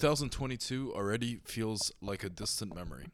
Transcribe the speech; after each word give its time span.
2022 0.00 0.94
already 0.94 1.40
feels 1.44 1.92
like 2.00 2.24
a 2.24 2.30
distant 2.30 2.74
memory. 2.74 3.08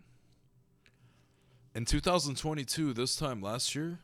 In 1.74 1.84
2022, 1.84 2.92
this 2.92 3.16
time 3.16 3.42
last 3.42 3.74
year, 3.74 3.98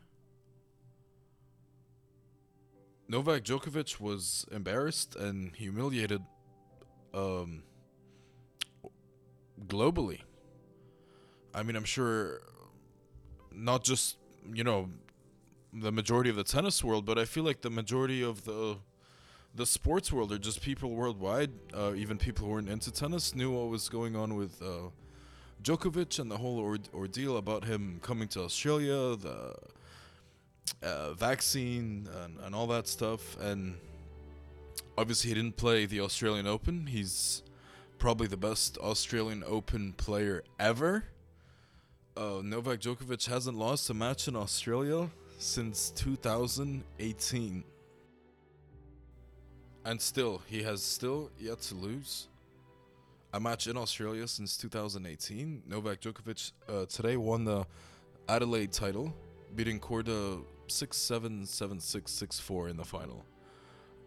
Novak 3.09 3.45
Djokovic 3.45 4.01
was 4.01 4.47
embarrassed 4.51 5.15
and 5.15 5.55
humiliated 5.55 6.23
um, 7.15 7.63
globally. 9.69 10.23
I 11.55 11.63
mean, 11.63 11.77
I'm 11.77 11.85
sure 11.85 12.41
not 13.53 13.85
just, 13.85 14.17
you 14.53 14.65
know, 14.65 14.91
the 15.73 15.93
majority 15.93 16.31
of 16.31 16.37
the 16.37 16.43
tennis 16.43 16.83
world, 16.83 17.07
but 17.07 17.17
I 17.17 17.27
feel 17.27 17.45
like 17.45 17.61
the 17.61 17.71
majority 17.71 18.25
of 18.25 18.45
the 18.45 18.79
the 19.55 19.67
sports 19.67 20.13
world 20.13 20.33
or 20.33 20.39
just 20.39 20.63
people 20.63 20.91
worldwide, 20.91 21.51
uh, 21.75 21.93
even 21.95 22.17
people 22.17 22.47
who 22.47 22.53
weren't 22.53 22.69
into 22.69 22.91
tennis, 22.91 23.35
knew 23.35 23.51
what 23.51 23.69
was 23.69 23.89
going 23.89 24.17
on 24.17 24.35
with 24.35 24.63
uh, 24.63 24.89
Djokovic 25.63 26.19
and 26.19 26.31
the 26.31 26.39
whole 26.39 26.59
or- 26.59 26.79
ordeal 26.95 27.37
about 27.37 27.65
him 27.65 28.01
coming 28.03 28.29
to 28.29 28.41
Australia, 28.41 29.17
the 29.17 29.55
uh, 30.83 31.13
vaccine, 31.13 32.09
and, 32.25 32.39
and 32.41 32.55
all 32.55 32.67
that 32.69 32.89
stuff. 32.89 33.39
And 33.41 33.77
obviously, 34.97 35.29
he 35.29 35.35
didn't 35.35 35.57
play 35.57 35.87
the 35.87 36.01
Australian 36.01 36.47
Open. 36.47 36.87
He's 36.87 37.43
probably 37.99 38.27
the 38.27 38.37
best 38.37 38.79
Australian 38.79 39.45
Open 39.47 39.93
player 39.93 40.43
ever. 40.59 41.05
Uh, 42.17 42.41
Novak 42.43 42.81
Djokovic 42.81 43.27
hasn't 43.27 43.57
lost 43.57 43.89
a 43.91 43.95
match 43.95 44.29
in 44.29 44.37
Australia 44.37 45.11
since 45.39 45.91
2018. 45.91 47.65
And 49.85 50.01
still, 50.01 50.43
he 50.47 50.63
has 50.63 50.83
still 50.83 51.31
yet 51.39 51.61
to 51.63 51.75
lose 51.75 52.29
a 53.33 53.41
match 53.41 53.67
in 53.67 53.77
Australia 53.77 54.29
since 54.29 54.57
2018. 54.57 55.63
Novak 55.67 56.01
Djokovic 56.01 56.53
uh, 56.69 56.87
today 56.87 57.17
won 57.17 57.45
the 57.45 57.67
Adelaide 58.29 58.73
title, 58.73 59.15
beating 59.57 59.81
Korda 59.81 60.43
6 60.69 60.97
7 60.97 61.47
7 61.47 61.81
6 61.81 62.11
6 62.11 62.41
4 62.41 62.69
in 62.69 62.77
the 62.77 62.85
final. 62.85 63.25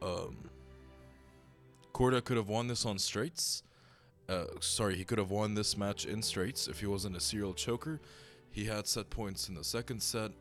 Um, 0.01 0.49
Korda 1.93 2.23
could 2.23 2.37
have 2.37 2.49
won 2.49 2.67
this 2.67 2.85
on 2.85 2.97
straights. 2.97 3.63
Uh, 4.29 4.45
sorry, 4.59 4.95
he 4.95 5.03
could 5.03 5.17
have 5.17 5.31
won 5.31 5.53
this 5.53 5.77
match 5.77 6.05
in 6.05 6.21
straights 6.21 6.67
if 6.67 6.79
he 6.79 6.85
wasn't 6.85 7.15
a 7.15 7.19
serial 7.19 7.53
choker. 7.53 7.99
He 8.49 8.65
had 8.65 8.87
set 8.87 9.09
points 9.09 9.49
in 9.49 9.55
the 9.55 9.63
second 9.63 10.01
set. 10.01 10.31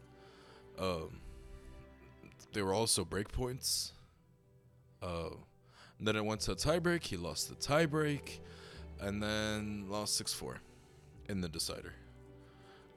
Um, 0.78 1.20
they 2.52 2.62
were 2.62 2.72
also 2.72 3.04
break 3.04 3.30
points. 3.32 3.92
Uh, 5.04 5.30
then 6.00 6.16
it 6.16 6.24
went 6.24 6.40
to 6.42 6.52
a 6.52 6.56
tiebreak. 6.56 7.04
He 7.04 7.16
lost 7.16 7.48
the 7.48 7.54
tiebreak, 7.54 8.38
and 9.00 9.22
then 9.22 9.86
lost 9.88 10.16
six 10.16 10.32
four 10.32 10.60
in 11.28 11.40
the 11.40 11.48
decider. 11.48 11.92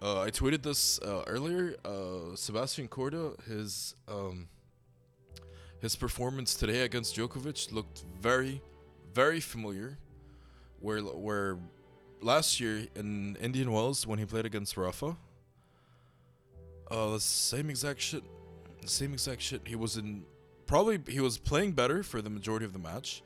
Uh, 0.02 0.22
I 0.22 0.30
tweeted 0.30 0.62
this 0.62 1.00
uh, 1.02 1.24
earlier. 1.28 1.76
Uh, 1.84 2.36
Sebastian 2.36 2.88
Korda, 2.88 3.42
his 3.46 3.96
um, 4.08 4.48
his 5.82 5.96
performance 5.96 6.56
today 6.56 6.82
against 6.82 7.16
Djokovic 7.16 7.72
looked 7.72 8.04
very, 8.22 8.62
very 9.14 9.40
familiar. 9.40 9.98
Where 10.80 11.02
where 11.02 11.58
last 12.22 12.60
year 12.60 12.88
in 12.96 13.36
Indian 13.42 13.72
Wells 13.72 14.06
when 14.06 14.20
he 14.20 14.26
played 14.26 14.46
against 14.46 14.78
Rafa, 14.78 15.18
uh, 16.92 17.10
the 17.12 17.20
same 17.20 17.70
exact 17.70 18.00
shit, 18.00 18.24
the 18.82 18.88
same 18.88 19.14
exact 19.14 19.42
shit. 19.42 19.62
He 19.66 19.76
was 19.76 19.98
in 19.98 20.24
probably 20.68 21.00
he 21.08 21.20
was 21.20 21.38
playing 21.38 21.72
better 21.72 22.04
for 22.04 22.22
the 22.22 22.30
majority 22.30 22.66
of 22.66 22.74
the 22.74 22.80
match 22.80 23.24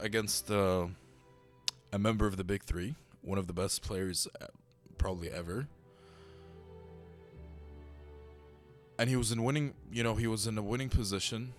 against 0.00 0.50
uh, 0.50 0.86
a 1.92 1.98
member 1.98 2.26
of 2.26 2.36
the 2.36 2.44
Big 2.44 2.62
Three, 2.62 2.94
one 3.20 3.36
of 3.36 3.46
the 3.46 3.52
best 3.52 3.82
players 3.82 4.26
uh, 4.40 4.46
probably 4.96 5.30
ever. 5.30 5.66
And 8.98 9.10
he 9.10 9.16
was 9.16 9.32
in 9.32 9.42
winning, 9.42 9.74
you 9.92 10.02
know, 10.02 10.14
he 10.14 10.26
was 10.26 10.46
in 10.46 10.56
a 10.56 10.62
winning 10.62 10.88
position. 10.88 11.52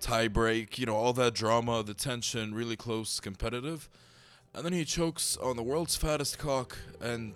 Tie 0.00 0.28
break, 0.28 0.78
you 0.78 0.86
know, 0.86 0.96
all 0.96 1.12
that 1.12 1.34
drama, 1.34 1.82
the 1.82 1.94
tension, 1.94 2.54
really 2.54 2.76
close, 2.76 3.20
competitive. 3.20 3.88
And 4.54 4.64
then 4.64 4.72
he 4.72 4.84
chokes 4.84 5.36
on 5.36 5.56
the 5.56 5.62
world's 5.62 5.96
fattest 5.96 6.38
cock 6.38 6.76
and 7.00 7.34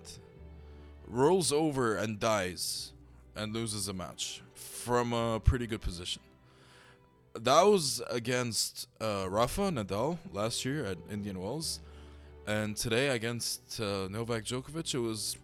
rolls 1.07 1.51
over 1.51 1.95
and 1.95 2.19
dies 2.19 2.91
and 3.35 3.53
loses 3.53 3.87
a 3.87 3.93
match 3.93 4.41
from 4.53 5.13
a 5.13 5.39
pretty 5.39 5.67
good 5.67 5.81
position. 5.81 6.21
That 7.35 7.63
was 7.63 8.01
against 8.11 8.87
uh, 9.01 9.25
Rafa 9.27 9.63
Nadal 9.71 10.19
last 10.31 10.65
year 10.65 10.85
at 10.85 10.97
Indian 11.11 11.41
Wells, 11.41 11.79
and 12.45 12.77
today 12.77 13.09
against 13.09 13.79
uh, 13.79 14.07
Novak 14.07 14.43
Djokovic, 14.43 14.93
it 14.93 14.99
was 14.99 15.37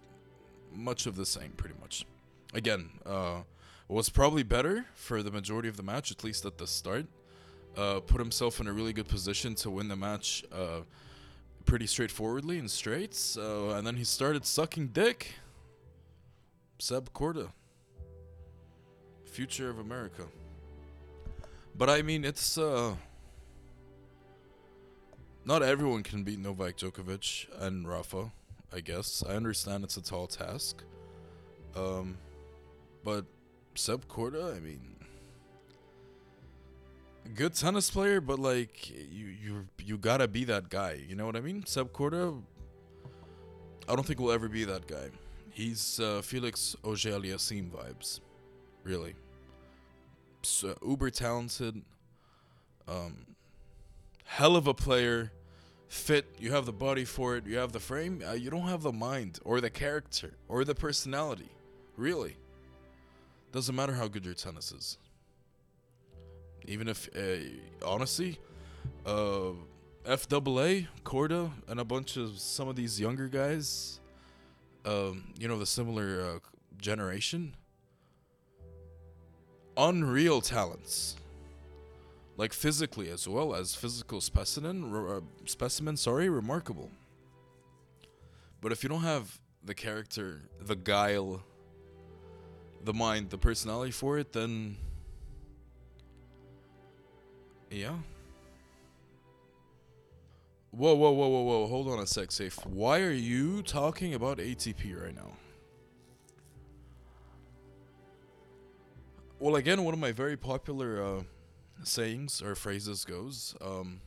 much 0.71 1.07
of 1.07 1.15
the 1.15 1.25
same, 1.25 1.51
pretty 1.57 1.73
much. 1.81 2.05
Again, 2.53 2.91
uh, 3.07 3.41
was 3.87 4.07
probably 4.09 4.43
better 4.43 4.85
for 4.93 5.23
the 5.23 5.31
majority 5.31 5.67
of 5.67 5.77
the 5.77 5.83
match, 5.83 6.11
at 6.11 6.23
least 6.23 6.45
at 6.45 6.59
the 6.59 6.67
start. 6.67 7.07
Uh, 7.75 7.99
put 8.01 8.19
himself 8.19 8.59
in 8.59 8.67
a 8.67 8.73
really 8.73 8.93
good 8.93 9.07
position 9.07 9.55
to 9.55 9.71
win 9.71 9.87
the 9.87 9.95
match 9.95 10.43
uh, 10.53 10.81
pretty 11.65 11.87
straightforwardly 11.87 12.59
in 12.59 12.67
straights, 12.67 13.19
so, 13.19 13.71
and 13.71 13.85
then 13.87 13.95
he 13.95 14.03
started 14.03 14.45
sucking 14.45 14.87
dick. 14.89 15.33
Seb 16.77 17.11
Korda 17.13 17.49
future 19.29 19.69
of 19.69 19.79
America. 19.79 20.23
But 21.79 21.89
I 21.89 22.01
mean, 22.01 22.25
it's 22.25 22.57
uh, 22.57 22.93
not 25.45 25.63
everyone 25.63 26.03
can 26.03 26.25
beat 26.25 26.37
Novak 26.37 26.75
Djokovic 26.75 27.47
and 27.57 27.87
Rafa. 27.87 28.33
I 28.73 28.81
guess 28.81 29.23
I 29.27 29.35
understand 29.37 29.85
it's 29.85 29.95
a 29.95 30.03
tall 30.03 30.27
task. 30.27 30.83
Um, 31.77 32.17
but 33.05 33.23
Seb 33.75 34.09
Korda, 34.09 34.57
I 34.57 34.59
mean, 34.59 34.97
good 37.33 37.53
tennis 37.53 37.89
player, 37.89 38.19
but 38.19 38.39
like 38.39 38.89
you 38.89 39.27
you 39.27 39.65
you 39.81 39.97
gotta 39.97 40.27
be 40.27 40.43
that 40.43 40.67
guy. 40.67 40.99
You 41.07 41.15
know 41.15 41.25
what 41.25 41.37
I 41.37 41.39
mean? 41.39 41.65
Seb 41.65 41.93
Korda, 41.93 42.41
I 43.87 43.95
don't 43.95 44.05
think 44.05 44.19
we'll 44.19 44.33
ever 44.33 44.49
be 44.49 44.65
that 44.65 44.85
guy. 44.85 45.11
He's 45.51 46.01
uh, 46.01 46.21
Felix 46.21 46.75
Auger-Aliassime 46.83 47.69
vibes, 47.71 48.19
really. 48.83 49.15
So, 50.41 50.77
uber 50.85 51.09
talented, 51.09 51.81
um, 52.87 53.25
hell 54.23 54.55
of 54.55 54.67
a 54.67 54.73
player, 54.73 55.31
fit. 55.87 56.25
You 56.39 56.51
have 56.53 56.65
the 56.65 56.71
body 56.71 57.03
for 57.03 57.35
it. 57.35 57.45
You 57.45 57.57
have 57.57 57.71
the 57.71 57.79
frame. 57.79 58.23
Uh, 58.27 58.33
you 58.33 58.49
don't 58.49 58.67
have 58.67 58.81
the 58.81 58.91
mind 58.91 59.39
or 59.43 59.59
the 59.59 59.69
character 59.69 60.33
or 60.47 60.63
the 60.63 60.75
personality. 60.75 61.49
Really, 61.97 62.37
doesn't 63.51 63.75
matter 63.75 63.93
how 63.93 64.07
good 64.07 64.23
your 64.23 64.33
tennis 64.33 64.71
is. 64.71 64.97
Even 66.65 66.87
if, 66.87 67.09
uh, 67.15 67.85
honestly, 67.85 68.39
uh, 69.05 69.51
FAA, 70.05 70.87
Korda, 71.03 71.51
and 71.67 71.79
a 71.79 71.83
bunch 71.83 72.15
of 72.15 72.39
some 72.39 72.67
of 72.67 72.75
these 72.75 72.99
younger 72.99 73.27
guys, 73.27 73.99
um, 74.85 75.33
you 75.39 75.47
know, 75.47 75.57
the 75.57 75.65
similar 75.65 76.21
uh, 76.21 76.39
generation, 76.79 77.55
unreal 79.79 80.41
talents. 80.41 81.15
Like 82.37 82.53
physically 82.53 83.09
as 83.09 83.27
well 83.27 83.55
as 83.55 83.75
physical 83.75 84.21
specimen, 84.21 84.93
uh, 84.93 85.21
specimen, 85.45 85.97
sorry, 85.97 86.29
remarkable. 86.29 86.89
But 88.61 88.71
if 88.71 88.83
you 88.83 88.89
don't 88.89 89.01
have 89.01 89.39
the 89.63 89.73
character, 89.73 90.41
the 90.61 90.75
guile, 90.75 91.43
the 92.83 92.93
mind, 92.93 93.29
the 93.29 93.37
personality 93.37 93.91
for 93.91 94.17
it, 94.17 94.31
then 94.33 94.77
yeah. 97.69 97.95
Whoa, 100.71 100.93
whoa, 100.95 101.11
whoa, 101.11 101.27
whoa, 101.27 101.41
whoa! 101.41 101.67
Hold 101.67 101.87
on 101.89 101.99
a 101.99 102.07
sec, 102.07 102.29
Saif. 102.29 102.65
Why 102.65 103.01
are 103.01 103.11
you 103.11 103.63
talking 103.63 104.13
about 104.13 104.37
ATP 104.37 105.03
right 105.03 105.15
now? 105.15 105.31
Well, 109.41 109.55
again, 109.55 109.85
one 109.85 109.93
of 109.93 110.01
my 110.01 110.11
very 110.11 110.35
popular 110.35 111.01
uh, 111.01 111.21
sayings 111.83 112.41
or 112.41 112.55
phrases 112.55 113.05
goes, 113.05 113.55
um, 113.61 114.01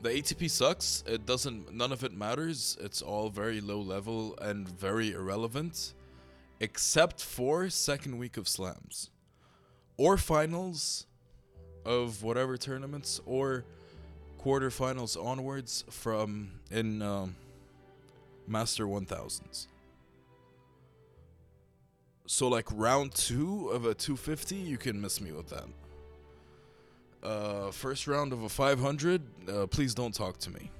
"The 0.00 0.08
ATP 0.08 0.48
sucks. 0.48 1.04
It 1.06 1.26
doesn't. 1.26 1.70
None 1.70 1.92
of 1.92 2.02
it 2.02 2.14
matters. 2.14 2.78
It's 2.80 3.02
all 3.02 3.28
very 3.28 3.60
low 3.60 3.78
level 3.78 4.38
and 4.38 4.66
very 4.66 5.12
irrelevant, 5.12 5.92
except 6.60 7.22
for 7.22 7.68
second 7.68 8.16
week 8.16 8.38
of 8.38 8.48
slams, 8.48 9.10
or 9.98 10.16
finals, 10.16 11.06
of 11.84 12.22
whatever 12.22 12.56
tournaments, 12.56 13.20
or 13.26 13.66
quarterfinals 14.42 15.22
onwards 15.22 15.84
from 15.90 16.52
in 16.70 17.02
um, 17.02 17.36
Master 18.46 18.86
1000s." 18.86 19.66
So 22.26 22.48
like 22.48 22.66
round 22.72 23.14
two 23.14 23.68
of 23.68 23.84
a 23.84 23.94
250, 23.94 24.56
you 24.56 24.78
can 24.78 25.00
miss 25.00 25.20
me 25.20 25.32
with 25.32 25.48
that. 25.50 25.64
Uh, 27.22 27.70
first 27.70 28.06
round 28.06 28.32
of 28.32 28.42
a 28.42 28.48
500. 28.48 29.22
Uh, 29.48 29.66
please 29.66 29.94
don't 29.94 30.14
talk 30.14 30.38
to 30.38 30.50
me. 30.50 30.70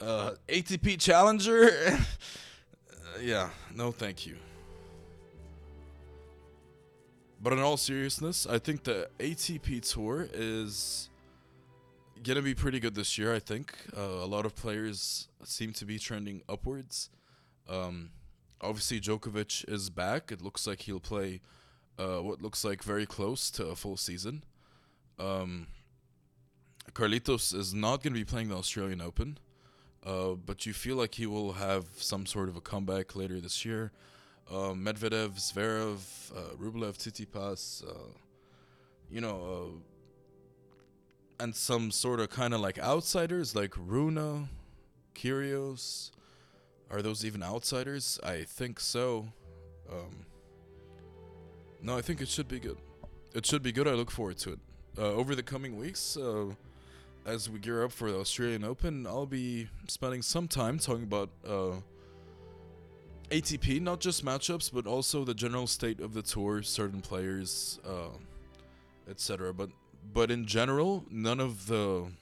Uh, 0.00 0.32
ATP 0.48 1.00
Challenger. 1.00 1.68
uh, 1.92 3.18
yeah, 3.20 3.50
no, 3.74 3.92
thank 3.92 4.26
you. 4.26 4.36
But 7.40 7.52
in 7.52 7.58
all 7.58 7.76
seriousness, 7.76 8.46
I 8.46 8.58
think 8.58 8.84
the 8.84 9.08
ATP 9.18 9.80
Tour 9.92 10.28
is 10.32 11.08
gonna 12.22 12.42
be 12.42 12.54
pretty 12.54 12.78
good 12.78 12.94
this 12.94 13.18
year. 13.18 13.34
I 13.34 13.40
think 13.40 13.74
uh, 13.96 14.00
a 14.00 14.26
lot 14.26 14.46
of 14.46 14.54
players 14.54 15.28
seem 15.44 15.72
to 15.74 15.84
be 15.84 15.98
trending 15.98 16.42
upwards. 16.48 17.10
Um, 17.68 18.10
obviously, 18.62 19.00
Djokovic 19.00 19.68
is 19.68 19.90
back. 19.90 20.30
It 20.32 20.42
looks 20.42 20.66
like 20.66 20.82
he'll 20.82 21.00
play 21.00 21.40
uh, 21.98 22.18
what 22.18 22.40
looks 22.40 22.64
like 22.64 22.82
very 22.82 23.06
close 23.06 23.50
to 23.52 23.66
a 23.66 23.76
full 23.76 23.96
season. 23.96 24.44
Um, 25.18 25.66
Carlitos 26.92 27.54
is 27.54 27.72
not 27.72 28.02
going 28.02 28.12
to 28.12 28.18
be 28.18 28.24
playing 28.24 28.48
the 28.48 28.56
Australian 28.56 29.00
Open, 29.00 29.38
uh, 30.04 30.32
but 30.34 30.66
you 30.66 30.72
feel 30.72 30.96
like 30.96 31.14
he 31.14 31.26
will 31.26 31.52
have 31.52 31.84
some 31.96 32.26
sort 32.26 32.48
of 32.48 32.56
a 32.56 32.60
comeback 32.60 33.14
later 33.14 33.40
this 33.40 33.64
year. 33.64 33.92
Uh, 34.50 34.74
Medvedev, 34.74 35.34
Zverev, 35.34 36.36
uh, 36.36 36.56
Rublev, 36.56 36.98
Tsitsipas, 36.98 37.88
uh, 37.88 38.10
you 39.10 39.20
know, 39.20 39.72
uh, 41.40 41.42
and 41.42 41.54
some 41.54 41.90
sort 41.90 42.20
of 42.20 42.30
kind 42.30 42.52
of 42.52 42.60
like 42.60 42.78
outsiders 42.78 43.54
like 43.54 43.74
Rune, 43.76 44.48
Kyrgios. 45.14 46.10
Are 46.92 47.00
those 47.00 47.24
even 47.24 47.42
outsiders? 47.42 48.20
I 48.22 48.42
think 48.42 48.78
so. 48.78 49.26
Um, 49.90 50.26
no, 51.80 51.96
I 51.96 52.02
think 52.02 52.20
it 52.20 52.28
should 52.28 52.48
be 52.48 52.60
good. 52.60 52.76
It 53.34 53.46
should 53.46 53.62
be 53.62 53.72
good. 53.72 53.88
I 53.88 53.92
look 53.92 54.10
forward 54.10 54.36
to 54.38 54.52
it. 54.52 54.58
Uh, 54.98 55.04
over 55.12 55.34
the 55.34 55.42
coming 55.42 55.78
weeks, 55.78 56.18
uh, 56.18 56.50
as 57.24 57.48
we 57.48 57.58
gear 57.58 57.82
up 57.82 57.92
for 57.92 58.12
the 58.12 58.18
Australian 58.18 58.62
Open, 58.62 59.06
I'll 59.06 59.24
be 59.24 59.68
spending 59.88 60.20
some 60.20 60.46
time 60.46 60.78
talking 60.78 61.04
about 61.04 61.30
uh, 61.48 61.76
ATP, 63.30 63.80
not 63.80 64.00
just 64.00 64.22
matchups, 64.22 64.70
but 64.70 64.86
also 64.86 65.24
the 65.24 65.32
general 65.32 65.66
state 65.66 65.98
of 66.00 66.12
the 66.12 66.20
tour, 66.20 66.62
certain 66.62 67.00
players, 67.00 67.80
uh, 67.88 68.10
etc. 69.08 69.54
But 69.54 69.70
but 70.12 70.30
in 70.30 70.44
general, 70.44 71.04
none 71.10 71.40
of 71.40 71.68
the 71.68 72.12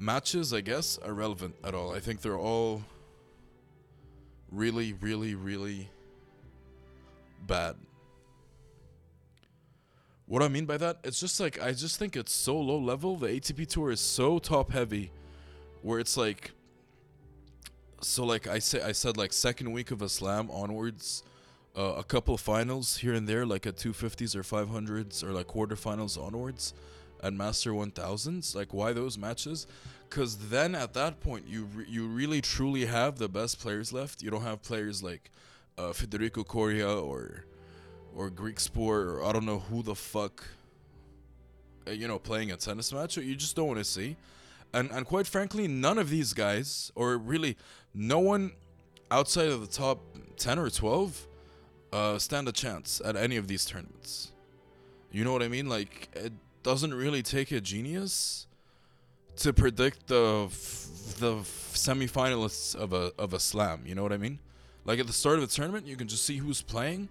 matches, 0.00 0.52
I 0.52 0.62
guess, 0.62 0.98
are 0.98 1.12
relevant 1.12 1.54
at 1.62 1.74
all. 1.74 1.94
I 1.94 2.00
think 2.00 2.22
they're 2.22 2.38
all 2.38 2.82
really, 4.50 4.94
really, 4.94 5.34
really 5.34 5.90
bad. 7.46 7.76
What 10.26 10.42
I 10.42 10.48
mean 10.48 10.64
by 10.64 10.76
that, 10.78 10.98
it's 11.04 11.20
just 11.20 11.38
like 11.40 11.60
I 11.60 11.72
just 11.72 11.98
think 11.98 12.16
it's 12.16 12.32
so 12.32 12.58
low 12.58 12.78
level. 12.78 13.16
The 13.16 13.28
ATP 13.28 13.66
tour 13.66 13.90
is 13.90 14.00
so 14.00 14.38
top 14.38 14.70
heavy, 14.70 15.10
where 15.82 15.98
it's 15.98 16.16
like, 16.16 16.52
so 18.00 18.24
like 18.24 18.46
I 18.46 18.60
say, 18.60 18.80
I 18.80 18.92
said 18.92 19.16
like 19.16 19.32
second 19.32 19.72
week 19.72 19.90
of 19.90 20.02
a 20.02 20.08
slam 20.08 20.48
onwards, 20.50 21.24
uh, 21.76 21.94
a 21.98 22.04
couple 22.04 22.38
finals 22.38 22.98
here 22.98 23.12
and 23.12 23.28
there, 23.28 23.44
like 23.44 23.66
at 23.66 23.76
250s 23.76 24.36
or 24.36 24.42
500s 24.42 25.24
or 25.24 25.32
like 25.32 25.48
quarterfinals 25.48 26.16
onwards, 26.16 26.74
and 27.22 27.36
Master 27.36 27.72
1000s. 27.72 28.54
Like 28.54 28.72
why 28.72 28.92
those 28.92 29.18
matches? 29.18 29.66
Because 30.08 30.36
then 30.48 30.74
at 30.74 30.92
that 30.94 31.20
point 31.20 31.46
you 31.46 31.64
re- 31.74 31.86
you 31.88 32.06
really 32.06 32.40
truly 32.40 32.86
have 32.86 33.18
the 33.18 33.28
best 33.28 33.60
players 33.60 33.92
left. 33.92 34.22
You 34.22 34.30
don't 34.30 34.42
have 34.42 34.62
players 34.62 35.02
like 35.02 35.30
uh, 35.78 35.92
Federico 35.92 36.44
Coria 36.44 36.90
or 36.90 37.44
or 38.14 38.30
Griekspoor 38.30 39.14
or 39.14 39.24
I 39.24 39.32
don't 39.32 39.46
know 39.46 39.60
who 39.60 39.82
the 39.82 39.94
fuck 39.94 40.44
uh, 41.86 41.92
you 41.92 42.08
know 42.08 42.18
playing 42.18 42.50
a 42.52 42.56
tennis 42.56 42.92
match 42.92 43.16
you 43.16 43.34
just 43.34 43.56
don't 43.56 43.68
want 43.68 43.78
to 43.78 43.84
see 43.84 44.16
and 44.72 44.90
and 44.90 45.06
quite 45.06 45.26
frankly 45.26 45.66
none 45.68 45.98
of 45.98 46.10
these 46.10 46.32
guys 46.32 46.92
or 46.94 47.16
really 47.16 47.56
no 47.94 48.18
one 48.18 48.52
outside 49.10 49.48
of 49.48 49.60
the 49.60 49.66
top 49.66 50.00
10 50.36 50.58
or 50.58 50.70
12 50.70 51.26
uh, 51.92 52.18
stand 52.18 52.48
a 52.48 52.52
chance 52.52 53.00
at 53.04 53.16
any 53.16 53.36
of 53.36 53.48
these 53.48 53.64
tournaments 53.64 54.32
you 55.10 55.24
know 55.24 55.32
what 55.32 55.42
I 55.42 55.48
mean 55.48 55.68
like 55.68 56.08
it 56.14 56.32
doesn't 56.62 56.94
really 56.94 57.22
take 57.22 57.50
a 57.52 57.60
genius 57.60 58.46
to 59.36 59.52
predict 59.52 60.08
the 60.08 60.44
f- 60.46 61.16
the 61.18 61.36
f- 61.38 61.72
semifinalists 61.74 62.74
of 62.74 62.92
a 62.92 63.12
of 63.18 63.32
a 63.32 63.40
slam 63.40 63.82
you 63.86 63.94
know 63.94 64.02
what 64.02 64.12
I 64.12 64.16
mean 64.18 64.38
like 64.84 64.98
at 64.98 65.06
the 65.06 65.12
start 65.12 65.36
of 65.36 65.42
the 65.42 65.54
tournament 65.54 65.86
you 65.86 65.96
can 65.96 66.08
just 66.08 66.24
see 66.24 66.38
who's 66.38 66.62
playing 66.62 67.08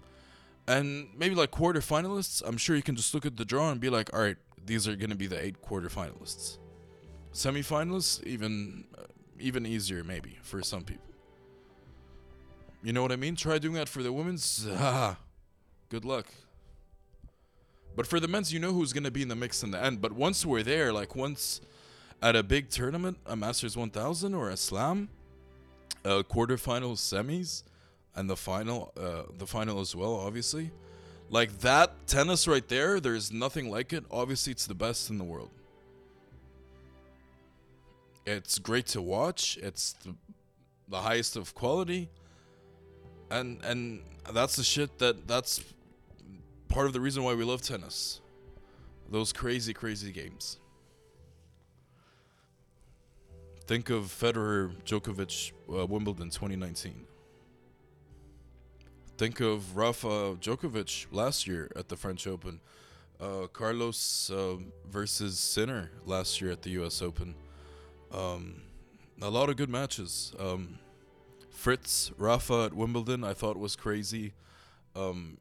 and 0.70 1.08
maybe 1.16 1.34
like 1.34 1.50
quarter 1.50 1.80
finalists. 1.80 2.42
I'm 2.46 2.56
sure 2.56 2.76
you 2.76 2.82
can 2.82 2.94
just 2.94 3.12
look 3.12 3.26
at 3.26 3.36
the 3.36 3.44
draw 3.44 3.70
and 3.70 3.80
be 3.80 3.90
like, 3.90 4.12
all 4.14 4.20
right, 4.20 4.36
these 4.64 4.86
are 4.86 4.94
to 4.96 5.14
be 5.16 5.26
the 5.26 5.42
eight 5.42 5.60
quarterfinalists. 5.62 6.58
Semifinalists, 7.32 8.24
even 8.24 8.84
uh, 8.96 9.02
even 9.38 9.66
easier 9.66 10.04
maybe 10.04 10.38
for 10.42 10.62
some 10.62 10.84
people. 10.84 11.06
You 12.82 12.92
know 12.92 13.02
what 13.02 13.12
I 13.12 13.16
mean? 13.16 13.36
Try 13.36 13.58
doing 13.58 13.74
that 13.74 13.88
for 13.88 14.02
the 14.02 14.12
women's. 14.12 14.66
Ah, 14.76 15.16
good 15.88 16.04
luck. 16.04 16.26
But 17.96 18.06
for 18.06 18.20
the 18.20 18.28
men's, 18.28 18.52
you 18.52 18.60
know 18.60 18.72
who's 18.72 18.92
going 18.92 19.04
to 19.04 19.10
be 19.10 19.22
in 19.22 19.28
the 19.28 19.36
mix 19.36 19.62
in 19.62 19.70
the 19.70 19.82
end. 19.82 20.00
But 20.00 20.12
once 20.12 20.46
we're 20.46 20.62
there, 20.62 20.92
like 20.92 21.16
once 21.16 21.60
at 22.22 22.36
a 22.36 22.42
big 22.42 22.68
tournament, 22.70 23.18
a 23.26 23.36
Masters 23.36 23.76
1000 23.76 24.34
or 24.34 24.50
a 24.50 24.56
Slam, 24.56 25.08
uh, 26.04 26.22
quarterfinals, 26.22 26.98
semis, 26.98 27.62
and 28.14 28.28
the 28.28 28.36
final, 28.36 28.92
uh, 28.96 29.22
the 29.38 29.46
final 29.46 29.80
as 29.80 29.94
well, 29.94 30.14
obviously. 30.14 30.70
Like 31.28 31.58
that 31.60 32.06
tennis 32.06 32.48
right 32.48 32.66
there, 32.68 33.00
there's 33.00 33.32
nothing 33.32 33.70
like 33.70 33.92
it. 33.92 34.04
Obviously, 34.10 34.52
it's 34.52 34.66
the 34.66 34.74
best 34.74 35.10
in 35.10 35.18
the 35.18 35.24
world. 35.24 35.50
It's 38.26 38.58
great 38.58 38.86
to 38.88 39.02
watch. 39.02 39.56
It's 39.62 39.92
the, 40.04 40.14
the 40.88 41.00
highest 41.00 41.36
of 41.36 41.54
quality, 41.54 42.08
and 43.30 43.60
and 43.64 44.02
that's 44.32 44.56
the 44.56 44.64
shit 44.64 44.98
that 44.98 45.26
that's 45.28 45.62
part 46.70 46.86
of 46.86 46.92
the 46.92 47.00
reason 47.00 47.22
why 47.22 47.34
we 47.34 47.44
love 47.44 47.60
tennis. 47.60 48.20
Those 49.10 49.32
crazy, 49.32 49.74
crazy 49.74 50.12
games. 50.12 50.58
Think 53.66 53.90
of 53.90 54.04
Federer, 54.04 54.72
Djokovic, 54.84 55.52
uh, 55.68 55.86
Wimbledon 55.86 56.30
2019. 56.30 57.06
Think 59.18 59.40
of 59.40 59.76
Rafa 59.76 60.36
Djokovic 60.40 61.06
last 61.12 61.46
year 61.46 61.70
at 61.76 61.88
the 61.88 61.96
French 61.96 62.26
Open. 62.26 62.60
Uh, 63.20 63.48
Carlos 63.52 64.30
uh, 64.30 64.56
versus 64.88 65.38
Sinner 65.38 65.90
last 66.06 66.40
year 66.40 66.50
at 66.50 66.62
the 66.62 66.70
U.S. 66.70 67.02
Open. 67.02 67.34
Um, 68.12 68.62
a 69.20 69.28
lot 69.28 69.50
of 69.50 69.56
good 69.56 69.68
matches. 69.68 70.32
Um, 70.38 70.78
Fritz 71.50 72.12
Rafa 72.16 72.66
at 72.66 72.74
Wimbledon, 72.74 73.22
I 73.22 73.34
thought 73.34 73.58
was 73.58 73.76
crazy. 73.76 74.32
Um, 74.96 75.36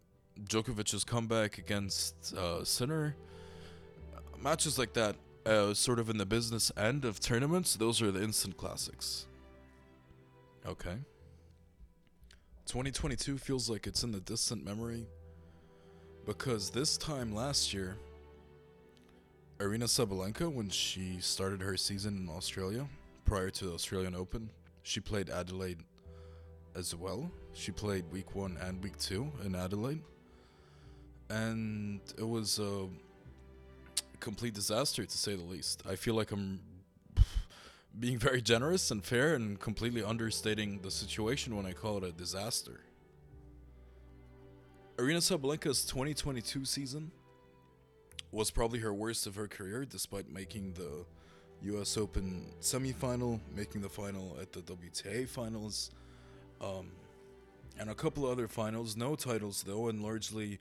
Djokovic's 0.45 1.03
comeback 1.03 1.57
against 1.57 2.33
uh, 2.35 2.63
Sinner. 2.63 3.15
Matches 4.41 4.79
like 4.79 4.93
that, 4.93 5.15
uh, 5.45 5.73
sort 5.73 5.99
of 5.99 6.09
in 6.09 6.17
the 6.17 6.25
business 6.25 6.71
end 6.77 7.05
of 7.05 7.19
tournaments, 7.19 7.75
those 7.75 8.01
are 8.01 8.11
the 8.11 8.21
instant 8.21 8.57
classics. 8.57 9.27
Okay. 10.65 10.97
2022 12.65 13.37
feels 13.37 13.69
like 13.69 13.87
it's 13.87 14.03
in 14.03 14.11
the 14.11 14.19
distant 14.19 14.63
memory 14.63 15.07
because 16.25 16.69
this 16.69 16.97
time 16.97 17.33
last 17.33 17.73
year, 17.73 17.97
Aryna 19.57 19.85
Sabalenka, 19.85 20.51
when 20.51 20.69
she 20.69 21.17
started 21.19 21.61
her 21.61 21.75
season 21.75 22.17
in 22.17 22.29
Australia 22.29 22.87
prior 23.25 23.49
to 23.49 23.65
the 23.65 23.73
Australian 23.73 24.15
Open, 24.15 24.49
she 24.83 24.99
played 24.99 25.29
Adelaide 25.29 25.79
as 26.75 26.95
well. 26.95 27.29
She 27.53 27.71
played 27.71 28.05
week 28.11 28.35
one 28.35 28.57
and 28.61 28.81
week 28.83 28.97
two 28.97 29.31
in 29.43 29.55
Adelaide. 29.55 30.01
And 31.29 32.01
it 32.17 32.27
was 32.27 32.59
a 32.59 32.87
complete 34.19 34.53
disaster 34.53 35.05
to 35.05 35.17
say 35.17 35.35
the 35.35 35.43
least. 35.43 35.83
I 35.87 35.95
feel 35.95 36.15
like 36.15 36.31
I'm 36.31 36.59
being 37.99 38.17
very 38.17 38.41
generous 38.41 38.91
and 38.91 39.03
fair 39.03 39.35
and 39.35 39.59
completely 39.59 40.03
understating 40.03 40.79
the 40.81 40.91
situation 40.91 41.55
when 41.55 41.65
I 41.65 41.73
call 41.73 41.97
it 41.97 42.03
a 42.03 42.11
disaster. 42.11 42.81
Aryna 44.97 45.17
Sabalenka's 45.17 45.85
2022 45.85 46.65
season 46.65 47.11
was 48.31 48.51
probably 48.51 48.79
her 48.79 48.93
worst 48.93 49.27
of 49.27 49.35
her 49.35 49.47
career, 49.47 49.85
despite 49.85 50.29
making 50.29 50.73
the 50.73 51.05
U.S. 51.61 51.97
Open 51.97 52.45
semifinal, 52.61 53.39
making 53.55 53.81
the 53.81 53.89
final 53.89 54.37
at 54.41 54.51
the 54.51 54.61
WTA 54.61 55.27
finals, 55.27 55.91
um, 56.61 56.91
and 57.79 57.89
a 57.89 57.95
couple 57.95 58.25
of 58.25 58.31
other 58.31 58.47
finals. 58.47 58.95
No 58.95 59.15
titles 59.15 59.63
though, 59.65 59.87
and 59.89 60.03
largely 60.03 60.59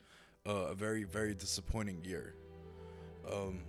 uh, 0.48 0.52
a 0.70 0.74
very 0.74 1.04
very 1.04 1.34
disappointing 1.34 2.00
year. 2.04 2.34
Um, 3.30 3.60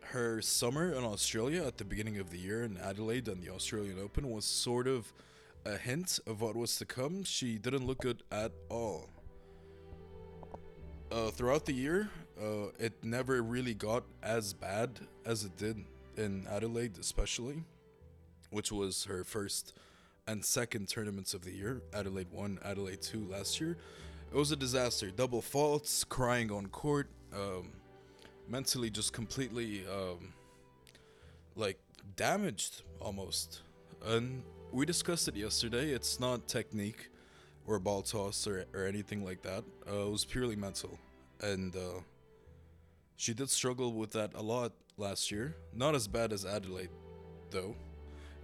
her 0.00 0.40
summer 0.40 0.92
in 0.92 1.04
Australia 1.04 1.64
at 1.66 1.78
the 1.78 1.84
beginning 1.84 2.18
of 2.18 2.30
the 2.30 2.38
year 2.38 2.64
in 2.64 2.76
Adelaide 2.78 3.28
and 3.28 3.42
the 3.42 3.52
Australian 3.52 3.98
Open 4.00 4.30
was 4.30 4.44
sort 4.44 4.86
of 4.86 5.12
a 5.64 5.76
hint 5.76 6.20
of 6.26 6.40
what 6.40 6.56
was 6.56 6.76
to 6.78 6.84
come. 6.84 7.24
She 7.24 7.58
didn't 7.58 7.86
look 7.86 8.00
good 8.00 8.22
at 8.30 8.52
all. 8.70 9.08
uh, 11.10 11.30
throughout 11.30 11.66
the 11.66 11.72
year, 11.72 12.10
uh, 12.40 12.68
it 12.78 12.92
never 13.04 13.42
really 13.42 13.74
got 13.74 14.04
as 14.22 14.52
bad 14.52 15.00
as 15.24 15.44
it 15.44 15.56
did 15.56 15.84
in 16.16 16.46
Adelaide, 16.50 16.98
especially, 16.98 17.62
which 18.50 18.72
was 18.72 19.04
her 19.04 19.24
first 19.24 19.72
and 20.26 20.44
second 20.44 20.88
tournaments 20.88 21.34
of 21.34 21.42
the 21.44 21.52
year. 21.52 21.82
Adelaide 21.94 22.30
1, 22.30 22.58
Adelaide 22.64 23.02
2 23.02 23.28
last 23.30 23.60
year. 23.60 23.76
It 24.36 24.38
was 24.38 24.52
a 24.52 24.56
disaster. 24.56 25.10
Double 25.10 25.40
faults, 25.40 26.04
crying 26.04 26.52
on 26.52 26.66
court, 26.66 27.08
um, 27.32 27.72
mentally 28.46 28.90
just 28.90 29.14
completely 29.14 29.86
um, 29.86 30.34
like 31.54 31.78
damaged 32.16 32.82
almost. 33.00 33.62
And 34.04 34.42
we 34.72 34.84
discussed 34.84 35.26
it 35.26 35.36
yesterday. 35.36 35.88
It's 35.88 36.20
not 36.20 36.46
technique 36.48 37.08
or 37.66 37.78
ball 37.78 38.02
toss 38.02 38.46
or, 38.46 38.66
or 38.74 38.84
anything 38.84 39.24
like 39.24 39.40
that. 39.40 39.64
Uh, 39.90 40.08
it 40.08 40.10
was 40.10 40.26
purely 40.26 40.54
mental. 40.54 40.98
And 41.40 41.74
uh, 41.74 42.00
she 43.16 43.32
did 43.32 43.48
struggle 43.48 43.94
with 43.94 44.10
that 44.10 44.34
a 44.34 44.42
lot 44.42 44.72
last 44.98 45.30
year. 45.30 45.56
Not 45.72 45.94
as 45.94 46.06
bad 46.06 46.34
as 46.34 46.44
Adelaide, 46.44 46.90
though, 47.50 47.74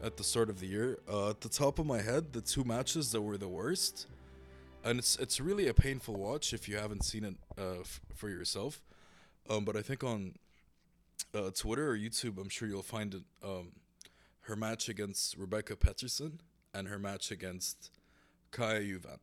at 0.02 0.16
the 0.16 0.24
start 0.24 0.48
of 0.48 0.58
the 0.58 0.66
year. 0.68 1.00
Uh, 1.06 1.28
at 1.28 1.42
the 1.42 1.50
top 1.50 1.78
of 1.78 1.84
my 1.84 2.00
head, 2.00 2.32
the 2.32 2.40
two 2.40 2.64
matches 2.64 3.12
that 3.12 3.20
were 3.20 3.36
the 3.36 3.46
worst, 3.46 4.06
and 4.84 4.98
it's 4.98 5.16
it's 5.16 5.40
really 5.40 5.68
a 5.68 5.74
painful 5.74 6.14
watch 6.14 6.52
if 6.52 6.68
you 6.68 6.76
haven't 6.76 7.04
seen 7.04 7.24
it 7.24 7.36
uh, 7.58 7.80
f- 7.80 8.00
for 8.14 8.28
yourself. 8.28 8.80
Um, 9.48 9.64
but 9.64 9.76
I 9.76 9.82
think 9.82 10.04
on 10.04 10.34
uh, 11.34 11.50
Twitter 11.54 11.90
or 11.90 11.96
YouTube, 11.96 12.38
I'm 12.38 12.48
sure 12.48 12.68
you'll 12.68 12.82
find 12.82 13.14
it. 13.14 13.22
Um, 13.44 13.72
her 14.46 14.56
match 14.56 14.88
against 14.88 15.36
Rebecca 15.36 15.76
Peterson 15.76 16.40
and 16.74 16.88
her 16.88 16.98
match 16.98 17.30
against 17.30 17.90
Kaya 18.50 18.80
Juvan. 18.80 19.18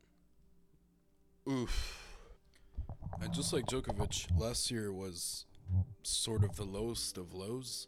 Oof. 1.50 2.06
And 3.22 3.34
just 3.34 3.52
like 3.52 3.66
Djokovic, 3.66 4.28
last 4.40 4.72
year 4.72 4.94
was 4.94 5.46
sort 6.04 6.44
of 6.44 6.56
the 6.56 6.64
lowest 6.64 7.18
of 7.18 7.34
lows 7.34 7.88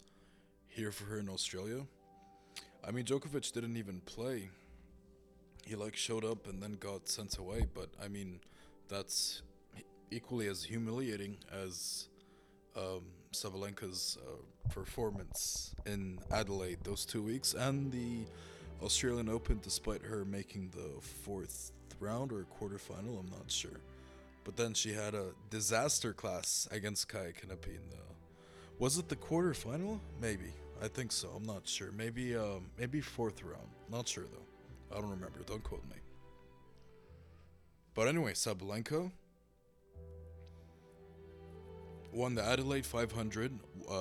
here 0.67 0.91
for 0.91 1.05
her 1.05 1.19
in 1.19 1.29
Australia. 1.29 1.85
I 2.85 2.91
mean, 2.91 3.05
Djokovic 3.05 3.51
didn't 3.53 3.77
even 3.77 4.01
play. 4.01 4.49
He 5.65 5.75
like 5.75 5.95
showed 5.95 6.25
up 6.25 6.47
and 6.47 6.61
then 6.61 6.73
got 6.73 7.07
sent 7.07 7.37
away, 7.37 7.65
but 7.73 7.89
I 8.03 8.07
mean, 8.07 8.39
that's 8.87 9.41
equally 10.09 10.47
as 10.47 10.63
humiliating 10.63 11.37
as 11.51 12.09
um, 12.75 13.03
Sabalenka's 13.31 14.17
uh, 14.27 14.69
performance 14.69 15.73
in 15.85 16.19
Adelaide 16.31 16.79
those 16.83 17.05
two 17.05 17.21
weeks 17.21 17.53
and 17.53 17.91
the 17.91 18.25
Australian 18.83 19.29
Open, 19.29 19.59
despite 19.61 20.01
her 20.01 20.25
making 20.25 20.71
the 20.71 20.99
fourth 21.01 21.71
round 21.99 22.31
or 22.31 22.45
quarterfinal, 22.59 23.19
I'm 23.19 23.29
not 23.29 23.49
sure. 23.49 23.79
But 24.43 24.57
then 24.57 24.73
she 24.73 24.91
had 24.91 25.13
a 25.13 25.27
disaster 25.51 26.13
class 26.13 26.67
against 26.71 27.07
Kaya 27.07 27.31
Kanepi 27.31 27.75
in 27.75 27.89
the. 27.89 27.97
Was 28.79 28.97
it 28.97 29.07
the 29.07 29.15
quarterfinal? 29.15 29.99
Maybe. 30.19 30.51
I 30.81 30.87
think 30.87 31.11
so. 31.11 31.29
I'm 31.35 31.43
not 31.43 31.67
sure. 31.67 31.91
Maybe 31.91 32.35
um, 32.35 32.65
maybe 32.79 33.01
fourth 33.01 33.43
round. 33.43 33.69
Not 33.91 34.07
sure 34.07 34.23
though. 34.23 34.50
I 34.91 34.99
don't 34.99 35.09
remember. 35.09 35.39
Don't 35.45 35.63
quote 35.63 35.83
me. 35.89 35.95
But 37.93 38.07
anyway, 38.07 38.33
Sabalenka 38.33 39.11
won 42.13 42.35
the 42.35 42.43
Adelaide 42.43 42.85
500 42.85 43.59
uh, 43.89 43.95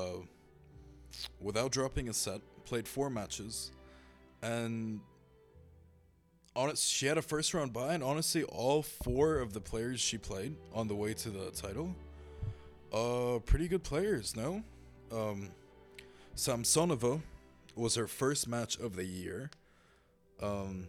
without 1.41 1.73
dropping 1.73 2.09
a 2.09 2.13
set. 2.13 2.41
Played 2.65 2.87
four 2.87 3.11
matches, 3.11 3.73
and 4.43 5.01
honest, 6.55 6.89
she 6.89 7.07
had 7.07 7.19
a 7.19 7.23
first 7.23 7.53
round 7.53 7.73
bye, 7.73 7.95
and 7.95 8.05
honestly, 8.05 8.45
all 8.45 8.83
four 8.83 9.39
of 9.39 9.55
the 9.55 9.61
players 9.61 9.99
she 9.99 10.19
played 10.19 10.55
on 10.73 10.87
the 10.87 10.95
way 10.95 11.13
to 11.15 11.31
the 11.31 11.51
title, 11.51 11.97
uh, 12.93 13.41
pretty 13.41 13.67
good 13.67 13.83
players. 13.83 14.37
No, 14.37 14.63
um, 15.11 15.51
Samsonova 16.37 17.21
was 17.75 17.97
her 17.97 18.07
first 18.07 18.47
match 18.47 18.79
of 18.79 18.95
the 18.95 19.05
year. 19.05 19.51
Um, 20.43 20.89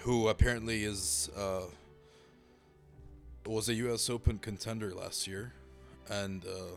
who 0.00 0.28
apparently 0.28 0.84
is 0.84 1.30
uh, 1.36 1.62
was 3.46 3.68
a 3.68 3.74
U.S. 3.74 4.10
Open 4.10 4.38
contender 4.38 4.92
last 4.92 5.26
year, 5.26 5.52
and 6.08 6.44
uh, 6.44 6.76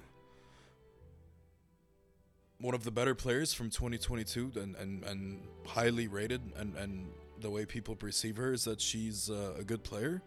one 2.60 2.76
of 2.76 2.84
the 2.84 2.92
better 2.92 3.16
players 3.16 3.54
from 3.54 3.70
2022, 3.70 4.52
and, 4.56 4.76
and, 4.76 5.04
and 5.04 5.42
highly 5.66 6.08
rated, 6.08 6.42
and, 6.58 6.76
and 6.78 7.08
the 7.40 7.50
way 7.50 7.66
people 7.66 7.96
perceive 7.96 8.38
her 8.38 8.54
is 8.54 8.64
that 8.66 8.80
she's 8.80 9.30
uh, 9.30 9.54
a 9.58 9.64
good 9.64 9.84
player. 9.84 10.22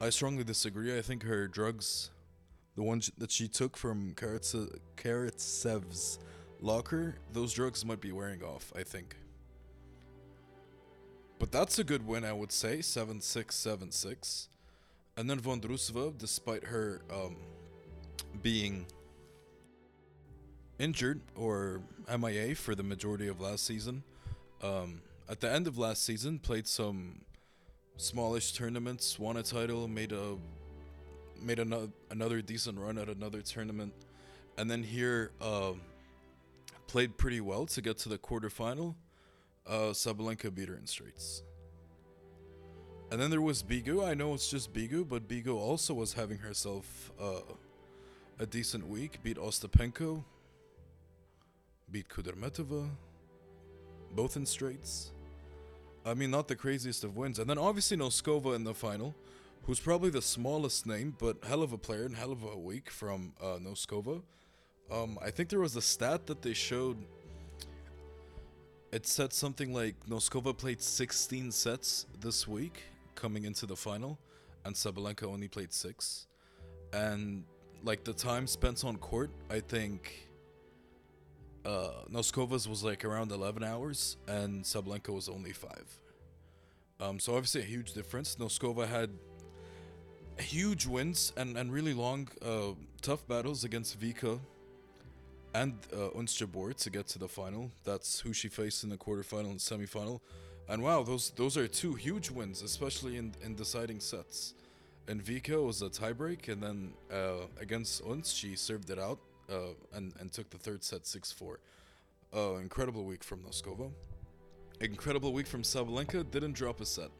I 0.00 0.10
strongly 0.10 0.44
disagree. 0.44 0.96
I 0.96 1.02
think 1.02 1.24
her 1.24 1.48
drugs, 1.48 2.10
the 2.76 2.82
ones 2.82 3.10
that 3.18 3.30
she 3.30 3.48
took 3.48 3.76
from 3.76 4.12
Karatse- 4.14 4.78
Karatsev's 4.96 6.18
locker, 6.60 7.16
those 7.32 7.52
drugs 7.52 7.84
might 7.84 8.00
be 8.00 8.12
wearing 8.12 8.42
off, 8.42 8.72
I 8.76 8.82
think. 8.82 9.16
But 11.38 11.52
that's 11.52 11.78
a 11.78 11.84
good 11.84 12.06
win, 12.06 12.24
I 12.24 12.32
would 12.32 12.52
say. 12.52 12.80
7 12.80 13.20
6 13.20 13.54
7 13.54 13.92
6. 13.92 14.48
And 15.16 15.28
then 15.28 15.40
Vondrousova, 15.40 16.16
despite 16.16 16.64
her 16.64 17.02
um, 17.12 17.36
being 18.42 18.86
injured 20.78 21.20
or 21.34 21.80
MIA 22.08 22.54
for 22.54 22.74
the 22.74 22.82
majority 22.82 23.28
of 23.28 23.40
last 23.40 23.64
season, 23.64 24.02
um, 24.62 25.00
at 25.28 25.40
the 25.40 25.50
end 25.50 25.66
of 25.66 25.76
last 25.76 26.04
season, 26.04 26.38
played 26.38 26.66
some 26.66 27.20
smallish 27.96 28.52
tournaments, 28.52 29.18
won 29.18 29.36
a 29.36 29.42
title, 29.42 29.88
made 29.88 30.12
a 30.12 30.36
made 31.40 31.58
another 31.58 31.88
another 32.10 32.40
decent 32.40 32.78
run 32.78 32.98
at 32.98 33.08
another 33.08 33.42
tournament, 33.42 33.92
and 34.56 34.70
then 34.70 34.82
here 34.82 35.30
uh, 35.40 35.72
played 36.86 37.16
pretty 37.16 37.40
well 37.40 37.66
to 37.66 37.80
get 37.80 37.98
to 37.98 38.08
the 38.08 38.18
quarterfinal. 38.18 38.94
Uh, 39.68 39.92
Sabalenka 39.92 40.54
beat 40.54 40.68
her 40.68 40.76
in 40.76 40.86
straights. 40.86 41.42
And 43.10 43.20
then 43.20 43.30
there 43.30 43.40
was 43.40 43.62
Begu. 43.62 44.06
I 44.06 44.14
know 44.14 44.34
it's 44.34 44.50
just 44.50 44.72
Begu, 44.72 45.06
but 45.06 45.28
Begu 45.28 45.54
also 45.54 45.94
was 45.94 46.12
having 46.12 46.38
herself 46.38 47.12
uh, 47.20 47.40
a 48.38 48.46
decent 48.46 48.86
week. 48.86 49.22
Beat 49.22 49.36
Ostapenko. 49.36 50.24
Beat 51.90 52.08
Kudermetova. 52.08 52.88
Both 54.14 54.36
in 54.36 54.46
straights. 54.46 55.12
I 56.04 56.14
mean, 56.14 56.30
not 56.30 56.48
the 56.48 56.56
craziest 56.56 57.04
of 57.04 57.16
wins. 57.16 57.38
And 57.38 57.48
then 57.48 57.58
obviously 57.58 57.96
Noskova 57.96 58.54
in 58.54 58.64
the 58.64 58.74
final, 58.74 59.14
who's 59.64 59.80
probably 59.80 60.10
the 60.10 60.22
smallest 60.22 60.86
name, 60.86 61.14
but 61.18 61.36
hell 61.46 61.62
of 61.62 61.72
a 61.72 61.78
player 61.78 62.04
and 62.04 62.16
hell 62.16 62.32
of 62.32 62.42
a 62.42 62.56
week 62.56 62.88
from 62.88 63.32
uh, 63.40 63.58
Noskova. 63.58 64.22
Um, 64.90 65.18
I 65.22 65.30
think 65.30 65.50
there 65.50 65.60
was 65.60 65.76
a 65.76 65.82
stat 65.82 66.26
that 66.26 66.40
they 66.40 66.54
showed. 66.54 66.96
It 68.90 69.06
said 69.06 69.34
something 69.34 69.74
like 69.74 69.94
Noskova 70.08 70.56
played 70.56 70.80
16 70.80 71.52
sets 71.52 72.06
this 72.20 72.48
week 72.48 72.84
coming 73.14 73.44
into 73.44 73.66
the 73.66 73.76
final, 73.76 74.18
and 74.64 74.74
Sabalenka 74.74 75.24
only 75.24 75.46
played 75.46 75.74
six. 75.74 76.26
And 76.94 77.44
like 77.84 78.04
the 78.04 78.14
time 78.14 78.46
spent 78.46 78.84
on 78.86 78.96
court, 78.96 79.30
I 79.50 79.60
think 79.60 80.30
uh, 81.66 81.90
Noskova's 82.10 82.66
was 82.66 82.82
like 82.82 83.04
around 83.04 83.30
11 83.30 83.62
hours, 83.62 84.16
and 84.26 84.64
Sabalenka 84.64 85.12
was 85.12 85.28
only 85.28 85.52
five. 85.52 85.86
Um, 86.98 87.20
so 87.20 87.34
obviously 87.34 87.60
a 87.60 87.64
huge 87.64 87.92
difference. 87.92 88.36
Noskova 88.36 88.88
had 88.88 89.10
huge 90.38 90.86
wins 90.86 91.34
and, 91.36 91.58
and 91.58 91.70
really 91.70 91.92
long, 91.92 92.26
uh, 92.42 92.70
tough 93.02 93.28
battles 93.28 93.64
against 93.64 94.00
Vika 94.00 94.40
and 95.54 95.74
uh, 95.92 96.10
Jabeur 96.10 96.74
to 96.74 96.90
get 96.90 97.06
to 97.08 97.18
the 97.18 97.28
final. 97.28 97.70
That's 97.84 98.20
who 98.20 98.32
she 98.32 98.48
faced 98.48 98.84
in 98.84 98.90
the 98.90 98.96
quarterfinal 98.96 99.50
and 99.50 99.58
semifinal. 99.58 100.20
And 100.68 100.82
wow, 100.82 101.02
those 101.02 101.30
those 101.30 101.56
are 101.56 101.66
two 101.66 101.94
huge 101.94 102.30
wins, 102.30 102.62
especially 102.62 103.16
in, 103.16 103.34
in 103.42 103.54
deciding 103.54 104.00
sets. 104.00 104.54
And 105.08 105.24
Vika 105.24 105.64
was 105.64 105.80
a 105.80 105.88
tiebreak, 105.88 106.48
and 106.48 106.62
then 106.62 106.92
uh, 107.10 107.46
against 107.58 108.02
Ons, 108.02 108.30
she 108.32 108.54
served 108.56 108.90
it 108.90 108.98
out 108.98 109.18
uh, 109.50 109.72
and, 109.94 110.12
and 110.20 110.30
took 110.30 110.50
the 110.50 110.58
third 110.58 110.84
set 110.84 111.06
6 111.06 111.32
4. 111.32 111.58
Uh, 112.36 112.56
incredible 112.56 113.04
week 113.04 113.24
from 113.24 113.40
Noskova. 113.40 113.90
Incredible 114.80 115.32
week 115.32 115.46
from 115.46 115.62
Sabalenka, 115.62 116.30
didn't 116.30 116.52
drop 116.52 116.82
a 116.82 116.86
set. 116.86 117.10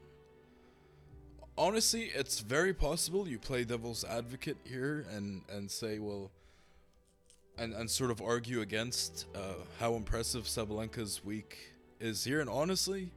Honestly, 1.56 2.12
it's 2.14 2.40
very 2.40 2.74
possible 2.74 3.26
you 3.26 3.38
play 3.38 3.64
devil's 3.64 4.04
advocate 4.04 4.58
here 4.64 5.06
and, 5.10 5.42
and 5.50 5.70
say, 5.70 5.98
well, 5.98 6.30
and, 7.58 7.74
and 7.74 7.90
sort 7.90 8.10
of 8.10 8.20
argue 8.22 8.60
against 8.60 9.26
uh, 9.34 9.54
how 9.78 9.94
impressive 9.94 10.44
Sabalenka's 10.44 11.24
week 11.24 11.74
is 12.00 12.24
here. 12.24 12.40
And 12.40 12.48
honestly, 12.48 13.10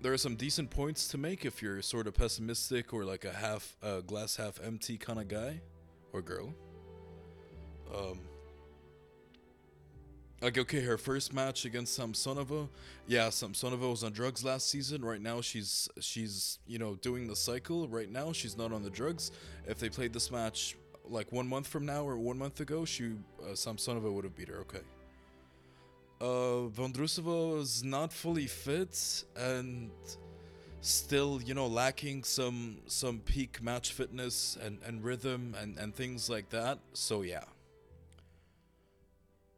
there 0.00 0.12
are 0.12 0.18
some 0.18 0.36
decent 0.36 0.70
points 0.70 1.08
to 1.08 1.18
make 1.18 1.44
if 1.44 1.62
you're 1.62 1.82
sort 1.82 2.06
of 2.06 2.14
pessimistic 2.14 2.94
or 2.94 3.04
like 3.04 3.24
a 3.24 3.32
half 3.32 3.76
uh, 3.82 4.00
glass 4.00 4.36
half 4.36 4.60
empty 4.64 4.96
kind 4.96 5.18
of 5.18 5.28
guy 5.28 5.60
or 6.12 6.22
girl. 6.22 6.54
Um, 7.94 8.20
like 10.40 10.56
okay, 10.56 10.80
her 10.80 10.96
first 10.96 11.34
match 11.34 11.66
against 11.66 11.98
Samsonova, 11.98 12.68
yeah, 13.06 13.28
Samsonova 13.28 13.90
was 13.90 14.02
on 14.04 14.12
drugs 14.12 14.42
last 14.42 14.70
season. 14.70 15.04
Right 15.04 15.20
now, 15.20 15.42
she's 15.42 15.88
she's 16.00 16.58
you 16.66 16.78
know 16.78 16.94
doing 16.96 17.26
the 17.26 17.36
cycle. 17.36 17.86
Right 17.88 18.10
now, 18.10 18.32
she's 18.32 18.56
not 18.56 18.72
on 18.72 18.82
the 18.82 18.88
drugs. 18.88 19.32
If 19.66 19.78
they 19.78 19.90
played 19.90 20.14
this 20.14 20.30
match 20.30 20.76
like 21.08 21.32
one 21.32 21.48
month 21.48 21.66
from 21.66 21.86
now 21.86 22.06
or 22.06 22.16
one 22.16 22.38
month 22.38 22.60
ago, 22.60 22.84
she 22.84 23.12
uh, 23.42 23.52
Samsonova 23.52 24.12
would 24.12 24.24
have 24.24 24.36
beat 24.36 24.48
her. 24.48 24.60
Okay. 24.60 24.80
Uh, 26.20 26.68
Vondrousova 26.68 27.60
is 27.60 27.82
not 27.82 28.12
fully 28.12 28.46
fit 28.46 29.24
and 29.36 29.90
still, 30.82 31.40
you 31.42 31.54
know, 31.54 31.66
lacking 31.66 32.24
some 32.24 32.78
some 32.86 33.20
peak 33.20 33.62
match 33.62 33.92
fitness 33.92 34.58
and, 34.62 34.78
and 34.86 35.02
rhythm 35.02 35.54
and, 35.58 35.78
and 35.78 35.94
things 35.94 36.28
like 36.28 36.50
that. 36.50 36.78
So 36.92 37.22
yeah. 37.22 37.44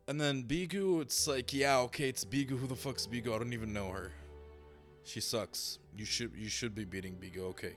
And 0.08 0.20
then 0.20 0.42
Begu, 0.42 1.00
it's 1.00 1.26
like, 1.28 1.52
yeah, 1.52 1.78
okay, 1.78 2.08
it's 2.08 2.24
Begu. 2.24 2.58
Who 2.58 2.66
the 2.66 2.76
fuck's 2.76 3.06
Begu? 3.06 3.34
I 3.34 3.38
don't 3.38 3.52
even 3.52 3.72
know 3.72 3.88
her. 3.90 4.12
She 5.04 5.20
sucks. 5.20 5.78
You 5.96 6.04
should 6.04 6.32
you 6.36 6.48
should 6.48 6.74
be 6.74 6.84
beating 6.84 7.14
Begu, 7.14 7.40
okay. 7.50 7.74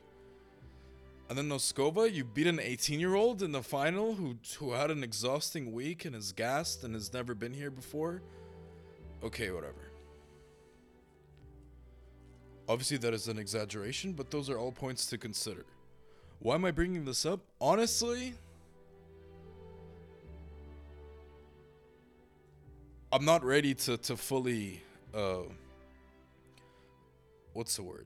And 1.28 1.38
then 1.38 1.50
Noskova, 1.50 2.12
you 2.12 2.24
beat 2.24 2.46
an 2.46 2.60
18 2.60 3.00
year 3.00 3.16
old 3.16 3.42
in 3.42 3.52
the 3.52 3.64
final 3.64 4.14
who 4.14 4.38
who 4.60 4.74
had 4.74 4.92
an 4.92 5.04
exhausting 5.04 5.74
week 5.74 6.06
and 6.06 6.16
is 6.16 6.32
gassed 6.32 6.84
and 6.84 6.94
has 6.94 7.12
never 7.14 7.34
been 7.34 7.54
here 7.54 7.72
before. 7.72 8.22
Okay, 9.24 9.50
whatever. 9.50 9.74
Obviously, 12.70 12.98
that 12.98 13.14
is 13.14 13.28
an 13.28 13.40
exaggeration, 13.40 14.14
but 14.14 14.30
those 14.30 14.50
are 14.50 14.58
all 14.58 14.72
points 14.72 15.06
to 15.08 15.18
consider. 15.18 15.66
Why 16.40 16.56
am 16.56 16.66
I 16.66 16.72
bringing 16.72 17.06
this 17.06 17.26
up? 17.26 17.40
Honestly, 17.60 18.36
I'm 23.12 23.26
not 23.26 23.44
ready 23.44 23.74
to 23.74 23.98
to 23.98 24.16
fully 24.16 24.84
uh 25.14 25.44
what's 27.54 27.76
the 27.78 27.84
word? 27.84 28.06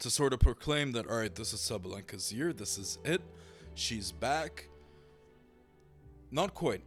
To 0.00 0.10
sort 0.10 0.32
of 0.32 0.40
proclaim 0.40 0.92
that 0.92 1.08
all 1.08 1.16
right, 1.16 1.34
this 1.34 1.52
is 1.52 1.60
Sabalenka's 1.60 2.32
year, 2.32 2.52
this 2.52 2.76
is 2.78 2.98
it. 3.04 3.22
She's 3.74 4.12
back. 4.12 4.68
Not 6.30 6.54
quite. 6.54 6.82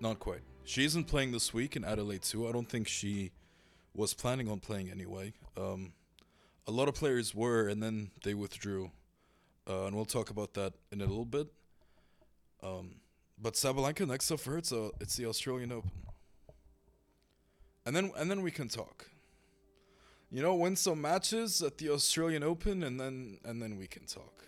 Not 0.00 0.18
quite. 0.18 0.42
She 0.64 0.84
isn't 0.84 1.04
playing 1.04 1.32
this 1.32 1.54
week 1.54 1.76
in 1.76 1.84
Adelaide 1.84 2.22
too. 2.22 2.46
I 2.46 2.52
don't 2.52 2.68
think 2.68 2.88
she 2.88 3.32
was 3.94 4.14
planning 4.14 4.50
on 4.50 4.60
playing 4.60 4.90
anyway. 4.90 5.32
Um, 5.56 5.92
a 6.66 6.70
lot 6.70 6.88
of 6.88 6.94
players 6.94 7.34
were, 7.34 7.68
and 7.68 7.82
then 7.82 8.10
they 8.22 8.34
withdrew, 8.34 8.90
uh, 9.68 9.86
and 9.86 9.96
we'll 9.96 10.04
talk 10.04 10.28
about 10.30 10.52
that 10.54 10.74
in 10.92 11.00
a 11.00 11.06
little 11.06 11.24
bit. 11.24 11.48
Um, 12.62 12.96
but 13.40 13.54
Sabalenka 13.54 14.06
next 14.06 14.30
up 14.30 14.40
for 14.40 14.52
her, 14.52 14.58
it's, 14.58 15.16
the 15.16 15.26
Australian 15.26 15.72
Open, 15.72 15.90
and 17.86 17.96
then 17.96 18.12
and 18.16 18.30
then 18.30 18.42
we 18.42 18.50
can 18.50 18.68
talk. 18.68 19.06
You 20.30 20.42
know, 20.42 20.54
win 20.54 20.76
some 20.76 21.00
matches 21.00 21.62
at 21.62 21.78
the 21.78 21.90
Australian 21.90 22.42
Open, 22.42 22.82
and 22.82 23.00
then 23.00 23.38
and 23.44 23.62
then 23.62 23.78
we 23.78 23.86
can 23.86 24.04
talk. 24.06 24.44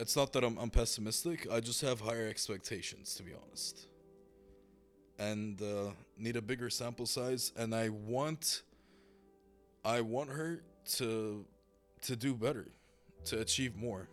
It's 0.00 0.16
not 0.16 0.32
that 0.32 0.42
I'm, 0.42 0.58
I'm 0.58 0.70
pessimistic. 0.70 1.46
I 1.50 1.60
just 1.60 1.80
have 1.82 2.00
higher 2.00 2.26
expectations, 2.26 3.14
to 3.14 3.22
be 3.22 3.32
honest 3.32 3.86
and 5.18 5.60
uh, 5.62 5.90
need 6.18 6.36
a 6.36 6.42
bigger 6.42 6.68
sample 6.68 7.06
size 7.06 7.52
and 7.56 7.74
i 7.74 7.88
want 7.88 8.62
i 9.84 10.00
want 10.00 10.28
her 10.28 10.60
to 10.84 11.44
to 12.02 12.16
do 12.16 12.34
better 12.34 12.66
to 13.24 13.40
achieve 13.40 13.76
more 13.76 14.08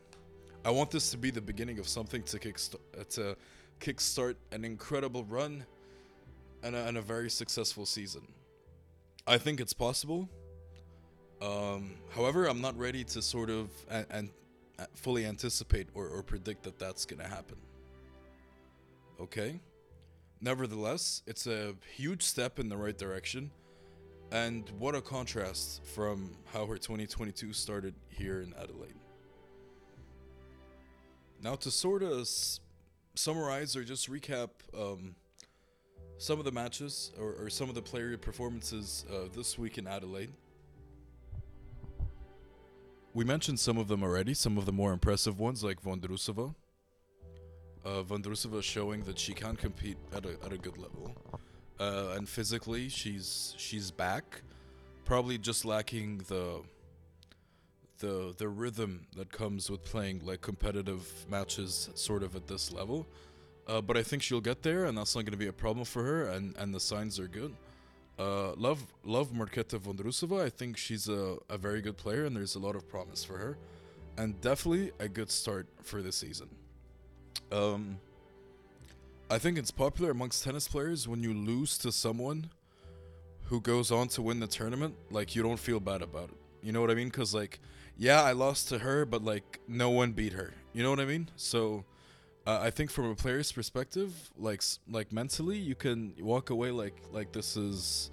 i 0.63 0.69
want 0.69 0.91
this 0.91 1.09
to 1.09 1.17
be 1.17 1.31
the 1.31 1.41
beginning 1.41 1.79
of 1.79 1.87
something 1.87 2.21
to 2.23 2.37
kick 2.37 2.59
uh, 2.75 3.03
to 3.09 3.35
kickstart 3.79 4.35
an 4.51 4.63
incredible 4.63 5.23
run 5.25 5.65
and 6.63 6.75
a, 6.75 6.85
and 6.85 6.97
a 6.97 7.01
very 7.01 7.29
successful 7.29 7.85
season 7.85 8.21
i 9.27 9.37
think 9.37 9.59
it's 9.59 9.73
possible 9.73 10.29
um, 11.41 11.95
however 12.13 12.45
i'm 12.45 12.61
not 12.61 12.77
ready 12.77 13.03
to 13.03 13.21
sort 13.21 13.49
of 13.49 13.69
and, 13.89 14.05
and 14.09 14.29
fully 14.93 15.25
anticipate 15.25 15.87
or, 15.93 16.07
or 16.07 16.23
predict 16.23 16.63
that 16.63 16.77
that's 16.79 17.05
gonna 17.05 17.27
happen 17.27 17.57
okay 19.19 19.59
Nevertheless, 20.43 21.21
it's 21.27 21.45
a 21.45 21.75
huge 21.95 22.23
step 22.23 22.57
in 22.57 22.67
the 22.67 22.75
right 22.75 22.97
direction. 22.97 23.51
And 24.31 24.67
what 24.79 24.95
a 24.95 25.01
contrast 25.01 25.85
from 25.85 26.35
how 26.51 26.65
her 26.65 26.77
2022 26.77 27.53
started 27.53 27.93
here 28.09 28.41
in 28.41 28.53
Adelaide. 28.59 28.95
Now, 31.43 31.55
to 31.55 31.69
sort 31.69 32.01
of 32.01 32.21
s- 32.21 32.59
summarize 33.13 33.75
or 33.75 33.83
just 33.83 34.09
recap 34.09 34.49
um, 34.75 35.15
some 36.21 36.37
of 36.39 36.45
the 36.45 36.51
matches 36.51 37.11
or, 37.19 37.33
or, 37.39 37.49
some 37.49 37.67
of 37.67 37.75
the 37.75 37.81
player 37.81 38.15
performances 38.17 39.05
uh, 39.11 39.27
this 39.35 39.57
week 39.57 39.77
in 39.77 39.87
Adelaide. 39.87 40.31
We 43.13 43.25
mentioned 43.25 43.59
some 43.59 43.77
of 43.77 43.87
them 43.87 44.03
already, 44.03 44.33
some 44.33 44.57
of 44.57 44.65
the 44.65 44.71
more 44.71 44.93
impressive 44.93 45.39
ones 45.39 45.63
like 45.63 45.81
Vondrousova 45.81 46.53
uh, 47.85 48.03
Vondrousova 48.03 48.61
showing 48.61 49.03
that 49.03 49.17
she 49.17 49.33
can 49.33 49.55
compete 49.55 49.97
at 50.13 50.25
a, 50.25 50.37
at 50.45 50.53
a 50.53 50.57
good 50.57 50.77
level. 50.77 51.15
Uh, 51.79 52.13
and 52.15 52.29
physically, 52.29 52.89
she's 52.89 53.55
she's 53.57 53.89
back, 53.89 54.41
probably 55.03 55.37
just 55.37 55.65
lacking 55.65 56.19
the 56.27 56.61
the 57.99 58.35
the 58.37 58.47
rhythm 58.47 59.07
that 59.15 59.31
comes 59.31 59.69
with 59.69 59.83
playing 59.83 60.21
like 60.23 60.41
competitive 60.41 61.25
matches, 61.29 61.89
sort 61.95 62.21
of 62.23 62.35
at 62.35 62.47
this 62.47 62.71
level. 62.71 63.07
Uh, 63.71 63.79
but 63.79 63.95
I 63.95 64.03
think 64.03 64.21
she'll 64.21 64.41
get 64.41 64.63
there, 64.63 64.83
and 64.83 64.97
that's 64.97 65.15
not 65.15 65.21
going 65.21 65.31
to 65.31 65.37
be 65.37 65.47
a 65.47 65.53
problem 65.53 65.85
for 65.85 66.03
her. 66.03 66.25
And, 66.25 66.53
and 66.57 66.75
the 66.75 66.79
signs 66.79 67.19
are 67.19 67.27
good. 67.27 67.55
Uh, 68.19 68.51
love 68.55 68.85
love 69.05 69.31
Marketa 69.31 69.79
Vondrousova. 69.79 70.43
I 70.43 70.49
think 70.49 70.75
she's 70.75 71.07
a, 71.07 71.37
a 71.49 71.57
very 71.57 71.81
good 71.81 71.95
player, 71.95 72.25
and 72.25 72.35
there's 72.35 72.55
a 72.55 72.59
lot 72.59 72.75
of 72.75 72.87
promise 72.89 73.23
for 73.23 73.37
her, 73.37 73.57
and 74.17 74.39
definitely 74.41 74.91
a 74.99 75.07
good 75.07 75.31
start 75.31 75.67
for 75.81 76.01
the 76.01 76.11
season. 76.11 76.49
Um, 77.49 77.97
I 79.29 79.37
think 79.37 79.57
it's 79.57 79.71
popular 79.71 80.11
amongst 80.11 80.43
tennis 80.43 80.67
players 80.67 81.07
when 81.07 81.23
you 81.23 81.33
lose 81.33 81.77
to 81.77 81.93
someone 81.93 82.49
who 83.45 83.61
goes 83.61 83.89
on 83.89 84.09
to 84.09 84.21
win 84.21 84.41
the 84.41 84.47
tournament, 84.47 84.95
like 85.09 85.33
you 85.33 85.43
don't 85.43 85.59
feel 85.59 85.79
bad 85.79 86.01
about 86.01 86.29
it. 86.29 86.37
You 86.61 86.73
know 86.73 86.81
what 86.81 86.91
I 86.91 86.95
mean? 86.95 87.07
Because 87.07 87.33
like, 87.33 87.61
yeah, 87.97 88.21
I 88.21 88.33
lost 88.33 88.67
to 88.69 88.79
her, 88.79 89.05
but 89.05 89.23
like 89.23 89.61
no 89.65 89.89
one 89.89 90.11
beat 90.11 90.33
her. 90.33 90.53
You 90.73 90.83
know 90.83 90.89
what 90.89 90.99
I 90.99 91.05
mean? 91.05 91.29
So. 91.37 91.85
Uh, 92.45 92.59
I 92.61 92.71
think 92.71 92.89
from 92.89 93.05
a 93.05 93.15
player's 93.15 93.51
perspective, 93.51 94.31
like 94.37 94.63
like 94.89 95.11
mentally, 95.11 95.57
you 95.57 95.75
can 95.75 96.13
walk 96.19 96.49
away 96.49 96.71
like 96.71 96.95
like 97.11 97.31
this 97.31 97.55
is 97.55 98.09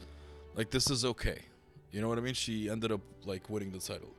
like 0.55 0.71
this 0.71 0.91
is 0.91 1.05
okay. 1.05 1.41
You 1.93 2.03
know 2.03 2.09
what 2.09 2.19
I 2.19 2.21
mean? 2.21 2.35
She 2.35 2.69
ended 2.69 2.93
up 2.93 3.01
like 3.25 3.49
winning 3.49 3.73
the 3.73 3.79
title. 3.79 4.13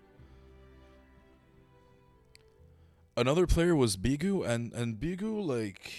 another 3.20 3.46
player 3.46 3.76
was 3.76 3.98
Begu, 3.98 4.48
and 4.48 4.74
and 4.74 5.00
Begu 5.00 5.46
like 5.46 5.92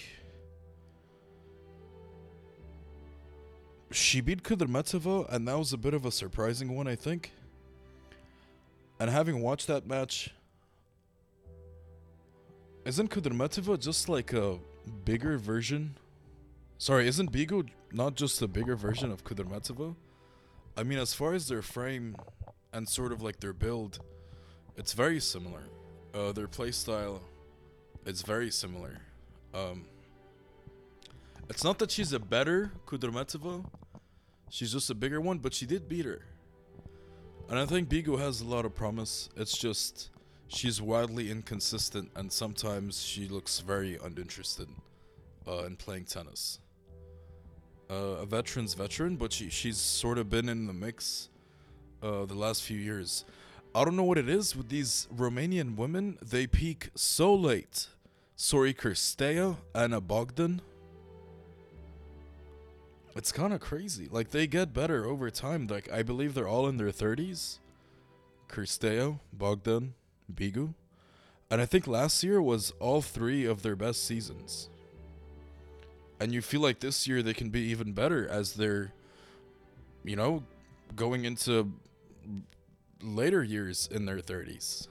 she 3.91 4.21
beat 4.21 4.43
Kudermetova, 4.43 5.31
and 5.31 5.47
that 5.47 5.57
was 5.57 5.73
a 5.73 5.77
bit 5.77 5.93
of 5.93 6.05
a 6.05 6.11
surprising 6.11 6.75
one, 6.75 6.87
I 6.87 6.95
think. 6.95 7.31
And 8.99 9.09
having 9.09 9.41
watched 9.41 9.67
that 9.67 9.85
match, 9.85 10.33
isn't 12.85 13.09
Kudermetova 13.09 13.79
just 13.79 14.09
like 14.09 14.33
a 14.33 14.59
bigger 15.05 15.37
version? 15.37 15.97
Sorry, 16.77 17.07
isn't 17.07 17.31
Begu 17.31 17.67
not 17.91 18.15
just 18.15 18.41
a 18.41 18.47
bigger 18.47 18.75
version 18.75 19.11
of 19.11 19.23
Kudermetova? 19.23 19.95
I 20.77 20.83
mean, 20.83 20.97
as 20.97 21.13
far 21.13 21.33
as 21.33 21.47
their 21.47 21.61
frame 21.61 22.15
and 22.73 22.87
sort 22.87 23.11
of 23.11 23.21
like 23.21 23.39
their 23.39 23.53
build, 23.53 23.99
it's 24.77 24.93
very 24.93 25.19
similar 25.19 25.63
uh, 26.13 26.31
their 26.31 26.47
playstyle 26.47 27.21
it's 28.05 28.21
very 28.21 28.49
similar. 28.51 28.97
Um, 29.53 29.85
it's 31.49 31.63
not 31.63 31.79
that 31.79 31.91
she's 31.91 32.13
a 32.13 32.19
better 32.19 32.71
Kudermetova, 32.85 33.65
she's 34.49 34.71
just 34.71 34.89
a 34.89 34.95
bigger 34.95 35.21
one, 35.21 35.37
but 35.39 35.53
she 35.53 35.65
did 35.65 35.87
beat 35.87 36.05
her. 36.05 36.25
And 37.49 37.59
I 37.59 37.65
think 37.65 37.89
Begu 37.89 38.17
has 38.17 38.41
a 38.41 38.45
lot 38.45 38.65
of 38.65 38.73
promise. 38.73 39.29
It's 39.35 39.57
just 39.57 40.09
she's 40.53 40.81
wildly 40.81 41.31
inconsistent, 41.31 42.11
and 42.15 42.31
sometimes 42.31 43.01
she 43.01 43.27
looks 43.27 43.59
very 43.59 43.97
uninterested 44.03 44.67
uh, 45.47 45.63
in 45.63 45.75
playing 45.75 46.05
tennis. 46.05 46.59
Uh, 47.89 48.19
a 48.21 48.25
veteran's 48.25 48.73
veteran, 48.73 49.15
but 49.17 49.33
she 49.33 49.49
she's 49.49 49.77
sort 49.77 50.17
of 50.17 50.29
been 50.29 50.47
in 50.47 50.67
the 50.67 50.73
mix 50.73 51.29
uh, 52.01 52.25
the 52.25 52.35
last 52.35 52.63
few 52.63 52.77
years. 52.77 53.25
I 53.73 53.85
don't 53.85 53.95
know 53.95 54.03
what 54.03 54.17
it 54.17 54.29
is 54.29 54.55
with 54.55 54.69
these 54.69 55.07
Romanian 55.15 55.75
women. 55.75 56.17
They 56.21 56.47
peak 56.47 56.89
so 56.95 57.33
late. 57.33 57.87
Sorry, 58.35 58.73
Cirstea, 58.73 59.57
Ana 59.75 60.01
Bogdan. 60.01 60.61
It's 63.15 63.31
kind 63.31 63.53
of 63.53 63.59
crazy. 63.59 64.07
Like 64.09 64.31
they 64.31 64.47
get 64.47 64.73
better 64.73 65.05
over 65.05 65.29
time. 65.29 65.67
Like 65.67 65.91
I 65.91 66.01
believe 66.01 66.33
they're 66.33 66.47
all 66.47 66.67
in 66.67 66.77
their 66.77 66.91
30s. 66.91 67.59
Cirstea, 68.49 69.19
Bogdan, 69.31 69.93
Begu. 70.31 70.73
And 71.49 71.61
I 71.61 71.65
think 71.65 71.85
last 71.87 72.23
year 72.23 72.41
was 72.41 72.71
all 72.79 73.01
three 73.01 73.45
of 73.45 73.61
their 73.61 73.75
best 73.75 74.05
seasons. 74.05 74.69
and 76.19 76.33
you 76.33 76.41
feel 76.41 76.61
like 76.61 76.79
this 76.79 77.07
year 77.07 77.23
they 77.23 77.33
can 77.33 77.49
be 77.49 77.61
even 77.61 77.93
better 77.93 78.27
as 78.27 78.53
they're, 78.53 78.93
you 80.03 80.15
know, 80.15 80.43
going 80.95 81.25
into 81.25 81.71
later 83.01 83.43
years 83.43 83.87
in 83.91 84.05
their 84.05 84.19
30s. 84.19 84.87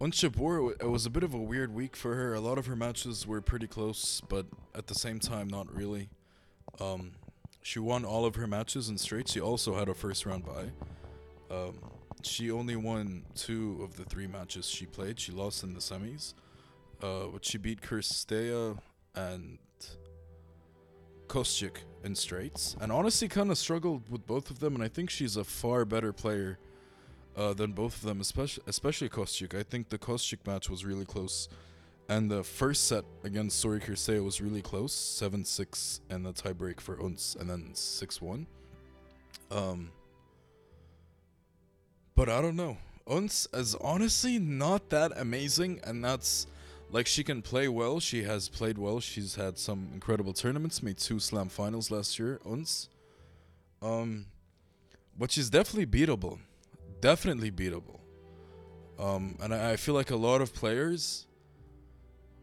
On 0.00 0.10
Jabeur, 0.12 0.70
it 0.80 0.88
was 0.88 1.04
a 1.04 1.10
bit 1.10 1.22
of 1.24 1.34
a 1.34 1.38
weird 1.38 1.74
week 1.74 1.94
for 1.96 2.14
her. 2.14 2.32
A 2.34 2.40
lot 2.40 2.56
of 2.58 2.66
her 2.66 2.76
matches 2.76 3.26
were 3.26 3.40
pretty 3.42 3.66
close, 3.66 4.22
but 4.28 4.46
at 4.74 4.86
the 4.86 4.94
same 4.94 5.18
time, 5.18 5.48
not 5.48 5.72
really. 5.74 6.08
Um, 6.80 7.12
she 7.62 7.80
won 7.80 8.04
all 8.04 8.24
of 8.24 8.36
her 8.36 8.46
matches 8.46 8.88
in 8.88 8.96
straight. 8.98 9.28
She 9.28 9.40
also 9.40 9.74
had 9.76 9.88
a 9.88 9.94
first 9.94 10.24
round 10.24 10.46
bye. 10.46 10.70
Um, 11.50 11.78
she 12.22 12.50
only 12.50 12.76
won 12.76 13.24
two 13.34 13.80
of 13.82 13.96
the 13.96 14.04
three 14.04 14.26
matches 14.26 14.68
she 14.68 14.86
played. 14.86 15.18
She 15.18 15.32
lost 15.32 15.62
in 15.62 15.74
the 15.74 15.80
semis, 15.80 16.34
uh, 17.02 17.26
but 17.32 17.44
she 17.44 17.58
beat 17.58 17.80
Cirstea 17.80 18.78
and 19.14 19.58
Kostyuk 21.28 21.78
in 22.04 22.14
straights, 22.14 22.76
and 22.80 22.90
honestly, 22.92 23.28
kind 23.28 23.50
of 23.50 23.58
struggled 23.58 24.08
with 24.10 24.26
both 24.26 24.50
of 24.50 24.58
them. 24.60 24.74
And 24.74 24.84
I 24.84 24.88
think 24.88 25.10
she's 25.10 25.36
a 25.36 25.44
far 25.44 25.84
better 25.84 26.12
player 26.12 26.58
uh, 27.36 27.54
than 27.54 27.72
both 27.72 27.96
of 27.96 28.02
them, 28.02 28.20
especially 28.20 28.64
especially 28.66 29.08
Kostyuk. 29.08 29.58
I 29.58 29.62
think 29.62 29.88
the 29.88 29.98
Kostyuk 29.98 30.46
match 30.46 30.68
was 30.68 30.84
really 30.84 31.06
close, 31.06 31.48
and 32.08 32.30
the 32.30 32.42
first 32.42 32.86
set 32.86 33.04
against 33.24 33.64
Sori 33.64 33.80
Cirstea 33.82 34.22
was 34.24 34.40
really 34.40 34.62
close, 34.62 34.92
seven 34.92 35.44
six, 35.44 36.00
and 36.10 36.26
the 36.26 36.32
tiebreak 36.32 36.80
for 36.80 37.00
Ons, 37.00 37.36
and 37.38 37.48
then 37.48 37.70
six 37.74 38.20
one. 38.20 38.46
Um, 39.50 39.90
but 42.20 42.28
I 42.28 42.42
don't 42.42 42.56
know. 42.56 42.76
Ons 43.06 43.48
is 43.54 43.74
honestly 43.76 44.38
not 44.38 44.90
that 44.90 45.10
amazing, 45.16 45.80
and 45.84 46.04
that's 46.04 46.46
like 46.90 47.06
she 47.06 47.24
can 47.24 47.40
play 47.40 47.66
well. 47.66 47.98
She 47.98 48.24
has 48.24 48.46
played 48.46 48.76
well. 48.76 49.00
She's 49.00 49.36
had 49.36 49.56
some 49.56 49.88
incredible 49.94 50.34
tournaments. 50.34 50.82
Made 50.82 50.98
two 50.98 51.18
slam 51.18 51.48
finals 51.48 51.90
last 51.90 52.18
year. 52.18 52.38
Ons. 52.44 52.90
Um, 53.80 54.26
but 55.18 55.30
she's 55.30 55.48
definitely 55.48 55.86
beatable. 55.86 56.40
Definitely 57.00 57.50
beatable. 57.50 58.00
Um, 58.98 59.38
and 59.40 59.54
I, 59.54 59.70
I 59.70 59.76
feel 59.76 59.94
like 59.94 60.10
a 60.10 60.16
lot 60.16 60.42
of 60.42 60.52
players 60.52 61.24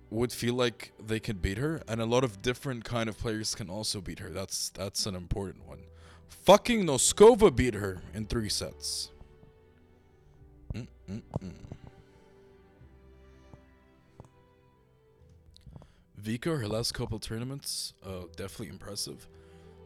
would 0.10 0.32
feel 0.32 0.56
like 0.56 0.92
they 1.06 1.20
could 1.20 1.40
beat 1.40 1.60
her, 1.60 1.84
and 1.88 2.02
a 2.02 2.06
lot 2.08 2.24
of 2.24 2.42
different 2.42 2.84
kind 2.84 3.08
of 3.08 3.20
players 3.20 3.54
can 3.54 3.70
also 3.70 4.02
beat 4.02 4.18
her. 4.18 4.30
That's 4.30 4.70
that's 4.70 5.06
an 5.06 5.14
important 5.14 5.68
one. 5.68 5.82
Fucking 6.46 6.84
Noskova 6.84 7.56
beat 7.56 7.76
her 7.76 8.02
in 8.16 8.26
three 8.26 8.50
sets. 8.50 9.12
Mm-mm-mm. 11.10 11.54
Vika, 16.22 16.60
her 16.60 16.68
last 16.68 16.94
couple 16.94 17.20
tournaments, 17.20 17.94
uh, 18.06 18.24
definitely 18.36 18.70
impressive. 18.70 19.28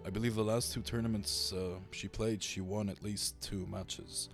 I 0.05 0.09
believe 0.09 0.35
the 0.35 0.43
last 0.43 0.73
two 0.73 0.81
tournaments 0.81 1.53
uh, 1.53 1.77
she 1.91 2.07
played, 2.07 2.41
she 2.41 2.61
won 2.61 2.89
at 2.89 3.03
least 3.03 3.39
two 3.41 3.67
matches. 3.67 4.29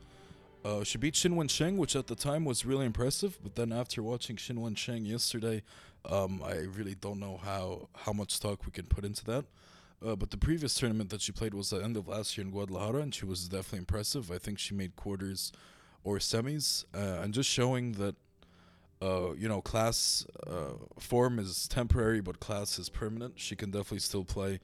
Uh, 0.63 0.83
she 0.83 0.97
beat 0.97 1.13
Qinwen 1.13 1.47
Zheng, 1.47 1.77
which 1.77 1.95
at 1.95 2.07
the 2.07 2.15
time 2.15 2.45
was 2.45 2.65
really 2.65 2.85
impressive. 2.85 3.37
But 3.43 3.55
then 3.55 3.71
after 3.71 4.01
watching 4.01 4.37
Qinwen 4.37 4.75
Zheng 4.75 5.05
yesterday, 5.05 5.63
um, 6.05 6.41
I 6.43 6.55
really 6.59 6.95
don't 6.95 7.19
know 7.19 7.39
how 7.43 7.89
how 7.95 8.13
much 8.13 8.39
talk 8.39 8.65
we 8.65 8.71
can 8.71 8.85
put 8.85 9.03
into 9.03 9.25
that. 9.25 9.45
Uh, 10.05 10.15
but 10.15 10.29
the 10.29 10.37
previous 10.37 10.75
tournament 10.75 11.09
that 11.09 11.21
she 11.21 11.31
played 11.31 11.53
was 11.53 11.69
the 11.71 11.77
end 11.77 11.97
of 11.97 12.07
last 12.07 12.37
year 12.37 12.45
in 12.45 12.51
Guadalajara, 12.51 13.01
and 13.01 13.13
she 13.13 13.25
was 13.25 13.47
definitely 13.47 13.79
impressive. 13.79 14.31
I 14.31 14.37
think 14.37 14.59
she 14.59 14.73
made 14.73 14.95
quarters 14.95 15.51
or 16.03 16.17
semis, 16.17 16.85
uh, 16.95 17.21
and 17.21 17.33
just 17.33 17.49
showing 17.49 17.93
that 17.93 18.15
uh, 19.01 19.33
you 19.33 19.47
know, 19.47 19.61
class 19.61 20.25
uh, 20.47 20.73
form 20.99 21.39
is 21.39 21.67
temporary, 21.67 22.19
but 22.19 22.39
class 22.39 22.79
is 22.79 22.89
permanent. 22.89 23.39
She 23.39 23.55
can 23.55 23.69
definitely 23.69 23.99
still 23.99 24.25
play, 24.25 24.59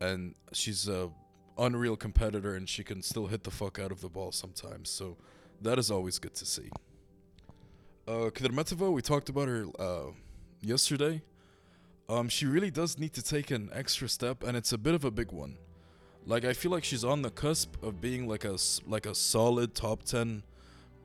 and 0.00 0.34
she's 0.52 0.88
a 0.88 1.10
unreal 1.58 1.96
competitor, 1.96 2.54
and 2.54 2.68
she 2.68 2.82
can 2.82 3.02
still 3.02 3.26
hit 3.26 3.44
the 3.44 3.50
fuck 3.50 3.78
out 3.78 3.92
of 3.92 4.00
the 4.00 4.08
ball 4.08 4.32
sometimes. 4.32 4.88
So 4.88 5.16
that 5.60 5.78
is 5.78 5.90
always 5.90 6.18
good 6.18 6.34
to 6.34 6.46
see. 6.46 6.70
Uh, 8.08 8.30
we 8.90 9.02
talked 9.02 9.28
about 9.28 9.48
her 9.48 9.66
uh, 9.78 10.12
yesterday. 10.60 11.22
Um, 12.08 12.28
she 12.28 12.46
really 12.46 12.70
does 12.70 12.98
need 12.98 13.12
to 13.14 13.22
take 13.22 13.50
an 13.50 13.68
extra 13.72 14.08
step, 14.08 14.42
and 14.42 14.56
it's 14.56 14.72
a 14.72 14.78
bit 14.78 14.94
of 14.94 15.04
a 15.04 15.10
big 15.10 15.32
one. 15.32 15.58
Like 16.24 16.44
I 16.44 16.54
feel 16.54 16.70
like 16.70 16.84
she's 16.84 17.04
on 17.04 17.22
the 17.22 17.30
cusp 17.30 17.82
of 17.82 18.00
being 18.00 18.26
like 18.26 18.44
a 18.44 18.56
like 18.86 19.06
a 19.06 19.14
solid 19.14 19.74
top 19.74 20.02
ten 20.02 20.42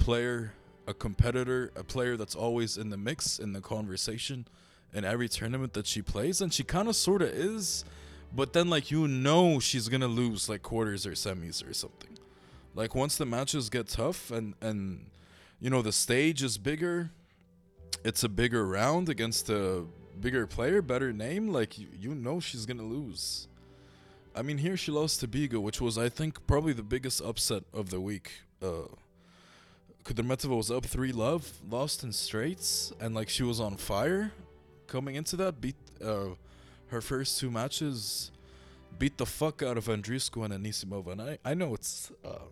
player 0.01 0.53
a 0.87 0.93
competitor, 0.93 1.71
a 1.75 1.83
player 1.83 2.17
that's 2.17 2.35
always 2.35 2.77
in 2.77 2.89
the 2.89 2.97
mix, 2.97 3.39
in 3.39 3.53
the 3.53 3.61
conversation, 3.61 4.47
in 4.93 5.05
every 5.05 5.29
tournament 5.29 5.73
that 5.73 5.87
she 5.87 6.01
plays, 6.01 6.41
and 6.41 6.53
she 6.53 6.63
kind 6.63 6.87
of 6.87 6.95
sort 6.95 7.21
of 7.21 7.29
is, 7.29 7.85
but 8.33 8.53
then 8.53 8.69
like 8.69 8.91
you 8.91 9.07
know 9.07 9.59
she's 9.59 9.87
gonna 9.87 10.07
lose 10.07 10.49
like 10.49 10.63
quarters 10.63 11.05
or 11.05 11.11
semis 11.11 11.67
or 11.67 11.73
something. 11.73 12.17
Like 12.73 12.95
once 12.95 13.17
the 13.17 13.25
matches 13.25 13.69
get 13.69 13.87
tough 13.87 14.31
and 14.31 14.53
and 14.61 15.05
you 15.59 15.69
know 15.69 15.81
the 15.81 15.91
stage 15.91 16.41
is 16.41 16.57
bigger, 16.57 17.11
it's 18.03 18.23
a 18.23 18.29
bigger 18.29 18.67
round 18.67 19.07
against 19.07 19.49
a 19.49 19.85
bigger 20.19 20.47
player, 20.47 20.81
better 20.81 21.13
name. 21.13 21.49
Like 21.49 21.77
you, 21.77 21.87
you 21.97 22.15
know 22.15 22.39
she's 22.39 22.65
gonna 22.65 22.83
lose. 22.83 23.47
I 24.33 24.41
mean, 24.41 24.57
here 24.57 24.77
she 24.77 24.91
lost 24.91 25.19
to 25.19 25.27
Begu, 25.27 25.61
which 25.61 25.79
was 25.81 25.97
I 25.97 26.09
think 26.09 26.47
probably 26.47 26.73
the 26.73 26.83
biggest 26.83 27.21
upset 27.21 27.63
of 27.73 27.89
the 27.89 27.99
week. 27.99 28.31
Uh, 28.61 28.87
Kudermetova 30.03 30.57
was 30.57 30.71
up 30.71 30.85
three 30.85 31.11
love, 31.11 31.51
lost 31.69 32.03
in 32.03 32.11
straights, 32.11 32.91
and 32.99 33.13
like 33.13 33.29
she 33.29 33.43
was 33.43 33.59
on 33.59 33.77
fire 33.77 34.31
coming 34.87 35.15
into 35.15 35.35
that. 35.37 35.61
Beat 35.61 35.75
uh, 36.03 36.29
her 36.87 37.01
first 37.01 37.39
two 37.39 37.51
matches, 37.51 38.31
beat 38.97 39.17
the 39.17 39.25
fuck 39.25 39.61
out 39.61 39.77
of 39.77 39.85
Andreescu 39.85 40.43
and 40.43 40.53
Anisimova. 40.53 41.11
And 41.13 41.21
I, 41.21 41.37
I 41.45 41.53
know 41.53 41.73
it's 41.73 42.11
uh, 42.25 42.45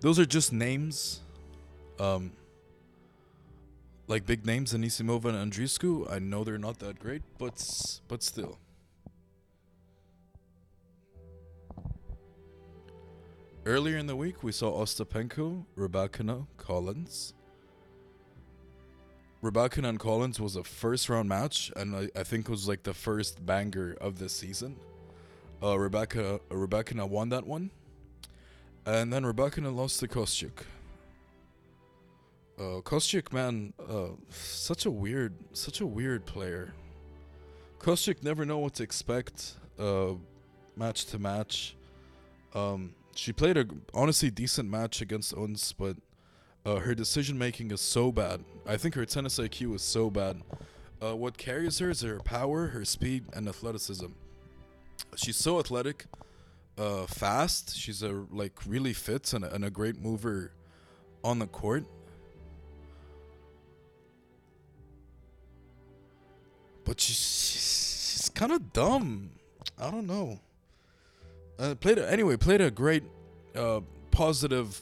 those 0.00 0.18
are 0.18 0.26
just 0.26 0.52
names, 0.52 1.20
um, 1.98 2.32
like 4.06 4.24
big 4.24 4.46
names, 4.46 4.72
Anisimova 4.72 5.26
and 5.26 5.52
Andreescu. 5.52 6.10
I 6.10 6.20
know 6.20 6.44
they're 6.44 6.58
not 6.58 6.78
that 6.78 7.00
great, 7.00 7.22
but 7.38 8.00
but 8.08 8.22
still. 8.22 8.58
Earlier 13.66 13.96
in 13.96 14.06
the 14.06 14.14
week, 14.14 14.44
we 14.44 14.52
saw 14.52 14.80
Ostapenko, 14.80 15.64
Rybakina, 15.76 16.46
Collins. 16.56 17.34
Rybakina 19.42 19.88
and 19.88 19.98
Collins 19.98 20.38
was 20.38 20.54
a 20.54 20.62
first 20.62 21.08
round 21.08 21.28
match, 21.28 21.72
and 21.74 21.96
I, 21.96 22.08
I 22.14 22.22
think 22.22 22.46
it 22.46 22.50
was 22.52 22.68
like 22.68 22.84
the 22.84 22.94
first 22.94 23.44
banger 23.44 23.96
of 24.00 24.20
the 24.20 24.28
season. 24.28 24.76
Uh, 25.60 25.76
Rebecca 25.76 26.38
Rybakina 26.48 27.08
won 27.08 27.30
that 27.30 27.44
one, 27.44 27.72
and 28.84 29.12
then 29.12 29.24
Rybakina 29.24 29.74
lost 29.74 29.98
to 29.98 30.06
Kostyuk. 30.06 30.62
Uh, 32.56 32.82
Kostyuk, 32.82 33.32
man, 33.32 33.72
uh, 33.80 34.10
such 34.28 34.86
a 34.86 34.92
weird, 34.92 35.34
such 35.54 35.80
a 35.80 35.86
weird 35.86 36.24
player. 36.24 36.72
Kostyuk 37.80 38.22
never 38.22 38.44
know 38.46 38.58
what 38.58 38.74
to 38.74 38.84
expect, 38.84 39.54
uh, 39.76 40.12
match 40.76 41.06
to 41.06 41.18
match. 41.18 41.74
Um, 42.54 42.94
she 43.16 43.32
played 43.32 43.56
a 43.56 43.66
honestly 43.94 44.30
decent 44.30 44.70
match 44.70 45.00
against 45.00 45.34
Ons, 45.34 45.72
but 45.72 45.96
uh, 46.64 46.76
her 46.76 46.94
decision 46.94 47.38
making 47.38 47.70
is 47.70 47.80
so 47.80 48.12
bad. 48.12 48.44
I 48.66 48.76
think 48.76 48.94
her 48.94 49.06
tennis 49.06 49.38
IQ 49.38 49.76
is 49.76 49.82
so 49.82 50.10
bad. 50.10 50.42
Uh, 51.02 51.14
what 51.14 51.38
carries 51.38 51.78
her 51.78 51.90
is 51.90 52.00
her 52.02 52.18
power, 52.20 52.68
her 52.68 52.84
speed, 52.84 53.24
and 53.32 53.48
athleticism. 53.48 54.06
She's 55.14 55.36
so 55.36 55.58
athletic, 55.58 56.06
uh, 56.78 57.06
fast. 57.06 57.76
She's 57.76 58.02
a 58.02 58.24
like 58.30 58.54
really 58.66 58.92
fit 58.92 59.32
and 59.32 59.44
a, 59.44 59.54
and 59.54 59.64
a 59.64 59.70
great 59.70 60.00
mover 60.00 60.52
on 61.22 61.38
the 61.38 61.46
court. 61.46 61.84
But 66.84 67.00
she's 67.00 67.16
she's, 67.16 68.12
she's 68.12 68.28
kind 68.30 68.52
of 68.52 68.72
dumb. 68.72 69.30
I 69.78 69.90
don't 69.90 70.06
know. 70.06 70.40
Uh, 71.58 71.74
played 71.74 71.98
a, 71.98 72.10
anyway. 72.10 72.36
Played 72.36 72.60
a 72.60 72.70
great, 72.70 73.02
uh, 73.54 73.80
positive 74.10 74.80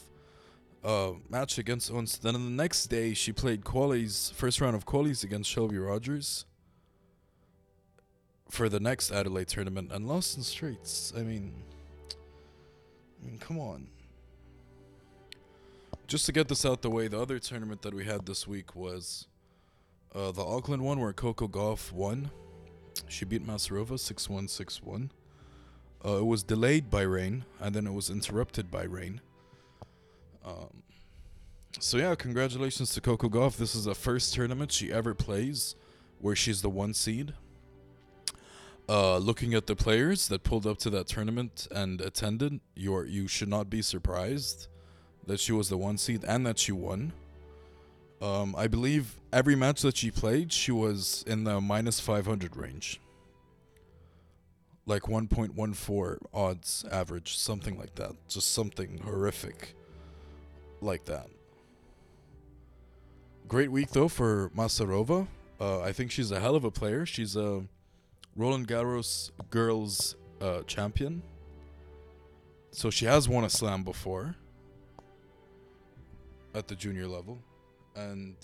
uh, 0.83 1.11
match 1.29 1.57
against 1.57 1.91
Ons. 1.91 2.17
Then 2.17 2.33
the 2.33 2.39
next 2.39 2.87
day, 2.87 3.13
she 3.13 3.31
played 3.31 3.63
qualies 3.63 4.31
first 4.33 4.61
round 4.61 4.75
of 4.75 4.85
qualies 4.85 5.23
against 5.23 5.49
Shelby 5.49 5.77
Rogers 5.77 6.45
for 8.49 8.69
the 8.69 8.79
next 8.79 9.11
Adelaide 9.11 9.47
tournament 9.47 9.91
and 9.91 10.07
lost 10.07 10.37
in 10.37 10.43
straights. 10.43 11.11
I 11.17 11.21
mean, 11.21 11.53
I 13.21 13.25
mean, 13.25 13.37
come 13.39 13.59
on. 13.59 13.87
Just 16.07 16.27
to 16.27 16.31
get 16.31 16.47
this 16.47 16.65
out 16.65 16.83
the 16.83 16.89
way, 16.89 17.07
the 17.07 17.19
other 17.19 17.39
tournament 17.39 17.81
that 17.81 17.93
we 17.93 18.05
had 18.05 18.25
this 18.27 18.47
week 18.47 18.75
was 18.75 19.27
uh, 20.13 20.31
the 20.31 20.45
Auckland 20.45 20.83
one 20.83 20.99
where 20.99 21.13
Coco 21.13 21.47
Gauff 21.47 21.91
won. 21.91 22.29
She 23.07 23.25
beat 23.25 23.45
Masarova 23.45 23.99
6 23.99 24.29
1 24.29 24.47
6 24.47 24.83
1. 24.83 25.11
Uh, 26.05 26.17
it 26.17 26.25
was 26.25 26.43
delayed 26.43 26.89
by 26.89 27.01
rain, 27.01 27.45
and 27.59 27.73
then 27.73 27.87
it 27.87 27.93
was 27.93 28.09
interrupted 28.09 28.69
by 28.69 28.83
rain. 28.83 29.21
Um, 30.45 30.83
so 31.79 31.97
yeah, 31.97 32.13
congratulations 32.15 32.93
to 32.93 33.01
Coco 33.01 33.27
Gauff. 33.27 33.57
This 33.57 33.75
is 33.75 33.85
the 33.85 33.95
first 33.95 34.33
tournament 34.33 34.71
she 34.71 34.91
ever 34.93 35.13
plays 35.13 35.75
where 36.19 36.35
she's 36.35 36.61
the 36.61 36.69
one 36.69 36.93
seed. 36.93 37.33
Uh, 38.87 39.17
looking 39.17 39.55
at 39.55 39.65
the 39.65 39.75
players 39.75 40.27
that 40.27 40.43
pulled 40.43 40.67
up 40.67 40.77
to 40.77 40.91
that 40.91 41.07
tournament 41.07 41.67
and 41.71 41.99
attended, 42.01 42.59
you 42.75 42.93
are, 42.95 43.05
you 43.05 43.27
should 43.27 43.49
not 43.49 43.67
be 43.67 43.81
surprised 43.81 44.67
that 45.25 45.39
she 45.39 45.51
was 45.51 45.69
the 45.69 45.77
one 45.77 45.97
seed 45.97 46.23
and 46.23 46.45
that 46.45 46.59
she 46.59 46.71
won. 46.71 47.11
Um, 48.21 48.55
I 48.55 48.67
believe 48.67 49.19
every 49.33 49.55
match 49.55 49.81
that 49.81 49.97
she 49.97 50.11
played, 50.11 50.53
she 50.53 50.71
was 50.71 51.23
in 51.25 51.43
the 51.45 51.59
minus 51.59 51.99
500 51.99 52.55
range. 52.55 53.01
Like 54.87 55.03
1.14 55.03 56.17
odds 56.33 56.85
average, 56.91 57.37
something 57.37 57.77
like 57.77 57.95
that. 57.95 58.11
Just 58.27 58.53
something 58.53 58.99
horrific 58.99 59.75
like 60.81 61.05
that. 61.05 61.27
Great 63.47 63.71
week 63.71 63.91
though 63.91 64.07
for 64.07 64.51
Masarova. 64.55 65.27
Uh, 65.59 65.81
I 65.81 65.91
think 65.91 66.11
she's 66.11 66.31
a 66.31 66.39
hell 66.39 66.55
of 66.55 66.63
a 66.65 66.71
player. 66.71 67.05
She's 67.05 67.35
a 67.35 67.63
Roland 68.35 68.67
Garros 68.67 69.31
girls 69.49 70.15
uh, 70.41 70.61
champion. 70.63 71.21
So 72.71 72.89
she 72.89 73.05
has 73.05 73.29
won 73.29 73.43
a 73.43 73.49
slam 73.49 73.83
before 73.83 74.35
at 76.53 76.67
the 76.67 76.75
junior 76.75 77.07
level, 77.07 77.39
and 77.95 78.35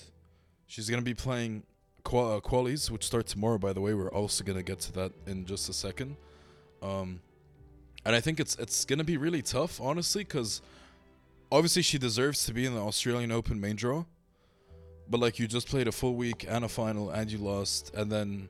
she's 0.67 0.89
gonna 0.89 1.01
be 1.01 1.13
playing 1.13 1.63
qual- 2.03 2.37
uh, 2.37 2.39
qualies, 2.39 2.89
which 2.89 3.05
start 3.05 3.27
tomorrow. 3.27 3.57
By 3.57 3.73
the 3.73 3.81
way, 3.81 3.93
we're 3.93 4.11
also 4.11 4.43
gonna 4.43 4.63
get 4.63 4.79
to 4.81 4.91
that 4.93 5.11
in 5.27 5.45
just 5.45 5.67
a 5.67 5.73
second. 5.73 6.15
Um, 6.81 7.21
and 8.05 8.15
I 8.15 8.21
think 8.21 8.39
it's 8.39 8.55
it's 8.55 8.85
gonna 8.85 9.03
be 9.03 9.17
really 9.17 9.41
tough, 9.41 9.79
honestly, 9.79 10.23
because 10.23 10.61
obviously 11.51 11.81
she 11.81 11.97
deserves 11.97 12.45
to 12.45 12.53
be 12.53 12.65
in 12.65 12.73
the 12.73 12.81
Australian 12.81 13.31
Open 13.31 13.59
main 13.59 13.75
draw, 13.75 14.05
but 15.09 15.19
like 15.19 15.39
you 15.39 15.47
just 15.47 15.67
played 15.67 15.87
a 15.87 15.91
full 15.91 16.15
week 16.15 16.45
and 16.47 16.65
a 16.65 16.69
final 16.69 17.09
and 17.09 17.31
you 17.31 17.37
lost, 17.37 17.93
and 17.93 18.11
then 18.11 18.49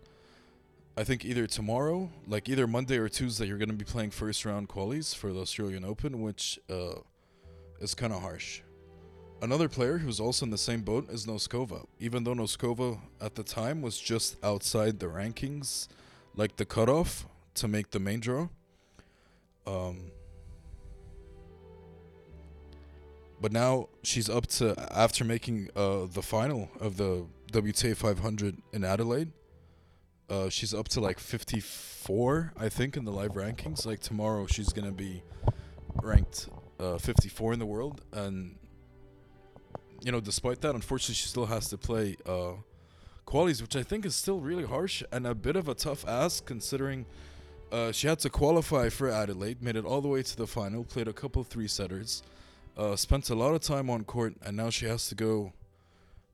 I 0.97 1.03
think 1.03 1.25
either 1.25 1.47
tomorrow, 1.47 2.09
like 2.27 2.47
either 2.47 2.67
Monday 2.67 2.97
or 2.97 3.09
Tuesday, 3.09 3.45
you're 3.45 3.57
gonna 3.57 3.73
be 3.73 3.85
playing 3.85 4.11
first 4.11 4.45
round 4.45 4.69
qualies 4.69 5.15
for 5.15 5.33
the 5.33 5.41
Australian 5.41 5.83
Open, 5.83 6.21
which 6.21 6.59
uh, 6.69 6.99
is 7.79 7.93
kind 7.93 8.13
of 8.13 8.21
harsh. 8.21 8.61
Another 9.41 9.67
player 9.67 9.97
who's 9.97 10.19
also 10.19 10.45
in 10.45 10.51
the 10.51 10.57
same 10.57 10.81
boat 10.81 11.09
is 11.09 11.25
Noskova. 11.25 11.85
Even 11.99 12.23
though 12.23 12.35
Noskova 12.35 12.99
at 13.19 13.33
the 13.33 13.41
time 13.41 13.81
was 13.81 13.99
just 13.99 14.37
outside 14.43 14.99
the 14.99 15.07
rankings, 15.07 15.87
like 16.35 16.57
the 16.57 16.65
cutoff 16.65 17.25
to 17.61 17.67
make 17.67 17.91
the 17.91 17.99
main 17.99 18.19
draw. 18.19 18.49
Um, 19.67 20.11
but 23.39 23.51
now 23.51 23.89
she's 24.03 24.29
up 24.29 24.47
to 24.47 24.75
after 24.91 25.23
making 25.23 25.69
uh, 25.75 26.05
the 26.11 26.21
final 26.21 26.69
of 26.79 26.97
the 26.97 27.25
WTA 27.51 27.95
500 27.95 28.57
in 28.73 28.83
Adelaide. 28.83 29.31
Uh, 30.29 30.49
she's 30.49 30.73
up 30.73 30.87
to 30.89 31.01
like 31.01 31.19
54, 31.19 32.53
I 32.57 32.69
think, 32.69 32.97
in 32.97 33.05
the 33.05 33.11
live 33.11 33.33
rankings. 33.33 33.85
Like 33.85 33.99
tomorrow, 33.99 34.47
she's 34.47 34.73
gonna 34.73 34.91
be 34.91 35.23
ranked 36.01 36.49
uh, 36.79 36.97
54 36.97 37.53
in 37.53 37.59
the 37.59 37.65
world, 37.65 38.01
and 38.13 38.55
you 40.03 40.11
know, 40.11 40.19
despite 40.19 40.61
that, 40.61 40.73
unfortunately, 40.73 41.15
she 41.15 41.27
still 41.27 41.45
has 41.45 41.67
to 41.69 41.77
play 41.77 42.17
uh, 42.25 42.53
qualies, 43.27 43.61
which 43.61 43.75
I 43.75 43.83
think 43.83 44.05
is 44.05 44.15
still 44.15 44.39
really 44.39 44.65
harsh 44.65 45.03
and 45.11 45.27
a 45.27 45.35
bit 45.35 45.55
of 45.55 45.67
a 45.67 45.75
tough 45.75 46.05
ask 46.07 46.45
considering 46.45 47.05
uh, 47.71 47.91
she 47.91 48.07
had 48.07 48.19
to 48.19 48.29
qualify 48.29 48.89
for 48.89 49.09
Adelaide, 49.09 49.61
made 49.61 49.75
it 49.75 49.85
all 49.85 50.01
the 50.01 50.07
way 50.07 50.21
to 50.21 50.35
the 50.35 50.47
final, 50.47 50.83
played 50.83 51.07
a 51.07 51.13
couple 51.13 51.43
three 51.43 51.67
setters, 51.67 52.23
uh, 52.77 52.95
spent 52.95 53.29
a 53.29 53.35
lot 53.35 53.53
of 53.53 53.61
time 53.61 53.89
on 53.89 54.03
court, 54.03 54.35
and 54.43 54.57
now 54.57 54.69
she 54.69 54.85
has 54.85 55.07
to 55.07 55.15
go 55.15 55.53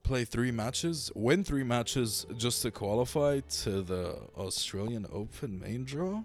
play 0.03 0.23
three 0.23 0.51
matches, 0.51 1.11
win 1.13 1.43
three 1.43 1.63
matches 1.63 2.25
just 2.37 2.61
to 2.61 2.71
qualify 2.71 3.41
to 3.41 3.81
the 3.81 4.17
Australian 4.37 5.05
Open 5.11 5.59
main 5.59 5.83
draw. 5.83 6.23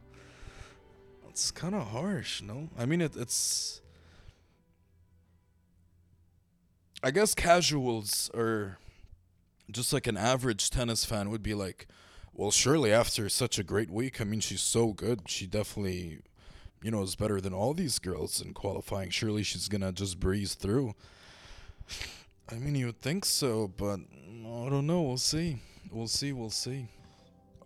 It's 1.28 1.50
kind 1.50 1.74
of 1.74 1.88
harsh, 1.88 2.42
no? 2.42 2.68
I 2.78 2.86
mean, 2.86 3.00
it, 3.00 3.16
it's. 3.16 3.80
I 7.02 7.10
guess 7.10 7.34
casuals 7.34 8.30
or 8.32 8.78
just 9.70 9.92
like 9.92 10.06
an 10.06 10.16
average 10.16 10.70
tennis 10.70 11.04
fan 11.04 11.30
would 11.30 11.42
be 11.42 11.54
like, 11.54 11.88
well, 12.34 12.50
surely 12.50 12.92
after 12.92 13.28
such 13.28 13.58
a 13.58 13.64
great 13.64 13.90
week, 13.90 14.20
I 14.20 14.24
mean, 14.24 14.40
she's 14.40 14.62
so 14.62 14.92
good. 14.92 15.22
She 15.28 15.46
definitely, 15.46 16.20
you 16.82 16.90
know, 16.90 17.02
is 17.02 17.14
better 17.14 17.40
than 17.40 17.52
all 17.52 17.74
these 17.74 17.98
girls 17.98 18.40
in 18.40 18.54
qualifying. 18.54 19.10
Surely 19.10 19.42
she's 19.42 19.68
to 19.68 19.92
just 19.92 20.18
breeze 20.18 20.54
through. 20.54 20.94
I 22.50 22.54
mean, 22.54 22.74
you 22.74 22.86
would 22.86 23.00
think 23.00 23.24
so, 23.24 23.68
but 23.76 24.00
I 24.00 24.68
don't 24.68 24.86
know. 24.86 25.02
We'll 25.02 25.18
see. 25.18 25.58
We'll 25.90 26.08
see. 26.08 26.32
We'll 26.32 26.50
see. 26.50 26.88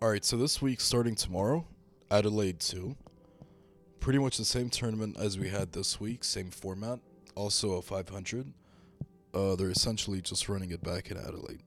All 0.01 0.09
right, 0.09 0.23
so 0.23 0.37
this 0.37 0.61
week, 0.61 0.79
starting 0.79 1.15
tomorrow, 1.15 1.65
Adelaide 2.11 2.59
2. 2.59 2.95
Pretty 3.99 4.19
much 4.19 4.37
the 4.37 4.45
same 4.45 4.69
tournament 4.69 5.17
as 5.19 5.39
we 5.39 5.49
had 5.49 5.71
this 5.71 5.99
week, 5.99 6.23
same 6.23 6.51
format. 6.51 6.99
Also 7.35 7.73
a 7.73 7.81
500. 7.81 8.53
Uh, 9.33 9.55
they're 9.55 9.69
essentially 9.69 10.21
just 10.21 10.47
running 10.47 10.71
it 10.71 10.83
back 10.83 11.09
in 11.09 11.17
Adelaide. 11.17 11.61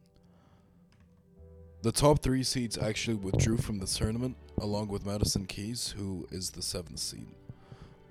The 1.83 1.93
top 1.93 2.19
three 2.23 2.43
seeds 2.43 2.77
actually 2.77 3.17
withdrew 3.17 3.57
from 3.57 3.79
the 3.79 3.87
tournament, 3.87 4.37
along 4.59 4.89
with 4.89 5.07
Madison 5.07 5.47
Keys, 5.47 5.95
who 5.97 6.27
is 6.31 6.51
the 6.51 6.61
seventh 6.61 6.99
seed. 6.99 7.29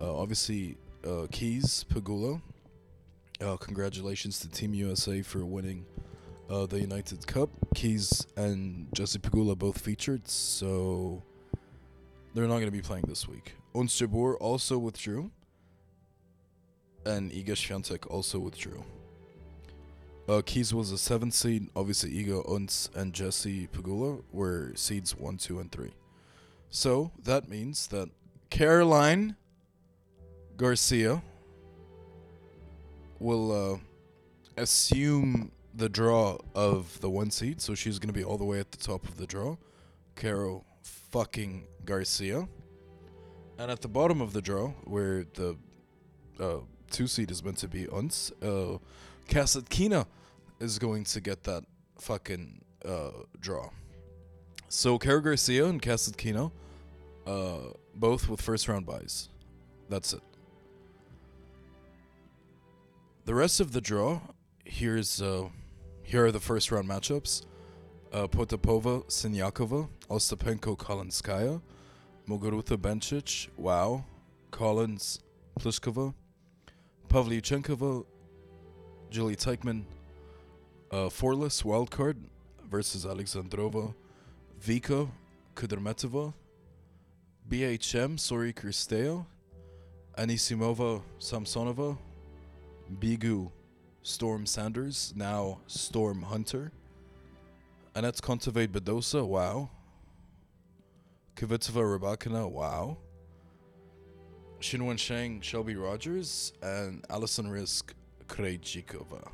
Uh, 0.01 0.17
obviously, 0.17 0.75
uh, 1.05 1.27
Keys, 1.31 1.85
Pegula. 1.87 2.41
Uh, 3.39 3.57
congratulations 3.57 4.39
to 4.39 4.49
Team 4.49 4.73
USA 4.73 5.21
for 5.21 5.45
winning 5.45 5.85
uh, 6.49 6.65
the 6.65 6.79
United 6.79 7.27
Cup. 7.27 7.51
Keys 7.75 8.25
and 8.35 8.87
Jessie 8.91 9.19
Pegula 9.19 9.55
both 9.55 9.77
featured, 9.77 10.27
so 10.27 11.21
they're 12.33 12.47
not 12.47 12.55
going 12.55 12.65
to 12.65 12.71
be 12.71 12.81
playing 12.81 13.05
this 13.07 13.27
week. 13.27 13.53
Ons 13.75 13.93
Jabeur 13.99 14.35
also 14.39 14.79
withdrew, 14.79 15.29
and 17.05 17.31
Iga 17.31 17.51
Swiatek 17.51 18.09
also 18.09 18.39
withdrew. 18.39 18.83
Uh, 20.29 20.43
Keys 20.45 20.75
was 20.75 20.91
a 20.91 20.97
seventh 20.99 21.33
seed. 21.33 21.69
Obviously, 21.75 22.11
Iga, 22.11 22.47
Ons, 22.47 22.91
and 22.93 23.13
Jessie 23.13 23.67
Pegula 23.73 24.21
were 24.31 24.73
seeds 24.75 25.17
one, 25.17 25.37
two, 25.37 25.59
and 25.59 25.71
three. 25.71 25.89
So 26.69 27.11
that 27.23 27.49
means 27.49 27.87
that 27.87 28.09
Caroline 28.51 29.35
Garcia 30.55 31.23
will 33.17 33.73
uh, 33.73 33.77
assume 34.55 35.51
the 35.73 35.89
draw 35.89 36.37
of 36.53 37.01
the 37.01 37.09
one 37.09 37.31
seed. 37.31 37.59
So 37.59 37.73
she's 37.73 37.97
going 37.97 38.13
to 38.13 38.19
be 38.19 38.23
all 38.23 38.37
the 38.37 38.45
way 38.45 38.59
at 38.59 38.71
the 38.71 38.77
top 38.77 39.05
of 39.05 39.17
the 39.17 39.25
draw. 39.25 39.57
Caro 40.15 40.63
fucking 40.83 41.65
Garcia. 41.85 42.47
And 43.57 43.71
at 43.71 43.81
the 43.81 43.87
bottom 43.87 44.21
of 44.21 44.33
the 44.33 44.43
draw, 44.43 44.67
where 44.83 45.25
the 45.33 45.57
uh, 46.39 46.57
two 46.91 47.07
seed 47.07 47.31
is 47.31 47.43
meant 47.43 47.57
to 47.57 47.67
be 47.67 47.87
Ons, 47.87 48.31
uh, 48.43 48.77
Kasatkina 49.27 50.05
is 50.59 50.79
going 50.79 51.03
to 51.05 51.21
get 51.21 51.43
that 51.43 51.63
fucking 51.97 52.61
uh, 52.85 53.11
draw. 53.39 53.69
So 54.67 54.97
Caro 54.97 55.21
Garcia 55.21 55.65
and 55.65 55.81
Kasatkina, 55.81 56.51
uh, 57.25 57.57
both 57.95 58.29
with 58.29 58.41
first 58.41 58.67
round 58.67 58.85
buys. 58.85 59.29
That's 59.89 60.13
it. 60.13 60.21
The 63.25 63.33
rest 63.33 63.59
of 63.59 63.71
the 63.73 63.81
draw, 63.81 64.21
here's 64.63 65.21
uh, 65.21 65.49
here 66.03 66.25
are 66.25 66.31
the 66.31 66.39
first 66.39 66.71
round 66.71 66.87
matchups. 66.87 67.45
Uh, 68.11 68.25
Potapova, 68.27 69.05
Siniakova, 69.05 69.87
Ostapenko, 70.09 70.75
Kalinskaya, 70.75 71.61
Muguruza, 72.27 72.75
Bencic, 72.75 73.49
Wow, 73.55 74.03
Collins, 74.49 75.19
Pliskova, 75.59 76.13
Pavlyuchenkova, 77.07 78.03
Julie 79.11 79.35
Teichmann, 79.35 79.83
uh, 80.91 81.09
Fourlis 81.09 81.63
wildcard 81.63 82.15
versus 82.69 83.05
Alexandrova, 83.05 83.93
Vika, 84.63 85.09
Kudermetova, 85.55 86.33
BHM, 87.49 88.17
Sori 88.17 88.53
Cirstea, 88.53 89.25
Anisimova, 90.17 91.01
Samsonova, 91.19 91.97
Begu, 92.99 93.51
Storm 94.03 94.45
Sanders, 94.45 95.13
now 95.15 95.59
Storm 95.67 96.21
Hunter, 96.21 96.71
Anett 97.95 98.21
Kontaveit 98.21 98.67
Badosa, 98.67 99.25
wow. 99.25 99.69
Kvitova 101.35 101.97
Rybakina, 101.99 102.49
wow. 102.49 102.97
Qinwen 104.59 104.97
Zheng, 104.97 105.41
Shelby 105.41 105.75
Rogers, 105.75 106.51
and 106.61 107.05
Alison 107.09 107.47
Riske, 107.47 107.93
Krejcikova. 108.27 109.29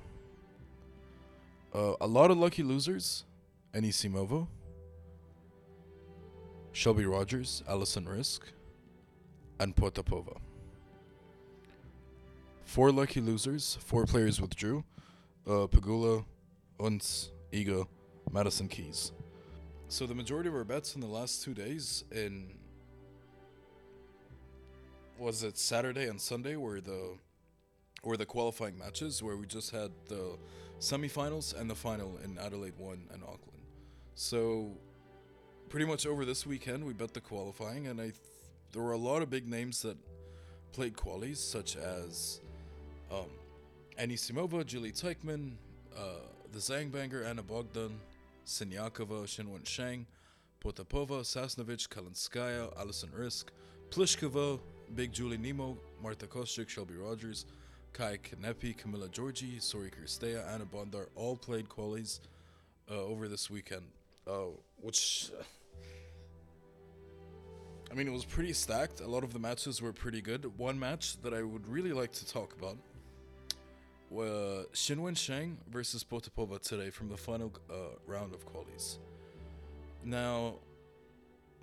Uh, 1.76 1.94
a 2.00 2.08
lot 2.08 2.32
of 2.32 2.38
lucky 2.38 2.64
losers. 2.64 3.26
Anisimova, 3.74 4.48
Shelby 6.72 7.06
Rogers, 7.06 7.62
Alison 7.68 8.06
Riske, 8.06 8.54
and 9.60 9.76
Potapova. 9.76 10.38
Four 12.64 12.94
lucky 12.94 13.20
losers. 13.20 13.78
Four 13.82 14.06
players 14.06 14.40
withdrew. 14.40 14.86
Uh, 15.46 15.68
Pegula, 15.68 16.24
Ons, 16.80 17.32
Iga, 17.52 17.86
Madison 18.32 18.70
Keys. 18.70 19.12
so 19.90 20.06
the 20.08 20.16
majority 20.16 20.48
of 20.48 20.56
our 20.56 20.64
bets 20.64 20.96
in 20.96 21.02
the 21.02 21.08
last 21.08 21.44
two 21.44 21.54
days 21.54 22.06
in 22.12 22.54
was 25.20 25.44
it 25.44 25.58
Saturday 25.58 26.08
and 26.08 26.20
Sunday 26.20 26.56
were 26.56 26.80
the 26.80 27.18
were 28.04 28.18
the 28.18 28.26
qualifying 28.26 28.78
matches 28.78 29.22
where 29.22 29.36
we 29.36 29.46
just 29.46 29.72
had 29.72 29.92
the 30.08 30.38
semifinals 30.80 31.60
and 31.60 31.70
the 31.70 31.76
final 31.76 32.18
in 32.24 32.38
Adelaide 32.38 32.78
one 32.78 33.08
and 33.14 33.24
Auckland. 33.24 33.62
So 34.16 34.72
pretty 35.70 35.86
much 35.86 36.06
over 36.06 36.26
this 36.26 36.46
weekend 36.46 36.86
we 36.86 36.94
bet 36.94 37.14
the 37.14 37.22
qualifying 37.22 37.88
and 37.88 38.00
I 38.00 38.06
th- 38.06 38.16
there 38.72 38.82
were 38.82 38.94
a 38.94 38.98
lot 38.98 39.22
of 39.22 39.30
big 39.30 39.48
names 39.48 39.82
that 39.84 39.98
played 40.74 40.96
qualies 40.96 41.38
such 41.38 41.78
as 41.78 42.42
um, 43.12 43.30
Anisimova, 44.00 44.66
Julie 44.66 44.92
Teichmann, 44.92 45.54
uh, 45.98 46.20
the 46.52 46.60
Zangbanger, 46.60 47.26
Ana 47.26 47.44
Bogdan, 47.44 48.00
Sinyakova, 48.46 49.24
Qinwen 49.24 49.64
Zheng, 49.64 50.06
Potapova, 50.64 51.22
Sasnovich, 51.22 51.88
Kalinskaya, 51.88 52.78
Alison 52.78 53.10
Riske, 53.18 53.50
Pliskova, 53.90 54.60
Big 54.96 55.12
Julie 55.14 55.38
Nemo, 55.38 55.78
Marta 56.02 56.28
Kostyuk, 56.28 56.68
Shelby 56.70 56.96
Rogers, 56.96 57.46
Kai 57.96 58.18
Kanepi, 58.18 58.76
Camila 58.76 59.08
Giorgi, 59.08 59.58
Sori 59.62 59.90
Cirstea, 59.90 60.46
Ana 60.54 60.66
Bondar 60.66 61.08
all 61.16 61.38
played 61.38 61.70
qualies 61.70 62.20
uh, 62.92 62.96
over 62.96 63.30
this 63.30 63.50
weekend, 63.50 63.86
uh, 64.28 64.48
which. 64.82 65.32
Uh, 65.40 65.44
I 67.90 67.94
mean, 67.94 68.08
it 68.08 68.12
was 68.12 68.26
pretty 68.26 68.52
stacked. 68.52 69.00
A 69.00 69.08
lot 69.08 69.24
of 69.24 69.32
the 69.32 69.40
matches 69.40 69.82
were 69.82 69.94
pretty 69.94 70.20
good. 70.20 70.58
One 70.58 70.78
match 70.78 71.22
that 71.22 71.34
I 71.34 71.44
would 71.44 71.66
really 71.68 71.94
like 71.94 72.12
to 72.14 72.28
talk 72.28 72.54
about 72.60 72.78
was 74.10 74.66
Qinwen 74.74 75.16
Zheng 75.16 75.56
versus 75.72 76.04
Potapova 76.04 76.60
today 76.60 76.90
from 76.90 77.08
the 77.08 77.16
final 77.16 77.54
uh, 77.70 77.96
round 78.06 78.34
of 78.34 78.46
qualies. 78.46 78.98
Now, 80.04 80.56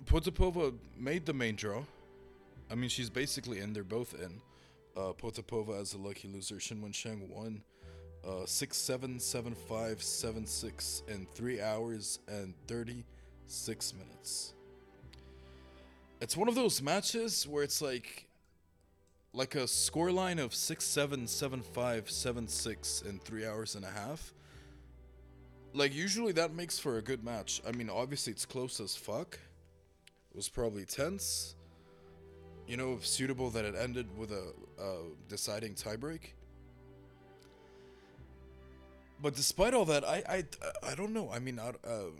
Potapova 0.05 0.73
made 0.97 1.27
the 1.27 1.33
main 1.33 1.55
draw. 1.55 1.83
I 2.71 2.75
mean, 2.75 2.89
she's 2.89 3.11
basically 3.11 3.59
in. 3.59 3.73
They're 3.73 3.83
both 3.83 4.15
in. 4.19 4.41
Uh, 4.95 5.11
Potapova 5.13 5.79
as 5.81 5.93
a 5.93 5.97
lucky 5.97 6.27
loser. 6.27 6.55
Qinwen 6.55 6.91
Zheng 6.91 7.27
won 7.29 7.63
uh, 8.27 8.45
6 8.45 8.77
7 8.77 9.19
7 9.19 9.55
5 9.55 10.03
7 10.03 10.45
6 10.45 11.03
in 11.07 11.27
3 11.33 11.61
hours 11.61 12.19
and 12.27 12.53
36 12.67 13.93
minutes. 13.93 14.53
It's 16.21 16.37
one 16.37 16.47
of 16.47 16.55
those 16.55 16.81
matches 16.81 17.47
where 17.47 17.63
it's 17.63 17.81
like 17.81 18.27
like 19.33 19.55
a 19.55 19.63
scoreline 19.63 20.39
of 20.39 20.53
6 20.53 20.83
7 20.85 21.27
7 21.27 21.61
5 21.61 22.09
7 22.09 22.47
6 22.47 23.01
in 23.01 23.19
3 23.19 23.45
hours 23.45 23.75
and 23.75 23.83
a 23.83 23.89
half. 23.89 24.33
Like 25.73 25.93
usually 25.93 26.31
that 26.33 26.53
makes 26.53 26.77
for 26.77 26.97
a 26.97 27.01
good 27.01 27.23
match. 27.23 27.61
I 27.67 27.71
mean, 27.71 27.89
obviously 27.89 28.31
it's 28.31 28.45
close 28.45 28.79
as 28.79 28.95
fuck. 28.95 29.39
It 30.31 30.35
was 30.35 30.49
probably 30.49 30.85
tense. 30.85 31.55
You 32.67 32.77
know, 32.77 32.99
suitable 33.01 33.49
that 33.49 33.65
it 33.65 33.75
ended 33.75 34.07
with 34.17 34.31
a, 34.31 34.53
a 34.83 34.95
deciding 35.29 35.75
tiebreak. 35.75 36.33
But 39.21 39.35
despite 39.35 39.73
all 39.73 39.85
that, 39.85 40.03
I 40.03 40.23
I, 40.27 40.43
I 40.91 40.95
don't 40.95 41.13
know. 41.13 41.31
I 41.31 41.39
mean, 41.39 41.59
I, 41.59 41.69
uh, 41.87 42.11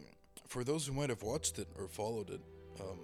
for 0.47 0.63
those 0.63 0.87
who 0.87 0.93
might 0.93 1.09
have 1.09 1.23
watched 1.23 1.59
it 1.59 1.67
or 1.77 1.87
followed 1.87 2.29
it, 2.29 2.41
um, 2.79 2.99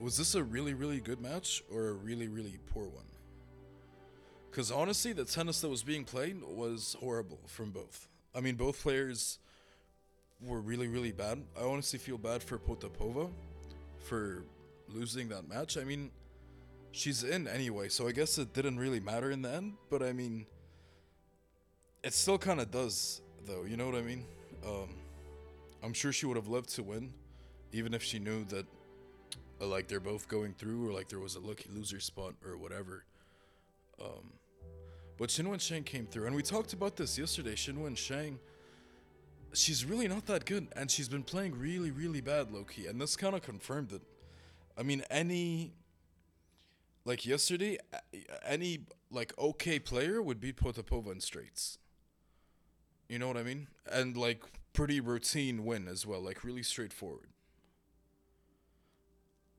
was 0.00 0.16
this 0.18 0.34
a 0.34 0.42
really 0.42 0.74
really 0.74 1.00
good 1.00 1.20
match 1.20 1.62
or 1.72 1.88
a 1.88 1.92
really 1.92 2.28
really 2.28 2.58
poor 2.72 2.84
one? 2.84 3.06
Because 4.50 4.70
honestly, 4.70 5.12
the 5.12 5.24
tennis 5.24 5.60
that 5.62 5.68
was 5.68 5.82
being 5.82 6.04
played 6.04 6.42
was 6.42 6.96
horrible 7.00 7.40
from 7.46 7.70
both. 7.70 8.08
I 8.34 8.40
mean, 8.40 8.56
both 8.56 8.82
players 8.82 9.38
were 10.42 10.60
really 10.60 10.88
really 10.88 11.12
bad. 11.12 11.42
I 11.58 11.64
honestly 11.64 11.98
feel 11.98 12.18
bad 12.18 12.42
for 12.42 12.58
Potapova 12.58 13.30
for 13.98 14.44
losing 14.88 15.28
that 15.28 15.48
match. 15.48 15.76
I 15.78 15.84
mean, 15.84 16.10
she's 16.92 17.24
in 17.24 17.46
anyway, 17.46 17.88
so 17.88 18.08
I 18.08 18.12
guess 18.12 18.38
it 18.38 18.52
didn't 18.54 18.78
really 18.78 19.00
matter 19.00 19.30
in 19.30 19.42
the 19.42 19.50
end. 19.50 19.74
But 19.90 20.02
I 20.02 20.12
mean, 20.12 20.46
it 22.02 22.14
still 22.14 22.38
kind 22.38 22.60
of 22.60 22.70
does, 22.70 23.20
though. 23.46 23.64
You 23.64 23.76
know 23.76 23.86
what 23.86 23.96
I 23.96 24.02
mean? 24.02 24.24
Um, 24.66 24.88
I'm 25.82 25.92
sure 25.92 26.12
she 26.12 26.26
would 26.26 26.36
have 26.36 26.48
loved 26.48 26.70
to 26.70 26.82
win, 26.82 27.12
even 27.72 27.94
if 27.94 28.02
she 28.02 28.18
knew 28.18 28.44
that, 28.46 28.66
uh, 29.60 29.66
like, 29.66 29.88
they're 29.88 30.00
both 30.00 30.28
going 30.28 30.54
through, 30.54 30.88
or 30.88 30.92
like 30.92 31.08
there 31.08 31.20
was 31.20 31.36
a 31.36 31.40
lucky 31.40 31.68
loser 31.72 32.00
spot, 32.00 32.34
or 32.44 32.56
whatever. 32.56 33.04
Um, 34.00 34.32
but 35.16 35.30
Qinwen 35.30 35.58
Zheng 35.58 35.84
came 35.84 36.06
through, 36.06 36.26
and 36.26 36.36
we 36.36 36.42
talked 36.42 36.72
about 36.72 36.96
this 36.96 37.18
yesterday. 37.18 37.54
Qinwen 37.54 37.96
Zheng, 37.96 38.38
she's 39.52 39.84
really 39.84 40.06
not 40.06 40.26
that 40.26 40.44
good, 40.44 40.68
and 40.76 40.90
she's 40.90 41.08
been 41.08 41.24
playing 41.24 41.58
really, 41.58 41.90
really 41.90 42.20
bad, 42.20 42.52
low 42.52 42.64
key, 42.64 42.86
and 42.86 43.00
this 43.00 43.16
kind 43.16 43.34
of 43.34 43.42
confirmed 43.42 43.92
it. 43.92 44.02
I 44.76 44.84
mean, 44.84 45.02
any 45.10 45.72
like 47.08 47.24
yesterday, 47.24 47.78
any 48.44 48.80
like 49.10 49.32
okay 49.38 49.78
player 49.78 50.20
would 50.20 50.40
beat 50.40 50.56
Potapova 50.56 51.10
in 51.10 51.20
straights. 51.20 51.78
You 53.08 53.18
know 53.18 53.26
what 53.26 53.38
I 53.38 53.42
mean? 53.42 53.68
And 53.90 54.14
like 54.14 54.44
pretty 54.74 55.00
routine 55.00 55.64
win 55.64 55.88
as 55.88 56.06
well, 56.06 56.20
like 56.20 56.44
really 56.44 56.62
straightforward. 56.62 57.30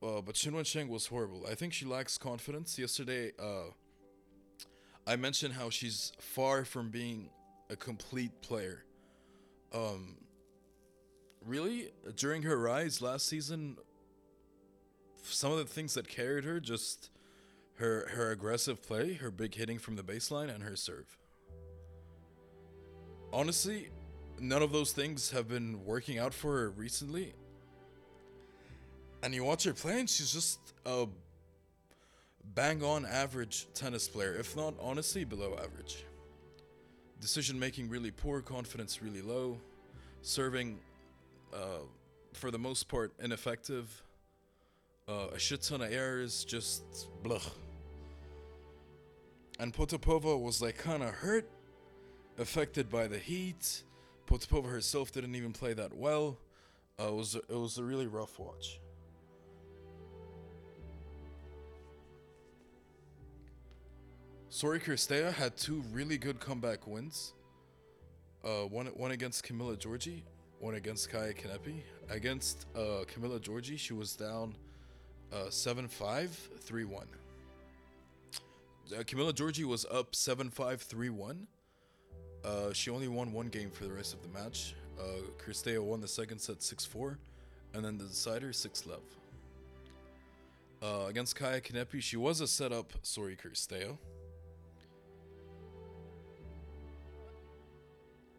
Uh, 0.02 0.22
but 0.22 0.36
Qinwen 0.36 0.62
Zheng 0.62 0.90
was 0.90 1.08
horrible. 1.08 1.48
I 1.50 1.56
think 1.56 1.74
she 1.74 1.86
lacks 1.86 2.20
confidence. 2.20 2.78
Yesterday, 2.78 3.32
uh, 3.40 3.72
I 5.08 5.16
mentioned 5.16 5.56
how 5.56 5.72
she's 5.72 6.14
far 6.20 6.64
from 6.64 6.92
being 6.92 7.32
a 7.72 7.76
complete 7.76 8.44
player. 8.44 8.86
Um, 9.74 10.18
really, 11.44 11.90
during 12.16 12.44
her 12.44 12.58
rise 12.60 13.02
last 13.02 13.26
season, 13.26 13.78
some 15.24 15.52
of 15.52 15.58
the 15.58 15.66
things 15.66 15.96
that 15.96 16.08
carried 16.08 16.44
her 16.46 16.60
just 16.60 17.10
her 17.80 18.10
her 18.10 18.32
aggressive 18.32 18.86
play, 18.86 19.14
her 19.14 19.32
big 19.32 19.56
hitting 19.56 19.80
from 19.80 19.96
the 19.96 20.04
baseline, 20.04 20.54
and 20.54 20.64
her 20.64 20.76
serve. 20.76 21.18
Honestly, 23.32 23.90
none 24.40 24.62
of 24.62 24.72
those 24.72 24.92
things 24.92 25.32
have 25.32 25.48
been 25.48 25.86
working 25.86 26.20
out 26.20 26.34
for 26.34 26.58
her 26.58 26.70
recently. 26.72 27.34
And 29.24 29.34
you 29.34 29.44
watch 29.44 29.64
her 29.64 29.74
play, 29.74 30.00
and 30.00 30.10
she's 30.10 30.32
just 30.32 30.60
a 30.86 31.08
bang 32.56 32.84
on 32.84 33.06
average 33.06 33.68
tennis 33.74 34.08
player, 34.08 34.34
if 34.34 34.56
not 34.56 34.74
honestly 34.82 35.24
below 35.24 35.58
average. 35.62 36.06
Decision 37.22 37.60
making 37.60 37.90
really 37.90 38.12
poor, 38.12 38.42
confidence 38.42 39.02
really 39.02 39.22
low, 39.22 39.58
serving 40.22 40.80
uh, 41.54 41.84
for 42.34 42.52
the 42.52 42.60
most 42.60 42.88
part 42.88 43.14
ineffective, 43.22 44.04
uh, 45.08 45.28
a 45.34 45.40
shit 45.40 45.62
ton 45.62 45.82
of 45.82 45.92
errors, 45.92 46.46
just 46.46 47.10
blah. 47.24 47.40
And 49.60 49.74
Potapova 49.74 50.40
was 50.40 50.62
like 50.62 50.78
kind 50.78 51.04
of 51.04 51.10
hurt, 51.10 51.50
affected 52.38 52.90
by 52.90 53.08
the 53.08 53.20
heat. 53.20 53.84
Potapova 54.26 54.72
herself 54.72 55.12
didn't 55.12 55.36
even 55.36 55.52
play 55.52 55.74
that 55.74 55.94
well. 55.94 56.38
Uh, 57.00 57.08
it 57.10 57.14
was 57.14 57.36
it 57.36 57.50
was 57.50 57.78
a 57.78 57.84
really 57.84 58.08
rough 58.08 58.40
watch. 58.40 58.80
Sori 64.50 64.82
Cirstea 64.82 65.32
had 65.32 65.56
two 65.58 65.84
really 65.92 66.18
good 66.18 66.40
comeback 66.40 66.88
wins. 66.88 67.34
Uh, 68.44 68.64
one 68.64 68.88
one 68.88 69.12
against 69.12 69.46
Camila 69.46 69.78
Giorgi, 69.78 70.22
one 70.60 70.76
against 70.76 71.12
Kaia 71.12 71.36
Kanepi. 71.36 71.82
Against 72.10 72.66
uh, 72.76 73.04
Camila 73.14 73.40
Giorgi, 73.40 73.78
she 73.78 73.94
was 73.94 74.16
down 74.16 74.56
uh, 75.32 75.46
7-5, 75.50 76.30
3-1. 76.66 77.04
Uh, 78.92 79.04
Camila 79.04 79.32
Giorgi 79.32 79.66
was 79.66 79.86
up 79.92 80.14
7-5, 80.14 80.52
3-1. 80.52 81.46
Uh, 82.44 82.74
she 82.74 82.90
only 82.90 83.08
won 83.08 83.32
one 83.32 83.48
game 83.48 83.70
for 83.70 83.84
the 83.84 83.92
rest 83.92 84.16
of 84.16 84.22
the 84.24 84.30
match. 84.30 84.74
Uh, 85.00 85.82
won 85.82 86.02
the 86.02 86.08
second 86.08 86.40
set 86.40 86.60
6-4, 86.60 87.18
and 87.74 87.86
then 87.86 87.98
the 87.98 88.06
decider 88.06 88.50
6-love. 88.50 89.04
Uh, 90.82 91.08
against 91.08 91.36
Kaia 91.38 91.62
Kanepi, 91.62 92.02
she 92.02 92.18
was 92.18 92.42
a 92.42 92.48
setup 92.48 92.94
sorry, 93.04 93.36
Cirstea. 93.36 93.98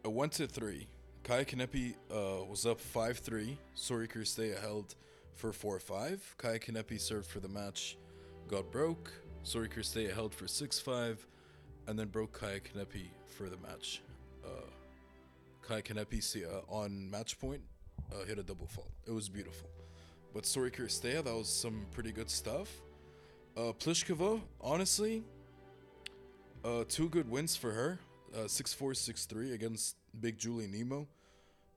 It 0.03 0.13
went 0.13 0.33
to 0.33 0.47
three. 0.47 0.89
Kaia 1.23 1.47
Kanepi 1.47 1.95
uh, 2.11 2.45
was 2.45 2.65
up 2.65 2.81
5 2.81 3.19
3. 3.19 3.59
Sori 3.77 4.09
Cirstea 4.09 4.59
held 4.59 4.95
for 5.35 5.53
4 5.53 5.79
5. 5.79 6.37
Kaia 6.39 6.59
Kanepi 6.59 6.99
served 6.99 7.27
for 7.27 7.41
the 7.41 7.49
match, 7.49 7.99
got 8.49 8.71
broke. 8.73 9.13
Sori 9.45 9.69
Cirstea 9.69 10.13
held 10.13 10.35
for 10.35 10.47
6 10.47 10.79
5, 10.81 11.27
and 11.87 11.99
then 11.99 12.09
broke 12.09 12.39
Kaia 12.39 12.61
Kanepi 12.61 13.09
for 13.27 13.49
the 13.49 13.57
match. 13.59 14.03
Uh, 14.45 14.49
Kaia 15.67 15.83
Kanepi 15.83 16.45
uh, 16.45 16.61
on 16.69 17.11
match 17.11 17.39
point 17.41 17.63
uh, 18.13 18.25
hit 18.27 18.39
a 18.39 18.43
double 18.43 18.67
fault. 18.67 18.91
It 19.07 19.13
was 19.13 19.29
beautiful. 19.29 19.69
But 20.35 20.45
Sori 20.45 20.71
Cirstea, 20.75 21.25
that 21.25 21.35
was 21.35 21.49
some 21.49 21.87
pretty 21.93 22.13
good 22.13 22.31
stuff. 22.31 22.71
Uh, 23.57 23.73
Pliskova, 23.73 24.41
honestly, 24.61 25.25
uh, 26.65 26.85
two 26.89 27.09
good 27.09 27.29
wins 27.29 27.57
for 27.57 27.73
her. 27.73 27.99
Uh, 28.33 28.45
6-4, 28.47 28.93
6-3 28.93 29.55
against 29.55 29.97
Big 30.21 30.39
Julie 30.39 30.69
Nemo. 30.69 31.09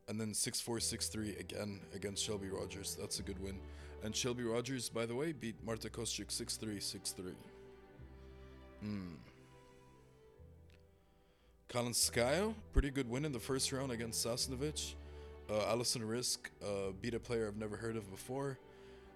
and 0.07 0.19
then 0.19 0.33
6-4, 0.33 0.77
6-3 0.77 1.39
again 1.39 1.79
against 1.95 2.23
Shelby 2.23 2.49
Rogers. 2.49 2.95
That's 2.99 3.19
a 3.19 3.23
good 3.23 3.41
win. 3.41 3.57
And 4.03 4.15
Shelby 4.15 4.43
Rogers, 4.43 4.89
by 4.89 5.05
the 5.05 5.15
way, 5.15 5.31
beat 5.31 5.55
Marta 5.65 5.89
Kostyuk 5.89 6.27
6-3, 6.27 6.77
6-3. 6.77 7.33
Hmm. 8.83 9.13
Kalinskaya, 11.69 12.53
pretty 12.73 12.91
good 12.91 13.09
win 13.09 13.23
in 13.23 13.31
the 13.31 13.39
first 13.39 13.71
round 13.71 13.93
against 13.93 14.25
Sasnovich. 14.25 14.95
Uh, 15.49 15.69
Alison 15.69 16.01
Riske 16.01 16.49
uh, 16.61 16.91
beat 17.01 17.13
a 17.13 17.19
player 17.19 17.47
I've 17.47 17.55
never 17.55 17.77
heard 17.77 17.95
of 17.95 18.11
before, 18.11 18.59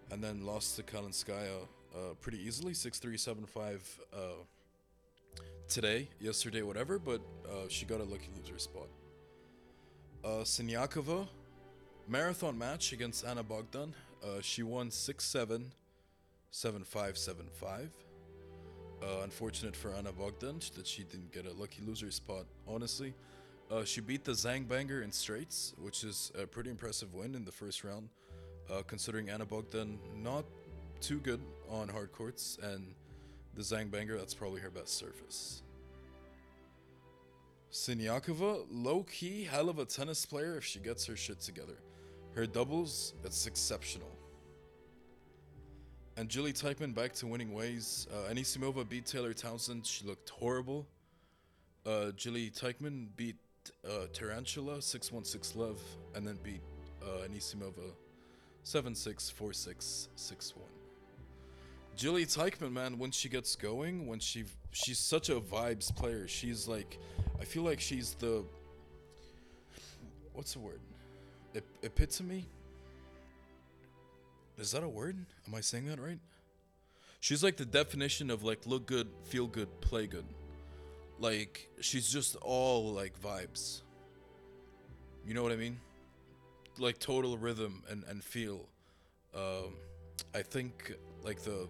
and 0.09 0.23
then 0.23 0.45
lost 0.45 0.77
to 0.77 0.83
Kalinskaya 0.83 1.67
uh, 1.93 2.13
pretty 2.21 2.37
easily, 2.41 2.71
6-3, 2.71 3.15
7-5 3.15 3.79
uh, 4.13 4.17
today, 5.67 6.07
yesterday, 6.21 6.61
whatever, 6.61 6.97
but 6.97 7.19
uh, 7.45 7.67
she 7.67 7.85
got 7.85 7.99
a 7.99 8.05
lucky 8.05 8.29
loser 8.37 8.57
spot. 8.57 8.87
Uh, 10.23 10.43
Sinyakova, 10.45 11.27
marathon 12.07 12.57
match 12.57 12.93
against 12.93 13.25
Ana 13.25 13.43
Bogdan. 13.43 13.93
Uh, 14.23 14.39
she 14.41 14.63
won 14.63 14.89
6 14.91 15.23
7, 15.25 15.73
7 16.51 16.83
5, 16.85 17.17
7 17.17 17.45
5. 17.51 18.06
Uh, 19.01 19.21
unfortunate 19.23 19.75
for 19.75 19.93
Anna 19.93 20.11
Bogdanch 20.11 20.73
that 20.73 20.87
she 20.87 21.03
didn't 21.03 21.31
get 21.31 21.45
a 21.45 21.53
lucky 21.53 21.83
loser 21.85 22.09
spot, 22.09 22.45
honestly. 22.67 23.13
Uh, 23.69 23.83
she 23.83 24.01
beat 24.01 24.23
the 24.23 24.31
Zangbanger 24.31 25.03
in 25.03 25.11
straights, 25.11 25.73
which 25.79 26.03
is 26.03 26.31
a 26.41 26.47
pretty 26.47 26.69
impressive 26.69 27.13
win 27.13 27.35
in 27.35 27.45
the 27.45 27.51
first 27.51 27.83
round, 27.83 28.09
uh, 28.71 28.81
considering 28.87 29.29
Ana 29.29 29.45
Bogdan 29.45 29.99
not 30.15 30.45
too 30.99 31.19
good 31.19 31.41
on 31.69 31.87
hard 31.89 32.11
courts, 32.11 32.57
and 32.63 32.95
the 33.53 33.61
Zangbanger, 33.61 34.17
that's 34.17 34.33
probably 34.33 34.61
her 34.61 34.71
best 34.71 34.97
surface. 34.97 35.61
Sinyakova, 37.71 38.65
low 38.71 39.03
key, 39.03 39.43
hell 39.43 39.69
of 39.69 39.77
a 39.77 39.85
tennis 39.85 40.25
player 40.25 40.57
if 40.57 40.63
she 40.63 40.79
gets 40.79 41.05
her 41.05 41.15
shit 41.15 41.39
together. 41.39 41.77
Her 42.33 42.47
doubles, 42.47 43.13
it's 43.23 43.45
exceptional. 43.45 44.16
And 46.17 46.29
Julie 46.29 46.51
Teichmann 46.51 46.95
back 46.95 47.13
to 47.13 47.27
winning 47.27 47.53
ways. 47.53 48.07
Uh, 48.11 48.33
Anisimova 48.33 48.89
beat 48.89 49.05
Taylor 49.05 49.33
Townsend. 49.33 49.85
She 49.85 50.03
looked 50.03 50.29
horrible. 50.29 50.87
Uh, 51.85 52.09
Julie 52.15 52.49
Teichmann 52.49 53.09
beat 53.15 53.35
uh, 53.87 54.07
Tarantula 54.13 54.81
6 54.81 55.11
1 55.11 55.23
6 55.23 55.55
love, 55.55 55.79
and 56.15 56.27
then 56.27 56.39
beat 56.41 56.61
uh, 57.03 57.27
Anisimova 57.27 57.93
7 58.63 58.95
6 58.95 59.29
4 59.29 59.53
6 59.53 60.09
6 60.15 60.55
1. 60.55 60.65
Julie 61.95 62.25
Teichmann, 62.25 62.73
man, 62.73 62.97
when 62.97 63.11
she 63.11 63.29
gets 63.29 63.55
going, 63.55 64.07
when 64.07 64.19
she 64.19 64.45
she's 64.71 64.97
such 64.97 65.29
a 65.29 65.39
vibes 65.39 65.95
player. 65.95 66.27
She's 66.27 66.67
like, 66.67 66.97
I 67.39 67.45
feel 67.45 67.61
like 67.61 67.79
she's 67.79 68.15
the 68.15 68.43
what's 70.33 70.53
the 70.53 70.59
word? 70.59 70.79
Ep- 71.55 71.63
epitome. 71.83 72.47
Is 74.57 74.71
that 74.71 74.83
a 74.83 74.89
word? 74.89 75.25
Am 75.47 75.53
I 75.53 75.61
saying 75.61 75.85
that 75.87 75.99
right? 75.99 76.19
She's 77.19 77.43
like 77.43 77.57
the 77.57 77.65
definition 77.65 78.31
of 78.31 78.43
like 78.43 78.65
look 78.65 78.85
good, 78.85 79.07
feel 79.23 79.47
good, 79.47 79.81
play 79.81 80.07
good. 80.07 80.25
Like 81.19 81.69
she's 81.79 82.09
just 82.11 82.35
all 82.37 82.93
like 82.93 83.19
vibes. 83.21 83.81
You 85.25 85.33
know 85.33 85.43
what 85.43 85.51
I 85.51 85.57
mean? 85.57 85.79
Like 86.79 86.99
total 86.99 87.37
rhythm 87.37 87.83
and 87.89 88.03
and 88.07 88.23
feel. 88.23 88.65
Um, 89.35 89.75
I 90.33 90.41
think 90.41 90.93
like 91.23 91.41
the 91.41 91.67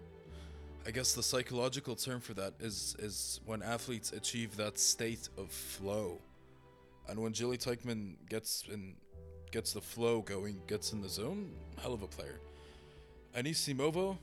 I 0.85 0.91
guess 0.91 1.13
the 1.13 1.23
psychological 1.23 1.95
term 1.95 2.21
for 2.21 2.33
that 2.35 2.53
is 2.59 2.95
is 2.99 3.41
when 3.45 3.61
athletes 3.61 4.13
achieve 4.13 4.55
that 4.57 4.79
state 4.79 5.27
of 5.37 5.51
flow. 5.51 6.19
And 7.09 7.19
when 7.21 7.33
Jilly 7.33 7.57
Teichmann 7.57 8.15
gets 8.29 8.63
in 8.71 8.95
gets 9.51 9.73
the 9.73 9.81
flow 9.81 10.21
going, 10.21 10.61
gets 10.67 10.93
in 10.93 11.01
the 11.01 11.09
zone, 11.09 11.51
hell 11.81 11.93
of 11.93 12.03
a 12.03 12.07
player. 12.07 12.39
Anisimova, 13.37 14.17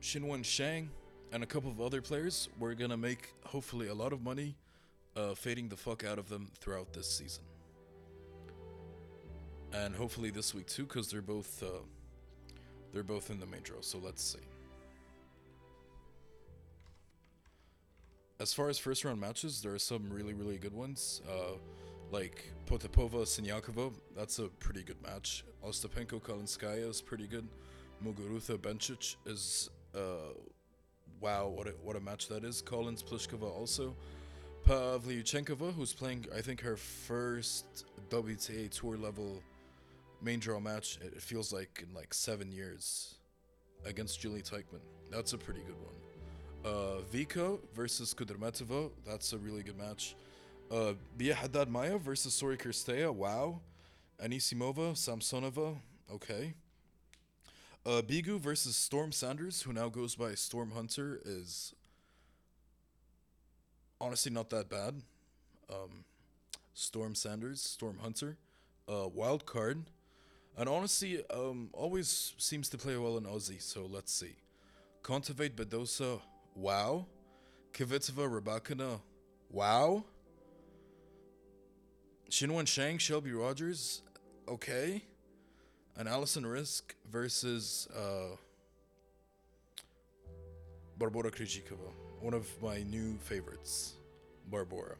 Qinwen 0.00 0.42
Zheng, 0.42 0.88
and 1.32 1.42
a 1.42 1.46
couple 1.46 1.70
of 1.70 1.82
other 1.82 2.00
players, 2.00 2.48
we're 2.58 2.72
gonna 2.72 2.96
make 2.96 3.34
hopefully 3.44 3.88
a 3.88 3.94
lot 3.94 4.14
of 4.14 4.22
money 4.22 4.56
uh, 5.16 5.34
fading 5.34 5.68
the 5.68 5.76
fuck 5.76 6.02
out 6.02 6.18
of 6.18 6.30
them 6.30 6.50
throughout 6.60 6.90
this 6.94 7.06
season. 7.06 7.44
And 9.74 9.94
hopefully 9.94 10.30
this 10.30 10.54
week 10.54 10.66
too, 10.66 10.84
because 10.84 11.10
they're 11.10 11.20
both 11.20 11.62
uh, 11.62 11.82
they're 12.94 13.02
both 13.02 13.28
in 13.28 13.38
the 13.38 13.44
main 13.44 13.60
draw. 13.62 13.82
So 13.82 13.98
let's 14.02 14.22
see. 14.22 14.38
As 18.40 18.54
far 18.54 18.70
as 18.70 18.78
first 18.78 19.04
round 19.04 19.20
matches, 19.20 19.60
there 19.60 19.74
are 19.74 19.78
some 19.78 20.08
really 20.08 20.32
really 20.32 20.56
good 20.56 20.72
ones. 20.72 21.20
Uh, 21.28 21.58
like 22.10 22.50
Potapova 22.66 23.24
Sinyakova, 23.26 23.92
that's 24.16 24.38
a 24.38 24.44
pretty 24.44 24.82
good 24.82 25.02
match. 25.02 25.44
Ostapenko 25.62 26.22
Kalinskaya 26.22 26.88
is 26.88 27.02
pretty 27.02 27.26
good. 27.26 27.46
Muguruza 28.04 28.58
Bencic 28.58 29.16
is 29.26 29.70
uh, 29.94 30.32
wow, 31.20 31.48
what 31.48 31.66
a, 31.66 31.70
what 31.82 31.96
a 31.96 32.00
match 32.00 32.28
that 32.28 32.44
is. 32.44 32.60
Collins 32.60 33.02
Pliskova 33.02 33.50
also. 33.50 33.94
Pavlyuchenkova, 34.66 35.74
who's 35.74 35.92
playing, 35.92 36.26
I 36.36 36.40
think, 36.40 36.60
her 36.60 36.76
first 36.76 37.86
WTA 38.10 38.70
Tour 38.70 38.96
level 38.96 39.42
main 40.22 40.38
draw 40.38 40.60
match. 40.60 40.98
It 41.02 41.20
feels 41.20 41.52
like 41.52 41.84
in 41.86 41.94
like 41.94 42.14
seven 42.14 42.50
years 42.50 43.16
against 43.84 44.20
Julie 44.20 44.42
Teichmann. 44.42 44.80
That's 45.10 45.32
a 45.32 45.38
pretty 45.38 45.60
good 45.60 45.76
one. 45.82 46.72
Uh, 46.72 47.00
Vika 47.12 47.58
versus 47.74 48.14
Kudermetova. 48.14 48.90
That's 49.06 49.32
a 49.34 49.38
really 49.38 49.62
good 49.62 49.78
match. 49.78 50.16
Uh, 50.70 50.94
Bia 51.18 51.34
Haddad 51.34 51.68
Maia 51.68 51.98
versus 51.98 52.40
Sori 52.40 52.56
Cirstea. 52.56 53.14
Wow. 53.14 53.60
Anisimova, 54.22 54.94
Samsonova. 54.94 55.76
Okay. 56.12 56.54
Uh, 57.86 58.00
Begu 58.00 58.40
versus 58.40 58.76
Storm 58.76 59.12
Sanders, 59.12 59.60
who 59.60 59.72
now 59.74 59.90
goes 59.90 60.14
by 60.14 60.34
Storm 60.34 60.70
Hunter, 60.70 61.20
is 61.26 61.74
honestly 64.00 64.32
not 64.32 64.48
that 64.48 64.70
bad. 64.70 65.02
Um, 65.70 66.04
Storm 66.72 67.14
Sanders, 67.14 67.60
Storm 67.60 67.98
Hunter, 68.00 68.38
uh, 68.88 69.08
wild 69.08 69.44
card, 69.44 69.84
and 70.56 70.66
honestly, 70.66 71.22
um, 71.30 71.68
always 71.74 72.32
seems 72.38 72.70
to 72.70 72.78
play 72.78 72.96
well 72.96 73.18
in 73.18 73.24
Aussie. 73.24 73.60
So 73.60 73.86
let's 73.90 74.12
see. 74.12 74.36
Kontaveit 75.02 75.50
Badosa, 75.50 76.20
wow. 76.54 77.04
Kvitova 77.74 78.40
Rybakina, 78.40 79.00
wow. 79.50 80.04
Qinwen 82.30 82.64
Zheng, 82.64 82.98
Shelby 82.98 83.32
Rogers, 83.32 84.00
okay. 84.48 85.02
And 85.96 86.08
Alison 86.08 86.44
Riske 86.44 86.94
versus 87.10 87.86
uh, 87.96 88.36
Barbora 90.98 91.30
Krejcikova, 91.30 91.92
one 92.20 92.34
of 92.34 92.48
my 92.60 92.82
new 92.82 93.16
favorites, 93.18 93.94
Barbora. 94.50 94.96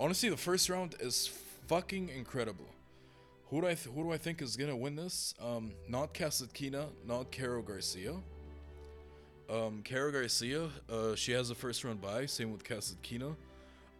Honestly, 0.00 0.28
the 0.28 0.36
first 0.36 0.68
round 0.68 0.96
is 1.00 1.30
fucking 1.68 2.08
incredible. 2.08 2.66
Who 3.50 3.60
do 3.60 3.66
I 3.66 3.74
th- 3.74 3.94
who 3.94 4.02
do 4.02 4.12
I 4.12 4.16
think 4.16 4.42
is 4.42 4.56
gonna 4.56 4.76
win 4.76 4.96
this? 4.96 5.34
Um, 5.40 5.72
not 5.88 6.14
Kasatkina, 6.14 6.86
not 7.06 7.30
Caro 7.30 7.62
Garcia. 7.62 8.14
Um, 9.48 9.82
Caro 9.84 10.12
Garcia, 10.12 10.68
uh, 10.88 11.14
she 11.16 11.32
has 11.32 11.50
a 11.50 11.54
first 11.54 11.82
round 11.84 12.00
bye. 12.00 12.26
Same 12.26 12.52
with 12.52 12.64
Kasatkina. 12.64 13.34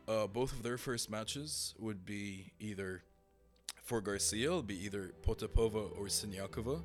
Uh, 0.09 0.27
both 0.27 0.53
of 0.53 0.63
their 0.63 0.79
first 0.79 1.11
matches 1.11 1.75
would 1.79 2.05
be 2.05 2.53
either 2.59 3.03
for 3.91 4.01
Garcia, 4.01 4.47
it'll 4.47 4.63
be 4.63 4.85
either 4.85 5.11
Potapova 5.27 5.91
or 5.99 6.07
Sinyakova. 6.07 6.81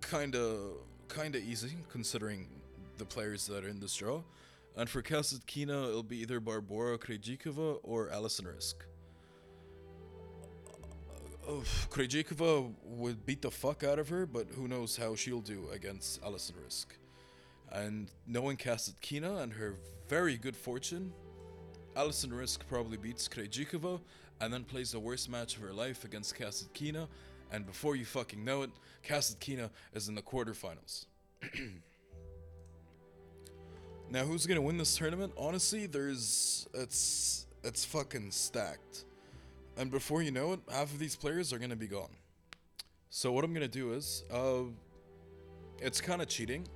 Kinda, 0.00 0.72
kinda 1.08 1.38
easy 1.38 1.76
considering 1.88 2.48
the 2.96 3.04
players 3.04 3.46
that 3.46 3.64
are 3.64 3.68
in 3.68 3.78
this 3.78 3.94
draw. 3.94 4.24
And 4.76 4.90
for 4.90 5.00
Kasatkina, 5.00 5.88
it'll 5.88 6.02
be 6.02 6.16
either 6.16 6.40
Barbora 6.40 6.98
Krejcikova 6.98 7.78
or 7.84 8.10
Alison 8.10 8.46
Riske. 8.46 8.86
Uh, 11.46 11.62
Krejcikova 11.90 12.74
would 12.82 13.24
beat 13.24 13.40
the 13.40 13.52
fuck 13.52 13.84
out 13.84 14.00
of 14.00 14.08
her, 14.08 14.26
but 14.26 14.48
who 14.56 14.66
knows 14.66 14.96
how 14.96 15.14
she'll 15.14 15.40
do 15.40 15.68
against 15.72 16.20
Alison 16.24 16.56
Riske. 16.56 16.98
And 17.70 18.10
knowing 18.26 18.56
Kasatkina 18.56 19.42
and 19.42 19.52
her 19.52 19.76
very 20.08 20.36
good 20.36 20.56
fortune, 20.56 21.12
Alison 21.94 22.30
Riske 22.30 22.66
probably 22.66 22.96
beats 22.96 23.28
Krejcikova 23.28 24.00
and 24.40 24.52
then 24.52 24.64
plays 24.64 24.92
the 24.92 25.00
worst 25.00 25.28
match 25.28 25.56
of 25.56 25.62
her 25.62 25.72
life 25.72 26.04
against 26.04 26.36
Kasatkina. 26.36 27.08
And 27.50 27.66
before 27.66 27.96
you 27.96 28.04
fucking 28.04 28.44
know 28.44 28.62
it, 28.62 28.70
Kasatkina 29.06 29.70
is 29.94 30.08
in 30.08 30.14
the 30.14 30.22
quarterfinals. 30.22 31.06
now, 34.10 34.24
who's 34.24 34.46
gonna 34.46 34.60
win 34.60 34.76
this 34.76 34.96
tournament? 34.96 35.32
Honestly, 35.36 35.86
there's 35.86 36.68
it's 36.74 37.46
it's 37.64 37.84
fucking 37.84 38.30
stacked. 38.30 39.04
And 39.76 39.90
before 39.90 40.22
you 40.22 40.30
know 40.30 40.54
it, 40.54 40.60
half 40.70 40.92
of 40.92 40.98
these 40.98 41.16
players 41.16 41.52
are 41.52 41.58
gonna 41.58 41.76
be 41.76 41.86
gone. 41.86 42.10
So 43.10 43.32
what 43.32 43.44
I'm 43.44 43.54
gonna 43.54 43.68
do 43.68 43.92
is, 43.92 44.24
uh, 44.30 44.64
it's 45.80 46.00
kind 46.00 46.20
of 46.20 46.28
cheating. 46.28 46.66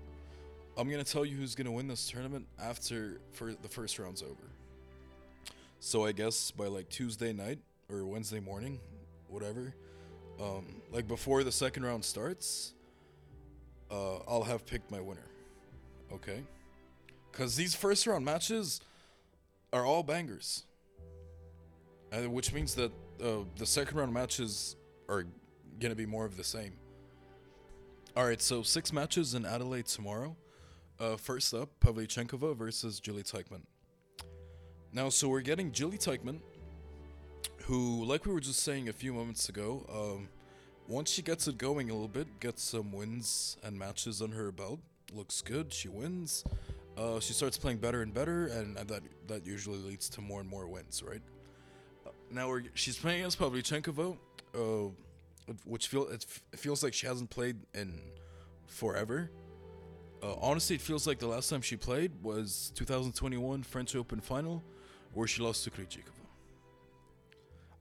I'm 0.76 0.88
gonna 0.90 1.04
tell 1.04 1.24
you 1.24 1.36
who's 1.36 1.54
gonna 1.54 1.72
win 1.72 1.88
this 1.88 2.08
tournament 2.08 2.46
after 2.58 3.20
for 3.32 3.52
the 3.52 3.68
first 3.68 3.98
round's 3.98 4.22
over. 4.22 4.51
So 5.84 6.04
I 6.04 6.12
guess 6.12 6.52
by 6.52 6.68
like 6.68 6.88
Tuesday 6.90 7.32
night 7.32 7.58
or 7.90 8.06
Wednesday 8.06 8.38
morning, 8.38 8.78
whatever, 9.26 9.74
um, 10.40 10.80
like 10.92 11.08
before 11.08 11.42
the 11.42 11.50
second 11.50 11.84
round 11.84 12.04
starts, 12.04 12.74
uh, 13.90 14.18
I'll 14.28 14.44
have 14.44 14.64
picked 14.64 14.92
my 14.92 15.00
winner. 15.00 15.26
Okay? 16.12 16.44
Because 17.32 17.56
these 17.56 17.74
first 17.74 18.06
round 18.06 18.24
matches 18.24 18.80
are 19.72 19.84
all 19.84 20.04
bangers. 20.04 20.66
Uh, 22.12 22.30
which 22.30 22.52
means 22.52 22.76
that 22.76 22.92
uh, 23.20 23.38
the 23.56 23.66
second 23.66 23.98
round 23.98 24.14
matches 24.14 24.76
are 25.08 25.24
going 25.80 25.90
to 25.90 25.96
be 25.96 26.06
more 26.06 26.24
of 26.24 26.36
the 26.36 26.44
same. 26.44 26.74
All 28.16 28.24
right, 28.24 28.40
so 28.40 28.62
six 28.62 28.92
matches 28.92 29.34
in 29.34 29.44
Adelaide 29.44 29.86
tomorrow. 29.86 30.36
Uh, 31.00 31.16
first 31.16 31.52
up, 31.52 31.70
Pavlyuchenkova 31.80 32.56
versus 32.56 33.00
Julie 33.00 33.24
Teichmann. 33.24 33.62
Now, 34.92 35.08
so 35.08 35.28
we're 35.28 35.40
getting 35.40 35.72
Julie 35.72 35.96
Teichmann, 35.98 36.40
who, 37.62 38.04
like 38.04 38.26
we 38.26 38.32
were 38.32 38.40
just 38.40 38.60
saying 38.60 38.88
a 38.88 38.92
few 38.92 39.14
moments 39.14 39.48
ago, 39.48 39.86
um, 39.90 40.28
once 40.86 41.10
she 41.10 41.22
gets 41.22 41.48
it 41.48 41.56
going 41.56 41.88
a 41.88 41.92
little 41.94 42.08
bit, 42.08 42.40
gets 42.40 42.62
some 42.62 42.92
wins 42.92 43.56
and 43.62 43.78
matches 43.78 44.20
on 44.20 44.32
her 44.32 44.52
belt, 44.52 44.80
looks 45.14 45.40
good. 45.40 45.72
She 45.72 45.88
wins. 45.88 46.44
Uh, 46.96 47.20
she 47.20 47.32
starts 47.32 47.56
playing 47.56 47.78
better 47.78 48.02
and 48.02 48.12
better, 48.12 48.48
and 48.48 48.76
that 48.76 49.02
that 49.26 49.46
usually 49.46 49.78
leads 49.78 50.10
to 50.10 50.20
more 50.20 50.40
and 50.40 50.48
more 50.50 50.66
wins, 50.66 51.02
right? 51.02 51.22
Uh, 52.06 52.10
now 52.30 52.48
we're, 52.48 52.64
she's 52.74 52.98
playing 52.98 53.20
against 53.20 53.38
Pavlyuchenkova, 53.38 54.16
uh, 54.54 54.58
which 55.64 55.88
feel 55.88 56.06
it, 56.08 56.26
f- 56.28 56.42
it 56.52 56.58
feels 56.58 56.82
like 56.82 56.92
she 56.92 57.06
hasn't 57.06 57.30
played 57.30 57.56
in 57.72 57.98
forever. 58.66 59.30
Uh, 60.22 60.34
honestly, 60.40 60.76
it 60.76 60.82
feels 60.82 61.06
like 61.06 61.18
the 61.18 61.26
last 61.26 61.48
time 61.48 61.62
she 61.62 61.76
played 61.76 62.12
was 62.22 62.72
2021 62.74 63.62
French 63.62 63.96
Open 63.96 64.20
final, 64.20 64.62
where 65.12 65.26
she 65.26 65.42
lost 65.42 65.64
to 65.64 65.70
Krejcikova. 65.70 66.22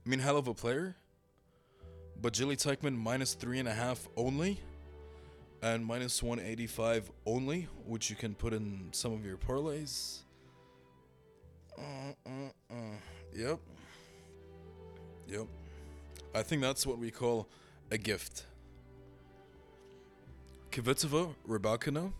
I 0.04 0.08
mean, 0.08 0.18
hell 0.18 0.36
of 0.36 0.48
a 0.48 0.54
player, 0.54 0.96
but 2.20 2.32
Julie 2.32 2.56
Teichmann 2.56 2.96
minus 2.96 3.34
three 3.34 3.58
and 3.58 3.68
a 3.68 3.74
half 3.74 4.08
only, 4.16 4.60
and 5.62 5.84
minus 5.84 6.22
185 6.22 7.10
only, 7.24 7.68
which 7.86 8.10
you 8.10 8.16
can 8.16 8.34
put 8.34 8.52
in 8.52 8.88
some 8.92 9.12
of 9.12 9.24
your 9.24 9.36
parlays. 9.36 10.18
Uh, 11.78 11.82
uh, 12.26 12.30
uh. 12.70 12.74
Yep. 13.34 13.58
Yep. 15.28 15.46
I 16.34 16.42
think 16.42 16.62
that's 16.62 16.86
what 16.86 16.98
we 16.98 17.10
call 17.10 17.46
a 17.90 17.98
gift. 17.98 18.46
Kvitova, 20.70 21.34
Rybakina. 21.48 22.12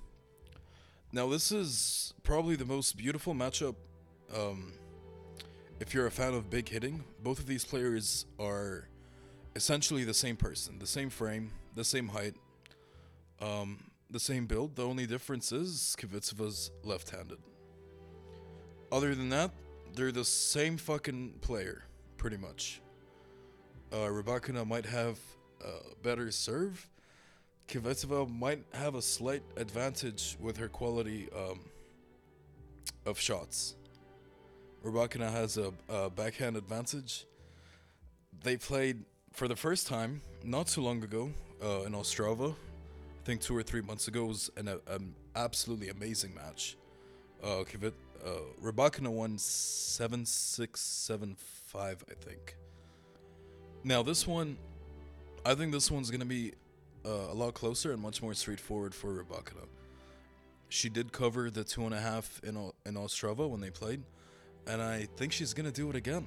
Now, 1.13 1.29
this 1.29 1.51
is 1.51 2.15
probably 2.23 2.57
the 2.57 2.65
most 2.65 2.97
beautiful 2.97 3.35
matchup 3.35 3.75
um, 4.35 4.73
if 5.83 5.93
you're 5.93 6.07
a 6.07 6.13
fan 6.13 6.33
of 6.33 6.49
big 6.49 6.69
hitting. 6.69 7.03
Both 7.25 7.41
of 7.41 7.47
these 7.47 7.65
players 7.65 8.25
are 8.39 8.87
essentially 9.57 10.05
the 10.05 10.15
same 10.15 10.37
person, 10.37 10.79
the 10.79 10.87
same 10.87 11.11
frame, 11.11 11.51
the 11.75 11.83
same 11.83 12.07
height, 12.07 12.37
um, 13.41 13.81
the 14.09 14.21
same 14.21 14.47
build. 14.47 14.77
The 14.77 14.87
only 14.87 15.07
difference 15.07 15.51
is 15.51 15.97
Kvitova's 15.99 16.71
left 16.85 17.11
handed. 17.11 17.39
Other 18.93 19.17
than 19.17 19.29
that, 19.31 19.51
they're 19.93 20.13
the 20.13 20.25
same 20.25 20.77
fucking 20.77 21.39
player, 21.41 21.83
pretty 22.17 22.37
much. 22.37 22.81
Uh, 23.93 24.07
Rybakina 24.07 24.65
might 24.65 24.87
have 24.87 25.19
a 25.65 25.97
better 26.01 26.31
serve. 26.31 26.89
Kvitova 27.67 28.33
might 28.33 28.63
have 28.73 28.95
a 28.95 29.03
slight 29.03 29.43
advantage 29.57 30.37
with 30.39 30.57
her 30.59 30.69
quality 30.69 31.29
um, 31.37 31.59
of 33.05 33.19
shots. 33.19 33.75
Rybakina 34.85 35.31
has 35.31 35.57
a, 35.57 35.73
a 35.89 36.11
backhand 36.11 36.57
advantage. 36.57 37.25
They 38.43 38.57
played 38.57 39.05
for 39.33 39.47
the 39.47 39.55
first 39.55 39.87
time 39.87 40.23
not 40.43 40.67
too 40.67 40.83
long 40.83 41.03
ago 41.05 41.31
uh, 41.63 41.83
in 41.83 41.93
Ostrava. 41.93 42.53
I 42.53 43.25
think 43.25 43.41
two 43.41 43.57
or 43.57 43.63
three 43.63 43.83
months 43.83 44.09
ago 44.09 44.25
was 44.25 44.51
an, 44.57 44.69
an 44.89 45.15
absolutely 45.37 45.91
amazing 45.91 46.35
match. 46.35 46.77
Uh, 47.43 47.65
Kvit, 47.65 47.93
uh, 48.25 49.11
won 49.11 49.39
7 49.39 50.27
6 50.27 50.81
7 50.81 51.37
5, 51.67 52.05
I 52.11 52.15
think. 52.15 52.57
Now, 53.85 54.03
this 54.03 54.27
one, 54.27 54.57
I 55.45 55.55
think 55.55 55.73
this 55.73 55.91
one's 55.91 56.11
going 56.11 56.21
to 56.21 56.27
be 56.27 56.53
uh, 57.05 57.31
a 57.31 57.35
lot 57.35 57.55
closer 57.55 57.93
and 57.93 58.01
much 58.03 58.23
more 58.23 58.35
straightforward 58.35 58.95
for 58.95 59.23
Rybakina. 59.23 59.67
She 60.69 60.89
did 60.89 61.13
cover 61.13 61.51
the 61.51 61.65
two 61.65 61.85
and 61.85 61.95
a 61.95 62.01
half 62.01 62.41
in, 62.45 62.57
in 62.87 62.95
Ostrava 62.95 63.49
when 63.49 63.61
they 63.61 63.71
played, 63.71 64.03
and 64.67 64.81
I 64.81 65.09
think 65.17 65.33
she's 65.33 65.55
to 65.55 65.73
do 65.73 65.91
it 65.91 65.97
again. 65.97 66.27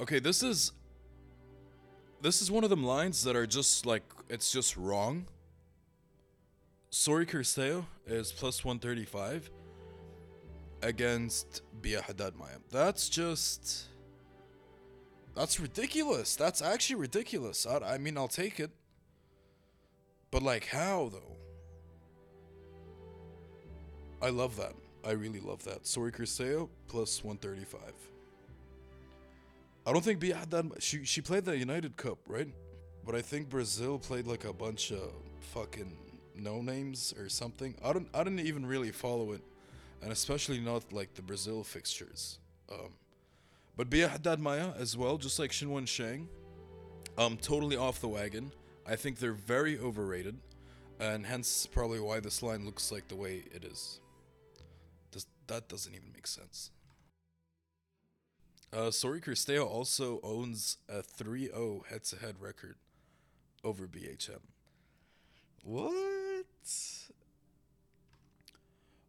Okay, 0.00 0.18
this 0.18 0.42
is 0.42 0.72
this 2.20 2.40
is 2.40 2.50
one 2.50 2.64
of 2.64 2.70
them 2.70 2.84
lines 2.84 3.24
that 3.24 3.36
are 3.36 3.46
just 3.46 3.86
like 3.86 4.02
it's 4.28 4.52
just 4.52 4.76
wrong. 4.76 5.26
Sori 6.90 7.26
Cirstea 7.26 7.84
is 8.06 8.32
plus 8.32 8.64
135 8.64 9.50
against 10.82 11.62
Bia 11.80 12.02
Haddad 12.02 12.36
Maia. 12.36 12.58
That's 12.70 13.08
just 13.08 13.86
that's 15.34 15.58
ridiculous. 15.58 16.36
That's 16.36 16.60
actually 16.60 16.96
ridiculous. 16.96 17.66
I, 17.66 17.94
I 17.94 17.98
mean, 17.98 18.18
I'll 18.18 18.28
take 18.28 18.60
it. 18.60 18.70
But 20.30 20.42
like 20.42 20.66
how 20.66 21.10
though? 21.12 21.36
I 24.20 24.30
love 24.30 24.56
that. 24.56 24.74
I 25.04 25.12
really 25.12 25.40
love 25.40 25.64
that. 25.64 25.84
Sori 25.84 26.12
Cirstea 26.12 26.68
plus 26.88 27.24
135. 27.24 27.80
I 29.84 29.92
don't 29.92 30.04
think 30.04 30.20
Bia 30.20 30.36
Haddad 30.36 30.72
she 30.78 31.04
she 31.04 31.20
played 31.20 31.44
the 31.44 31.56
United 31.56 31.96
Cup, 31.96 32.18
right? 32.28 32.48
But 33.04 33.16
I 33.16 33.22
think 33.22 33.48
Brazil 33.48 33.98
played 33.98 34.26
like 34.26 34.44
a 34.44 34.52
bunch 34.52 34.92
of 34.92 35.12
fucking 35.40 35.96
no 36.36 36.62
names 36.62 37.12
or 37.18 37.28
something. 37.28 37.74
I 37.84 37.92
don't 37.92 38.08
I 38.14 38.22
didn't 38.22 38.40
even 38.40 38.64
really 38.64 38.92
follow 38.92 39.32
it, 39.32 39.42
and 40.00 40.12
especially 40.12 40.60
not 40.60 40.92
like 40.92 41.14
the 41.14 41.22
Brazil 41.22 41.64
fixtures. 41.64 42.38
Um, 42.70 42.90
but 43.76 43.90
Bia 43.90 44.06
Haddad 44.06 44.38
Maia 44.38 44.72
as 44.78 44.96
well, 44.96 45.18
just 45.18 45.38
like 45.38 45.50
Qinwen 45.50 45.86
Zheng, 45.86 46.26
um, 47.18 47.36
totally 47.36 47.76
off 47.76 48.00
the 48.00 48.08
wagon. 48.08 48.52
I 48.86 48.96
think 48.96 49.18
they're 49.18 49.32
very 49.32 49.78
overrated, 49.78 50.36
and 51.00 51.26
hence 51.26 51.66
probably 51.66 51.98
why 51.98 52.20
this 52.20 52.42
line 52.42 52.64
looks 52.64 52.92
like 52.92 53.08
the 53.08 53.16
way 53.16 53.44
it 53.52 53.64
is. 53.64 53.98
That 55.46 55.68
doesn't 55.68 55.94
even 55.94 56.12
make 56.12 56.26
sense. 56.26 56.70
Uh, 58.72 58.88
Sori 58.88 59.22
Cirstea 59.22 59.64
also 59.64 60.18
owns 60.22 60.78
a 60.88 61.02
3-0 61.02 61.86
head-to-head 61.86 62.36
record 62.40 62.76
over 63.62 63.86
BHM. 63.86 64.40
What? 65.62 66.46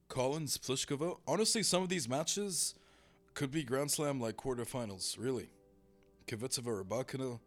Collins 0.09 0.57
Pliskova. 0.57 1.17
Honestly, 1.27 1.63
some 1.63 1.81
of 1.81 1.89
these 1.89 2.09
matches 2.09 2.75
could 3.33 3.51
be 3.51 3.63
Grand 3.63 3.89
Slam 3.89 4.19
like 4.19 4.35
quarterfinals. 4.35 5.17
Really, 5.17 5.49
Kvitova 6.27 6.83
Rybakina, 6.83 7.39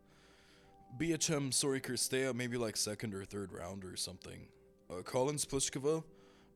BHM 0.99 1.51
Sori 1.51 1.81
Cirstea, 1.81 2.35
maybe 2.35 2.57
like 2.57 2.77
second 2.77 3.15
or 3.15 3.25
third 3.25 3.53
round 3.53 3.85
or 3.85 3.95
something. 3.95 4.49
Uh, 4.91 5.03
Collins 5.03 5.45
Pliskova 5.45 6.03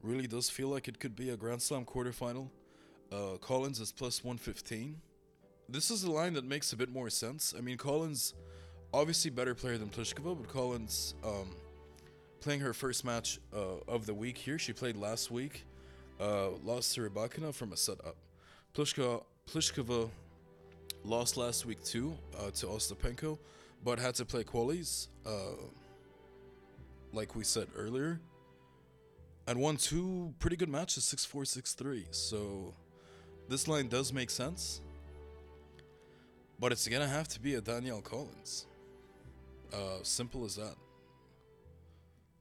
really 0.03 0.27
does 0.27 0.51
feel 0.51 0.69
like 0.69 0.89
it 0.89 0.99
could 0.99 1.17
be 1.17 1.31
a 1.31 1.37
Grand 1.37 1.63
Slam 1.63 1.85
quarterfinal. 1.85 2.49
Uh, 3.13 3.37
Collins 3.41 3.81
is 3.81 3.93
plus 3.93 4.23
115 4.23 4.97
this 5.73 5.91
is 5.91 6.05
a 6.05 6.11
line 6.11 6.35
that 6.35 6.45
makes 6.45 6.73
a 6.73 6.77
bit 6.77 6.91
more 6.91 7.09
sense. 7.11 7.55
I 7.57 7.61
mean, 7.61 7.77
Collins, 7.77 8.35
obviously 8.93 9.31
better 9.31 9.55
player 9.55 9.79
than 9.79 9.89
Pliskova, 9.89 10.37
but 10.37 10.49
Collins 10.49 11.15
um, 11.25 11.55
playing 12.41 12.61
her 12.61 12.73
first 12.73 13.05
match 13.05 13.39
uh, 13.55 13.77
of 13.87 14.07
the 14.07 14.15
week 14.15 14.37
here. 14.37 14.59
She 14.59 14.73
played 14.73 14.97
last 14.97 15.31
week, 15.31 15.65
uh, 16.21 16.51
lost 16.65 16.95
to 16.95 17.09
Rybakina 17.09 17.55
from 17.55 17.73
a 17.73 17.77
set 17.77 18.05
up. 18.05 18.17
Pliskova, 18.75 19.23
Pliskova 19.49 20.11
lost 21.05 21.37
last 21.37 21.67
week 21.67 21.83
too 21.85 22.17
uh, 22.39 22.51
to 22.51 22.67
Ostapenko, 22.67 23.39
but 23.85 23.99
had 23.99 24.15
to 24.17 24.25
play 24.25 24.43
qualies, 24.43 25.09
uh, 25.25 25.55
like 27.13 27.37
we 27.37 27.45
said 27.45 27.69
earlier, 27.77 28.21
and 29.51 29.61
won 29.61 29.77
two 29.77 30.33
pretty 30.39 30.55
good 30.55 30.69
matches, 30.69 31.03
6-4, 31.13 31.43
6-3. 31.43 32.05
So 32.13 32.73
this 33.49 33.67
line 33.67 33.89
does 33.89 34.13
make 34.13 34.31
sense. 34.31 34.81
But 36.61 36.71
it's 36.71 36.87
gonna 36.87 37.09
have 37.09 37.27
to 37.29 37.41
be 37.41 37.57
a 37.57 37.61
Danielle 37.61 38.01
Collins. 38.01 38.67
Uh, 39.73 40.05
simple 40.05 40.45
as 40.45 40.55
that. 40.55 40.77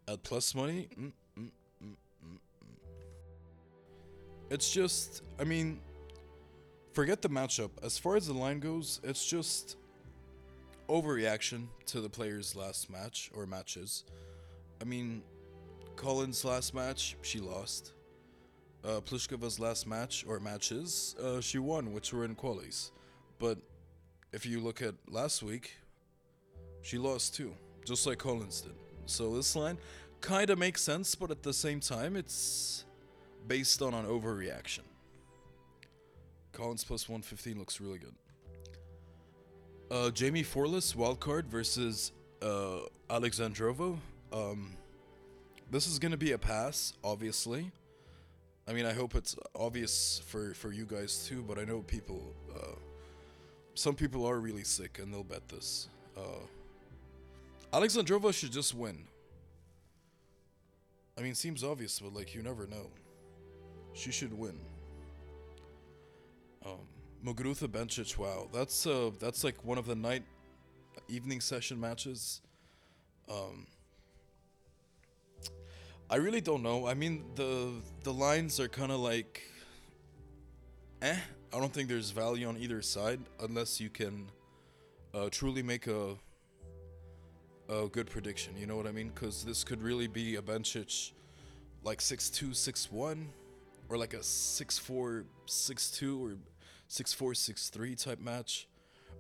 At 0.07 0.21
plus 0.21 0.53
money, 0.53 0.87
mm, 0.99 1.11
mm, 1.39 1.49
mm, 1.83 2.37
it's 4.51 4.69
just, 4.69 5.23
I 5.39 5.45
mean, 5.45 5.79
forget 6.93 7.23
the 7.23 7.29
matchup. 7.29 7.71
As 7.81 7.97
far 7.97 8.17
as 8.17 8.27
the 8.27 8.33
line 8.33 8.59
goes, 8.59 9.01
it's 9.03 9.25
just 9.25 9.77
overreaction 10.87 11.69
to 11.87 12.01
the 12.01 12.09
player's 12.09 12.55
last 12.55 12.87
match 12.87 13.31
or 13.33 13.47
matches. 13.47 14.03
I 14.79 14.83
mean, 14.83 15.23
Collins' 15.99 16.45
last 16.45 16.73
match, 16.73 17.17
she 17.21 17.41
lost. 17.41 17.91
Uh, 18.85 19.01
Pliskova's 19.01 19.59
last 19.59 19.85
match 19.85 20.23
or 20.25 20.39
matches, 20.39 21.13
uh, 21.21 21.41
she 21.41 21.59
won, 21.59 21.91
which 21.93 22.13
were 22.13 22.23
in 22.23 22.35
qualies. 22.35 22.91
But 23.37 23.57
if 24.31 24.45
you 24.45 24.61
look 24.61 24.81
at 24.81 24.95
last 25.09 25.43
week, 25.43 25.75
she 26.83 26.97
lost 26.97 27.35
too, 27.35 27.53
just 27.85 28.07
like 28.07 28.17
Collins 28.17 28.61
did. 28.61 28.75
So 29.07 29.35
this 29.35 29.57
line 29.57 29.77
kind 30.21 30.49
of 30.49 30.57
makes 30.57 30.81
sense, 30.81 31.15
but 31.15 31.31
at 31.31 31.43
the 31.43 31.51
same 31.51 31.81
time, 31.81 32.15
it's 32.15 32.85
based 33.49 33.81
on 33.81 33.93
an 33.93 34.05
overreaction. 34.05 34.87
Collins 36.53 36.85
plus 36.85 37.09
115 37.09 37.59
looks 37.59 37.81
really 37.81 37.99
good. 37.99 38.15
Uh, 39.91 40.11
Jaimee 40.11 40.45
Fourlis 40.45 40.95
wildcard 40.95 41.47
versus 41.47 42.13
uh, 42.41 42.83
Alexandrova. 43.09 43.97
Um, 44.31 44.77
this 45.71 45.87
is 45.87 45.99
gonna 45.99 46.17
be 46.17 46.31
a 46.31 46.37
pass, 46.37 46.93
obviously. 47.03 47.71
I 48.67 48.73
mean, 48.73 48.85
I 48.85 48.93
hope 48.93 49.15
it's 49.15 49.35
obvious 49.55 50.21
for 50.25 50.53
for 50.53 50.71
you 50.71 50.85
guys 50.85 51.25
too, 51.27 51.43
but 51.47 51.57
I 51.57 51.63
know 51.63 51.81
people. 51.81 52.33
Uh, 52.55 52.75
some 53.75 53.95
people 53.95 54.25
are 54.25 54.39
really 54.39 54.63
sick 54.63 54.99
and 54.99 55.13
they'll 55.13 55.23
bet 55.23 55.47
this. 55.47 55.87
Uh, 56.17 56.45
Alexandrova 57.71 58.33
should 58.33 58.51
just 58.51 58.75
win. 58.75 59.05
I 61.17 61.21
mean, 61.21 61.35
seems 61.35 61.63
obvious, 61.63 61.99
but 61.99 62.13
like 62.13 62.35
you 62.35 62.41
never 62.41 62.67
know. 62.67 62.89
She 63.93 64.11
should 64.11 64.37
win. 64.37 64.57
Um, 66.65 66.77
Bencic, 67.25 68.17
wow, 68.17 68.47
that's 68.53 68.85
uh, 68.87 69.11
that's 69.19 69.43
like 69.43 69.63
one 69.65 69.77
of 69.77 69.85
the 69.85 69.95
night, 69.95 70.23
evening 71.07 71.41
session 71.41 71.79
matches. 71.79 72.41
Um, 73.29 73.67
I 76.11 76.15
really 76.15 76.41
don't 76.41 76.63
know. 76.63 76.87
I 76.87 76.95
mean, 76.95 77.23
the 77.35 77.71
the 78.03 78.11
lines 78.11 78.59
are 78.59 78.67
kind 78.67 78.91
of 78.91 78.99
like, 78.99 79.43
eh. 81.03 81.17
I 81.53 81.59
don't 81.59 81.71
think 81.71 81.87
there's 81.89 82.11
value 82.11 82.47
on 82.47 82.57
either 82.57 82.81
side 82.81 83.19
unless 83.39 83.79
you 83.79 83.89
can 83.89 84.29
uh, 85.13 85.29
truly 85.29 85.61
make 85.61 85.85
a 85.85 86.15
a 87.69 87.87
good 87.87 88.09
prediction. 88.09 88.57
You 88.57 88.65
know 88.65 88.75
what 88.75 88.87
I 88.87 88.91
mean? 88.91 89.11
Because 89.13 89.43
this 89.43 89.63
could 89.63 89.83
really 89.83 90.07
be 90.07 90.35
a 90.37 90.41
Bencic 90.41 91.11
like 91.83 92.01
six 92.01 92.29
two 92.31 92.53
six 92.53 92.91
one, 92.91 93.29
or 93.87 93.97
like 93.97 94.15
a 94.15 94.23
six 94.23 94.79
four 94.79 95.25
six 95.45 95.91
two 95.91 96.25
or 96.25 96.33
six 96.87 97.13
four 97.13 97.35
six 97.35 97.69
three 97.69 97.95
type 97.95 98.19
match, 98.19 98.67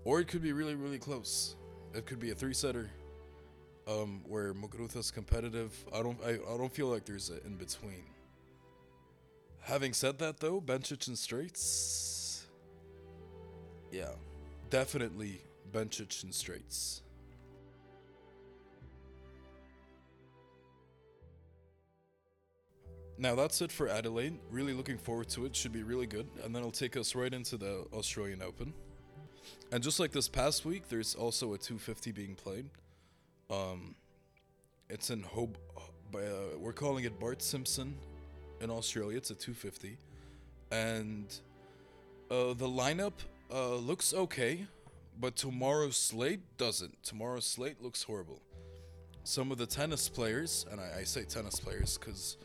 or 0.05 0.19
it 0.19 0.27
could 0.27 0.41
be 0.41 0.53
really 0.53 0.75
really 0.75 0.99
close. 0.99 1.55
It 1.93 2.07
could 2.07 2.19
be 2.19 2.31
a 2.31 2.35
three 2.35 2.53
setter 2.53 2.89
um, 3.89 4.21
where 4.27 4.53
Muguruza's 4.53 5.11
competitive. 5.11 5.73
I 5.93 6.03
don't 6.03 6.17
I, 6.25 6.31
I 6.31 6.57
don't 6.57 6.73
feel 6.73 6.87
like 6.87 7.05
there's 7.05 7.29
an 7.29 7.39
in 7.45 7.55
between. 7.55 8.03
Having 9.61 9.93
said 9.93 10.19
that 10.19 10.39
though, 10.39 10.61
Bencic 10.61 11.07
and 11.07 11.17
Straits. 11.17 12.45
Yeah. 13.91 14.11
Definitely 14.69 15.41
Bencic 15.71 16.23
and 16.23 16.33
Straits. 16.33 17.01
Now 23.17 23.35
that's 23.35 23.61
it 23.61 23.71
for 23.71 23.89
Adelaide. 23.89 24.39
Really 24.49 24.73
looking 24.73 24.97
forward 24.97 25.27
to 25.29 25.45
it. 25.45 25.55
Should 25.55 25.73
be 25.73 25.83
really 25.83 26.07
good. 26.07 26.27
And 26.43 26.55
then 26.55 26.61
it'll 26.61 26.71
take 26.71 26.95
us 26.95 27.15
right 27.15 27.33
into 27.33 27.57
the 27.57 27.85
Australian 27.93 28.41
Open. 28.41 28.73
And 29.71 29.83
just 29.83 29.99
like 29.99 30.11
this 30.11 30.29
past 30.29 30.65
week, 30.65 30.87
there's 30.89 31.15
also 31.15 31.53
a 31.53 31.57
250 31.57 32.11
being 32.11 32.35
played. 32.35 32.65
Um, 33.49 33.95
it's 34.89 35.09
in 35.09 35.23
Hob. 35.23 35.57
Uh, 36.13 36.19
we're 36.57 36.73
calling 36.73 37.05
it 37.05 37.19
Bart 37.19 37.41
Simpson 37.41 37.95
in 38.61 38.69
Australia. 38.69 39.17
It's 39.17 39.31
a 39.31 39.35
250, 39.35 39.97
and 40.71 41.25
uh, 42.29 42.53
the 42.53 42.67
lineup 42.67 43.13
uh, 43.51 43.75
looks 43.75 44.13
okay, 44.13 44.67
but 45.19 45.35
tomorrow's 45.35 45.97
slate 45.97 46.41
doesn't. 46.57 47.01
Tomorrow's 47.03 47.45
slate 47.45 47.81
looks 47.81 48.03
horrible. 48.03 48.41
Some 49.23 49.51
of 49.51 49.57
the 49.57 49.65
tennis 49.65 50.09
players, 50.09 50.65
and 50.71 50.79
I, 50.79 50.99
I 50.99 51.03
say 51.03 51.23
tennis 51.23 51.59
players 51.59 51.97
because 51.97 52.37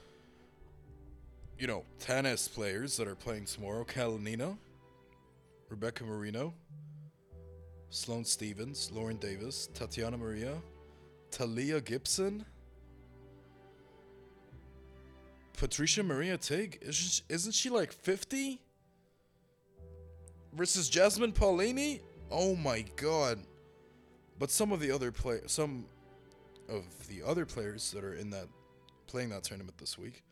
you 1.59 1.67
know 1.67 1.85
tennis 1.99 2.49
players 2.49 2.97
that 2.97 3.09
are 3.09 3.15
playing 3.15 3.45
tomorrow: 3.45 3.85
Kalinina, 3.85 4.57
Rebecca 5.69 6.05
Marino, 6.05 6.55
Sloane 7.91 8.25
Stevens, 8.25 8.91
Lauren 8.91 9.19
Davis, 9.19 9.69
Tatiana 9.75 10.17
Maria, 10.17 10.57
Talia 11.35 11.81
Gibson, 11.81 12.45
Patricia 15.59 16.05
Maria 16.05 16.39
Tig. 16.39 16.79
Isn't 16.81 17.23
isn't 17.29 17.53
she 17.53 17.71
like 17.71 17.93
50? 17.93 18.61
Versus 20.53 20.89
Jasmine 20.89 21.33
Paolini? 21.33 22.03
Oh 22.31 22.55
my 22.55 22.85
god. 22.95 23.41
But 24.39 24.53
some 24.53 24.71
of 24.71 24.79
the 24.79 24.93
other 24.93 25.11
play 25.11 25.41
some 25.47 25.87
of 26.69 26.85
the 27.09 27.21
other 27.25 27.45
players 27.45 27.91
that 27.91 28.05
are 28.05 28.15
in 28.15 28.31
that 28.31 28.47
playing 29.09 29.31
that 29.31 29.43
tournament 29.43 29.77
this 29.79 29.99
week. 29.99 30.23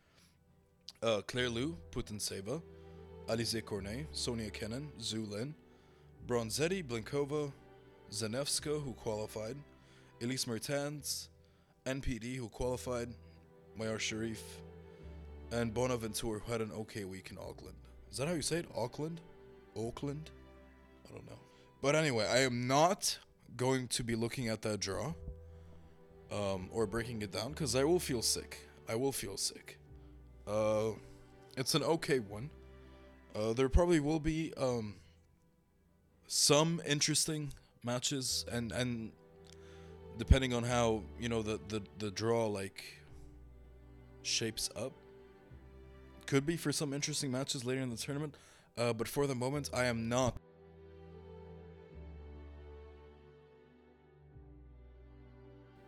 Uh, 1.01 1.21
Claire 1.27 1.49
Liu, 1.49 1.75
Putintseva, 1.91 2.61
Alize 3.27 3.65
Cornet, 3.65 4.07
Sonia 4.13 4.49
Kenin, 4.49 4.87
Zhu 5.01 5.29
Lin, 5.29 5.53
Bronzetti, 6.25 6.81
Blinkova, 6.81 7.51
Zanevska, 8.09 8.81
who 8.81 8.93
qualified, 8.93 9.57
Elise 10.23 10.47
Mertens, 10.47 11.27
NPD, 11.85 12.37
who 12.37 12.47
qualified, 12.47 13.09
Mayar 13.77 13.99
Sharif, 13.99 14.41
and 15.51 15.73
Bonaventure, 15.73 16.39
who 16.39 16.51
had 16.51 16.61
an 16.61 16.71
okay 16.71 17.03
week 17.03 17.29
in 17.29 17.37
Auckland. 17.37 17.75
Is 18.09 18.17
that 18.17 18.29
how 18.29 18.33
you 18.33 18.41
say 18.41 18.57
it? 18.59 18.65
Auckland? 18.73 19.19
Auckland? 19.75 20.29
I 21.05 21.13
don't 21.13 21.25
know. 21.29 21.39
But 21.81 21.95
anyway, 21.95 22.25
I 22.25 22.39
am 22.39 22.67
not 22.67 23.17
going 23.57 23.89
to 23.89 24.03
be 24.03 24.15
looking 24.15 24.47
at 24.47 24.61
that 24.61 24.79
draw 24.79 25.13
um, 26.31 26.69
or 26.71 26.87
breaking 26.87 27.21
it 27.21 27.31
down 27.33 27.49
because 27.49 27.75
I 27.75 27.83
will 27.83 27.99
feel 27.99 28.21
sick. 28.21 28.69
I 28.87 28.95
will 28.95 29.11
feel 29.11 29.35
sick. 29.35 29.77
Uh, 30.47 30.91
it's 31.57 31.75
an 31.75 31.83
okay 31.83 32.19
one. 32.19 32.49
Uh, 33.35 33.51
there 33.51 33.67
probably 33.67 33.99
will 33.99 34.21
be 34.21 34.53
um, 34.55 34.95
some 36.27 36.81
interesting 36.87 37.51
matches 37.83 38.45
and 38.49 38.71
and 38.71 39.11
depending 40.17 40.53
on 40.53 40.63
how 40.63 41.03
you 41.19 41.29
know 41.29 41.41
the 41.41 41.59
the, 41.67 41.81
the 41.99 42.11
draw 42.11 42.47
like 42.47 42.83
shapes 44.21 44.69
up. 44.75 44.93
Could 46.25 46.45
be 46.45 46.55
for 46.55 46.71
some 46.71 46.93
interesting 46.93 47.31
matches 47.31 47.65
later 47.65 47.81
in 47.81 47.89
the 47.89 47.97
tournament 47.97 48.35
uh, 48.77 48.93
but 48.93 49.07
for 49.07 49.27
the 49.27 49.35
moment 49.35 49.69
i 49.73 49.85
am 49.85 50.09
not. 50.09 50.35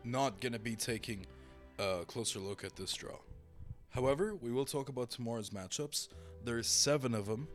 Not 0.04 0.40
gonna 0.40 0.60
be 0.60 0.76
taking 0.76 1.26
a 1.80 2.06
closer 2.06 2.40
look 2.40 2.64
at 2.64 2.76
this 2.76 2.94
draw. 2.94 3.18
However 3.90 4.36
we 4.36 4.52
will 4.52 4.66
talk 4.66 4.90
about 4.90 5.10
tomorrow's 5.10 5.50
matchups. 5.50 6.10
There's 6.44 6.68
seven 6.68 7.16
of 7.16 7.26
them 7.26 7.48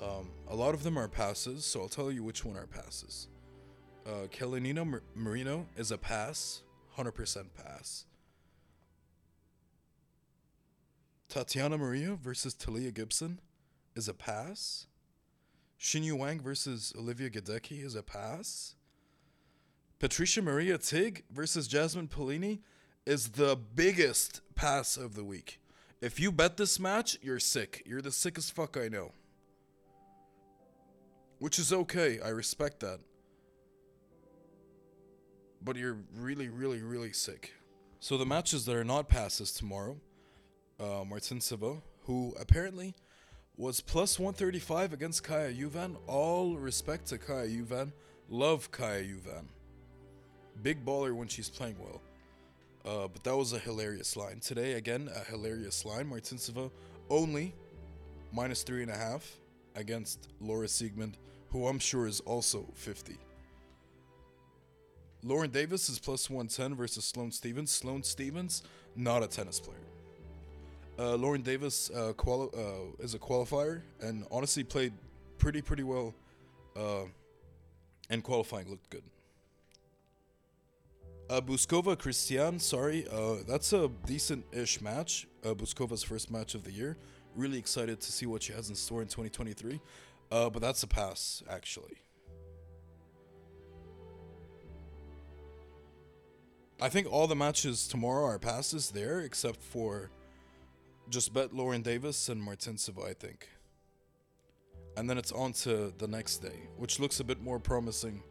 um, 0.00 0.30
a 0.48 0.54
lot 0.54 0.74
of 0.74 0.82
them 0.82 0.98
are 0.98 1.08
passes 1.08 1.64
so 1.64 1.80
i'll 1.80 1.88
tell 1.88 2.12
you 2.12 2.22
which 2.22 2.44
one 2.44 2.56
are 2.56 2.66
passes 2.66 3.28
uh, 4.06 4.26
Marino 5.14 5.66
is 5.76 5.90
a 5.90 5.98
pass, 5.98 6.62
100% 6.96 7.46
pass. 7.54 8.04
Tatiana 11.28 11.76
Maria 11.76 12.14
versus 12.14 12.54
Talia 12.54 12.90
Gibson 12.90 13.40
is 13.94 14.08
a 14.08 14.14
pass. 14.14 14.86
Xinyu 15.80 16.14
Wang 16.14 16.40
versus 16.40 16.92
Olivia 16.96 17.28
Gadecki 17.28 17.84
is 17.84 17.94
a 17.94 18.02
pass. 18.02 18.74
Patricia 19.98 20.40
Maria 20.40 20.78
Tig 20.78 21.24
versus 21.30 21.66
Jasmine 21.66 22.08
Paolini 22.08 22.60
is 23.04 23.30
the 23.30 23.56
biggest 23.56 24.40
pass 24.54 24.96
of 24.96 25.14
the 25.14 25.24
week. 25.24 25.60
If 26.00 26.20
you 26.20 26.30
bet 26.30 26.56
this 26.56 26.78
match, 26.78 27.18
you're 27.22 27.40
sick. 27.40 27.82
You're 27.86 28.02
the 28.02 28.12
sickest 28.12 28.54
fuck 28.54 28.76
I 28.76 28.88
know. 28.88 29.12
Which 31.38 31.58
is 31.58 31.72
okay. 31.72 32.20
I 32.20 32.28
respect 32.28 32.80
that 32.80 33.00
but 35.62 35.76
you're 35.76 35.98
really, 36.14 36.48
really, 36.48 36.82
really 36.82 37.12
sick. 37.12 37.52
So 38.00 38.18
the 38.18 38.26
matches 38.26 38.64
that 38.66 38.76
are 38.76 38.84
not 38.84 39.08
passes 39.08 39.52
tomorrow, 39.52 39.96
uh, 40.78 41.04
Martincova, 41.04 41.80
who 42.02 42.34
apparently 42.38 42.94
was 43.56 43.80
plus 43.80 44.18
135 44.18 44.92
against 44.92 45.24
Kaja 45.24 45.58
Juvan. 45.58 45.96
All 46.06 46.56
respect 46.56 47.06
to 47.06 47.18
Kaja 47.18 47.48
Juvan. 47.48 47.92
Love 48.28 48.70
Kaja 48.70 49.08
Juvan. 49.08 49.46
Big 50.62 50.84
baller 50.84 51.14
when 51.14 51.28
she's 51.28 51.48
playing 51.48 51.76
well. 51.78 52.00
Uh, 52.84 53.08
but 53.08 53.24
that 53.24 53.36
was 53.36 53.52
a 53.52 53.58
hilarious 53.58 54.16
line. 54.16 54.38
Today, 54.40 54.74
again, 54.74 55.10
a 55.14 55.24
hilarious 55.30 55.84
line. 55.84 56.08
Martincova 56.08 56.70
only 57.10 57.54
minus 58.32 58.62
three 58.62 58.82
and 58.82 58.90
a 58.90 58.96
half 58.96 59.38
against 59.74 60.28
Laura 60.40 60.66
Siegemund, 60.66 61.14
who 61.50 61.66
I'm 61.66 61.78
sure 61.78 62.06
is 62.06 62.20
also 62.20 62.66
50. 62.74 63.16
Lauren 65.22 65.50
Davis 65.50 65.88
is 65.88 65.98
plus 65.98 66.30
110 66.30 66.74
versus 66.74 67.04
Sloane 67.04 67.32
Stevens. 67.32 67.70
Sloane 67.70 68.02
Stevens, 68.02 68.62
not 68.94 69.22
a 69.22 69.26
tennis 69.26 69.58
player. 69.60 69.78
Uh, 70.98 71.14
Lauren 71.16 71.42
Davis 71.42 71.90
uh, 71.90 72.12
quali- 72.16 72.50
uh, 72.56 73.02
is 73.02 73.14
a 73.14 73.18
qualifier 73.18 73.82
and 74.00 74.24
honestly 74.30 74.64
played 74.64 74.92
pretty, 75.38 75.60
pretty 75.60 75.82
well 75.82 76.14
uh, 76.76 77.04
and 78.08 78.22
qualifying 78.22 78.70
looked 78.70 78.88
good. 78.90 79.02
Uh, 81.28 81.40
Bouzkova 81.40 81.96
Cristian, 81.96 82.60
sorry, 82.60 83.04
uh, 83.10 83.36
that's 83.48 83.72
a 83.72 83.90
decent-ish 84.06 84.80
match. 84.80 85.26
Uh, 85.44 85.54
Bouzkova's 85.54 86.04
first 86.04 86.30
match 86.30 86.54
of 86.54 86.62
the 86.62 86.70
year. 86.70 86.96
Really 87.34 87.58
excited 87.58 88.00
to 88.00 88.12
see 88.12 88.26
what 88.26 88.44
she 88.44 88.52
has 88.52 88.68
in 88.68 88.76
store 88.76 89.02
in 89.02 89.08
2023. 89.08 89.80
Uh, 90.30 90.50
but 90.50 90.62
that's 90.62 90.84
a 90.84 90.86
pass, 90.86 91.42
actually. 91.50 91.96
I 96.80 96.90
think 96.90 97.10
all 97.10 97.26
the 97.26 97.36
matches 97.36 97.88
tomorrow 97.88 98.26
are 98.26 98.38
passes 98.38 98.90
there, 98.90 99.20
except 99.20 99.62
for 99.62 100.10
just 101.08 101.32
bet 101.32 101.54
Lauren 101.54 101.80
Davis 101.80 102.28
and 102.28 102.40
Martincova, 102.40 103.08
I 103.08 103.14
think. 103.14 103.48
And 104.96 105.08
then 105.08 105.16
it's 105.16 105.32
on 105.32 105.52
to 105.54 105.92
the 105.96 106.06
next 106.06 106.38
day, 106.38 106.68
which 106.76 107.00
looks 107.00 107.20
a 107.20 107.24
bit 107.24 107.40
more 107.40 107.58
promising. 107.58 108.22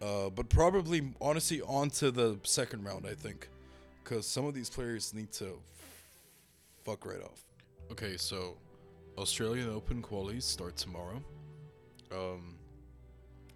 Uh, 0.00 0.30
but 0.30 0.48
probably, 0.48 1.12
honestly, 1.20 1.62
on 1.62 1.90
to 1.90 2.10
the 2.12 2.38
second 2.44 2.84
round, 2.84 3.06
I 3.06 3.14
think. 3.14 3.48
Because 4.02 4.26
some 4.26 4.46
of 4.46 4.54
these 4.54 4.70
players 4.70 5.12
need 5.12 5.32
to 5.32 5.60
fuck 6.84 7.04
right 7.04 7.22
off. 7.22 7.44
Okay, 7.90 8.16
so 8.16 8.56
Australian 9.18 9.68
Open 9.68 10.00
qualies 10.00 10.44
start 10.44 10.76
tomorrow. 10.76 11.22
Um, 12.12 12.54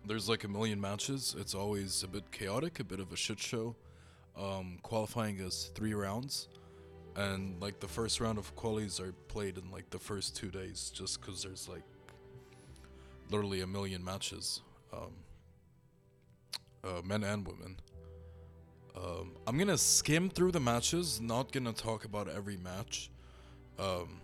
there's 0.06 0.28
like 0.28 0.42
a 0.44 0.48
million 0.48 0.80
matches. 0.80 1.36
It's 1.38 1.54
always 1.54 2.02
a 2.02 2.08
bit 2.08 2.30
chaotic, 2.32 2.80
a 2.80 2.84
bit 2.84 3.00
of 3.00 3.12
a 3.12 3.16
shit 3.16 3.38
show. 3.38 3.76
Um, 4.36 4.78
qualifying 4.82 5.38
is 5.38 5.70
three 5.74 5.94
rounds, 5.94 6.48
and 7.16 7.60
like 7.60 7.78
the 7.80 7.88
first 7.88 8.20
round 8.20 8.38
of 8.38 8.54
qualies 8.56 9.00
are 9.00 9.12
played 9.28 9.58
in 9.58 9.70
like 9.70 9.90
the 9.90 9.98
first 9.98 10.36
two 10.36 10.50
days, 10.50 10.90
just 10.92 11.20
because 11.20 11.42
there's 11.42 11.68
like 11.68 11.84
literally 13.30 13.60
a 13.60 13.66
million 13.66 14.04
matches, 14.04 14.62
um, 14.92 15.12
uh, 16.82 17.00
men 17.04 17.22
and 17.22 17.46
women. 17.46 17.76
Um, 18.96 19.32
I'm 19.46 19.58
gonna 19.58 19.78
skim 19.78 20.30
through 20.30 20.52
the 20.52 20.60
matches, 20.60 21.20
not 21.20 21.52
gonna 21.52 21.72
talk 21.72 22.04
about 22.04 22.28
every 22.28 22.56
match. 22.56 23.10
Um, 23.78 24.20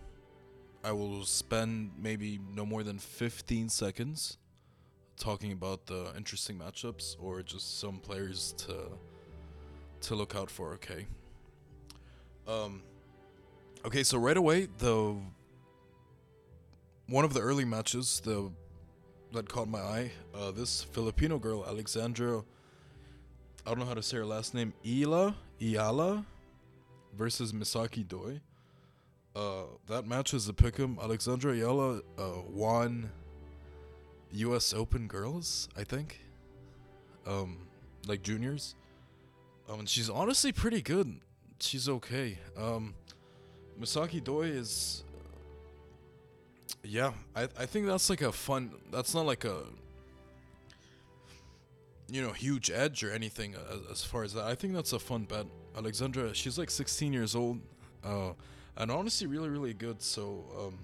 I 0.82 0.92
will 0.92 1.24
spend 1.24 1.92
maybe 1.98 2.40
no 2.54 2.64
more 2.64 2.82
than 2.82 2.98
15 2.98 3.68
seconds 3.68 4.38
talking 5.18 5.52
about 5.52 5.86
the 5.86 6.12
interesting 6.16 6.56
matchups 6.58 7.16
or 7.20 7.42
just 7.42 7.78
some 7.78 7.98
players 7.98 8.54
to 8.58 8.74
to 10.02 10.14
look 10.14 10.34
out 10.34 10.50
for. 10.50 10.72
Okay. 10.74 11.06
Um. 12.46 12.82
Okay, 13.84 14.02
so 14.02 14.18
right 14.18 14.36
away 14.36 14.68
the 14.78 15.16
one 17.08 17.24
of 17.24 17.32
the 17.32 17.40
early 17.40 17.64
matches 17.64 18.20
the 18.24 18.50
that 19.32 19.48
caught 19.48 19.68
my 19.68 19.80
eye. 19.80 20.10
Uh, 20.34 20.50
this 20.50 20.82
Filipino 20.82 21.38
girl, 21.38 21.64
Alexandra. 21.66 22.42
I 23.66 23.70
don't 23.70 23.78
know 23.78 23.84
how 23.86 23.94
to 23.94 24.02
say 24.02 24.16
her 24.16 24.26
last 24.26 24.54
name. 24.54 24.72
Ila 24.84 25.34
Iala 25.60 26.24
versus 27.16 27.52
Misaki 27.52 28.06
Doi. 28.06 28.40
Uh, 29.36 29.64
that 29.86 30.06
match 30.06 30.34
is 30.34 30.48
a 30.48 30.52
pick'em. 30.52 31.00
Alexandra 31.00 31.54
Eala 31.54 32.00
uh, 32.18 32.22
won 32.48 33.10
U.S. 34.32 34.72
Open 34.74 35.06
girls, 35.06 35.68
I 35.76 35.84
think. 35.84 36.20
Um, 37.26 37.58
like 38.06 38.22
juniors. 38.22 38.74
Um, 39.70 39.80
and 39.80 39.88
she's 39.88 40.10
honestly 40.10 40.52
pretty 40.52 40.82
good. 40.82 41.20
She's 41.60 41.88
okay. 41.88 42.38
Um, 42.56 42.94
Misaki 43.80 44.22
Doi 44.22 44.48
is. 44.48 45.04
Yeah, 46.82 47.12
I 47.36 47.44
I 47.58 47.66
think 47.66 47.86
that's 47.86 48.10
like 48.10 48.22
a 48.22 48.32
fun. 48.32 48.72
That's 48.90 49.14
not 49.14 49.26
like 49.26 49.44
a. 49.44 49.62
You 52.10 52.22
know, 52.22 52.32
huge 52.32 52.72
edge 52.72 53.04
or 53.04 53.12
anything 53.12 53.54
as, 53.54 53.92
as 53.92 54.04
far 54.04 54.24
as 54.24 54.32
that. 54.34 54.44
I 54.44 54.56
think 54.56 54.74
that's 54.74 54.92
a 54.92 54.98
fun 54.98 55.24
bet. 55.24 55.46
Alexandra, 55.76 56.34
she's 56.34 56.58
like 56.58 56.68
16 56.68 57.12
years 57.12 57.36
old. 57.36 57.60
Uh, 58.02 58.32
and 58.76 58.90
honestly 58.90 59.26
really 59.26 59.48
really 59.48 59.74
good 59.74 60.00
so 60.00 60.44
um, 60.58 60.78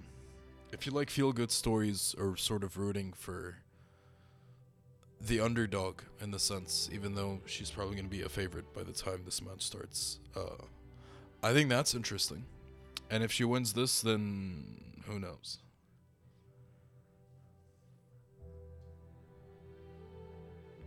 if 0.73 0.87
you 0.87 0.93
like 0.93 1.09
feel 1.09 1.33
good 1.33 1.51
stories 1.51 2.15
or 2.19 2.37
sort 2.37 2.63
of 2.63 2.77
rooting 2.77 3.13
for 3.17 3.57
the 5.21 5.41
underdog 5.41 6.01
in 6.21 6.31
the 6.31 6.39
sense 6.39 6.89
even 6.93 7.15
though 7.15 7.41
she's 7.47 7.71
probably 7.71 7.95
going 7.95 8.05
to 8.05 8.11
be 8.11 8.23
a 8.23 8.29
favorite 8.29 8.73
by 8.75 8.83
the 8.83 8.93
time 8.93 9.23
this 9.25 9.43
match 9.43 9.63
starts 9.63 10.21
uh, 10.37 10.63
i 11.43 11.53
think 11.53 11.69
that's 11.69 11.95
interesting 11.95 12.45
and 13.11 13.23
if 13.25 13.33
she 13.33 13.45
wins 13.45 13.73
this 13.73 14.03
then 14.03 14.81
who 15.07 15.19
knows 15.19 15.59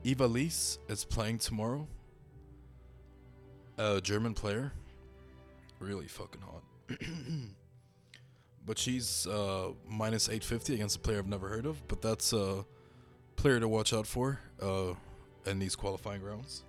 Eva 0.03 0.27
Lys 0.27 0.79
is 0.87 1.03
playing 1.03 1.39
tomorrow. 1.39 1.87
A 3.77 3.99
German 4.01 4.33
player. 4.33 4.71
Really 5.79 6.07
fucking 6.07 6.41
hot. 6.41 6.63
but 8.65 8.77
she's 8.77 9.27
uh, 9.27 9.69
minus 9.87 10.27
850 10.27 10.75
against 10.75 10.97
a 10.97 10.99
player 10.99 11.17
I've 11.17 11.27
never 11.27 11.49
heard 11.49 11.65
of. 11.65 11.85
But 11.87 12.01
that's 12.01 12.33
a 12.33 12.65
player 13.39 13.57
to 13.57 13.69
watch 13.69 13.93
out 13.93 14.05
for 14.05 14.37
uh, 14.61 14.93
in 15.45 15.59
these 15.59 15.73
qualifying 15.73 16.21
rounds. 16.21 16.65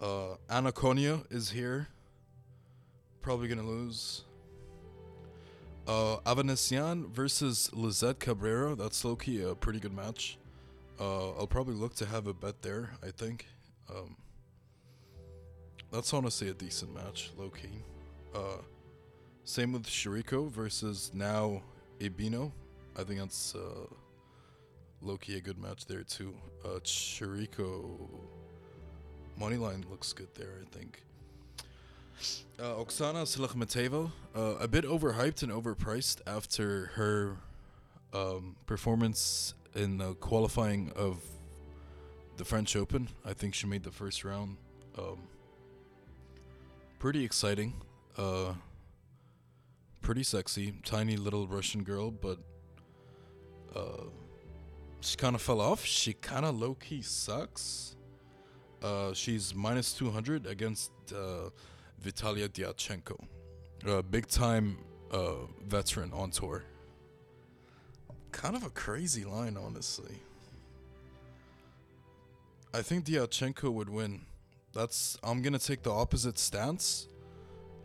Uh, 0.00 0.34
Anna 0.50 0.72
is 1.30 1.50
here. 1.50 1.86
Probably 3.22 3.46
going 3.46 3.60
to 3.60 3.64
lose. 3.64 4.24
Uh, 5.86 6.16
Avanesyan 6.26 7.08
versus 7.10 7.70
Lizette 7.72 8.18
Cabrera. 8.18 8.74
That's 8.74 9.04
low 9.04 9.14
key 9.14 9.40
a 9.42 9.54
pretty 9.54 9.78
good 9.78 9.94
match. 9.94 10.38
Uh, 10.98 11.30
I'll 11.30 11.46
probably 11.46 11.74
look 11.74 11.94
to 11.96 12.06
have 12.06 12.26
a 12.26 12.34
bet 12.34 12.60
there, 12.60 12.90
I 13.00 13.12
think. 13.12 13.46
Um, 13.88 14.16
that's 15.92 16.12
honestly 16.12 16.48
a 16.48 16.54
decent 16.54 16.92
match, 16.92 17.30
low 17.38 17.50
key. 17.50 17.84
Uh, 18.34 18.58
same 19.44 19.72
with 19.72 19.86
Shiriko 19.86 20.50
versus 20.50 21.12
Nao 21.14 21.62
Hibino. 22.00 22.50
I 22.96 23.04
think 23.04 23.20
that's 23.20 23.54
uh, 23.54 23.86
Loki 25.02 25.36
a 25.36 25.40
good 25.40 25.58
match 25.58 25.86
there 25.86 26.02
too. 26.02 26.34
Uh, 26.64 26.80
Shiriko 26.80 28.08
moneyline 29.40 29.88
looks 29.90 30.12
good 30.12 30.34
there. 30.34 30.54
I 30.60 30.76
think. 30.76 31.02
Uh, 32.58 32.74
Oksana 32.74 33.22
Selekhmeteva, 33.22 34.10
uh, 34.34 34.56
a 34.58 34.66
bit 34.66 34.84
overhyped 34.84 35.44
and 35.44 35.52
overpriced 35.52 36.20
after 36.26 36.86
her 36.94 37.36
um, 38.12 38.56
performance 38.66 39.54
in 39.76 39.98
the 39.98 40.14
qualifying 40.14 40.90
of 40.96 41.22
the 42.36 42.44
French 42.44 42.74
Open. 42.74 43.08
I 43.24 43.34
think 43.34 43.54
she 43.54 43.68
made 43.68 43.84
the 43.84 43.92
first 43.92 44.24
round. 44.24 44.56
Um, 44.98 45.20
pretty 46.98 47.24
exciting. 47.24 47.74
Uh, 48.16 48.54
pretty 50.00 50.24
sexy, 50.24 50.74
tiny 50.84 51.16
little 51.16 51.46
Russian 51.46 51.84
girl, 51.84 52.10
but 52.10 52.38
uh, 53.76 54.04
she 55.00 55.16
kind 55.16 55.34
of 55.34 55.42
fell 55.42 55.60
off. 55.60 55.84
She 55.84 56.12
kind 56.12 56.44
of 56.44 56.58
low 56.58 56.74
key 56.74 57.02
sucks. 57.02 57.96
Uh, 58.82 59.12
she's 59.12 59.54
minus 59.54 59.92
200 59.92 60.46
against 60.46 60.92
uh, 61.12 61.50
Vitalia 62.00 62.48
Diatchenko, 62.48 63.18
a 63.86 64.02
big 64.02 64.26
time 64.28 64.78
uh, 65.10 65.46
veteran 65.66 66.12
on 66.12 66.30
tour. 66.30 66.64
Kind 68.30 68.54
of 68.54 68.62
a 68.62 68.70
crazy 68.70 69.24
line, 69.24 69.56
honestly. 69.56 70.14
I 72.72 72.82
think 72.82 73.04
Diatchenko 73.04 73.72
would 73.72 73.88
win. 73.88 74.26
That's 74.74 75.18
I'm 75.24 75.42
gonna 75.42 75.58
take 75.58 75.82
the 75.82 75.90
opposite 75.90 76.38
stance. 76.38 77.08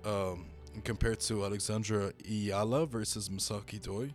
Um, 0.06 0.48
compared 0.84 1.20
to 1.22 1.46
Alexandra 1.46 2.12
Eala 2.24 2.88
versus 2.88 3.30
Misaki 3.30 3.82
Doi. 3.82 4.14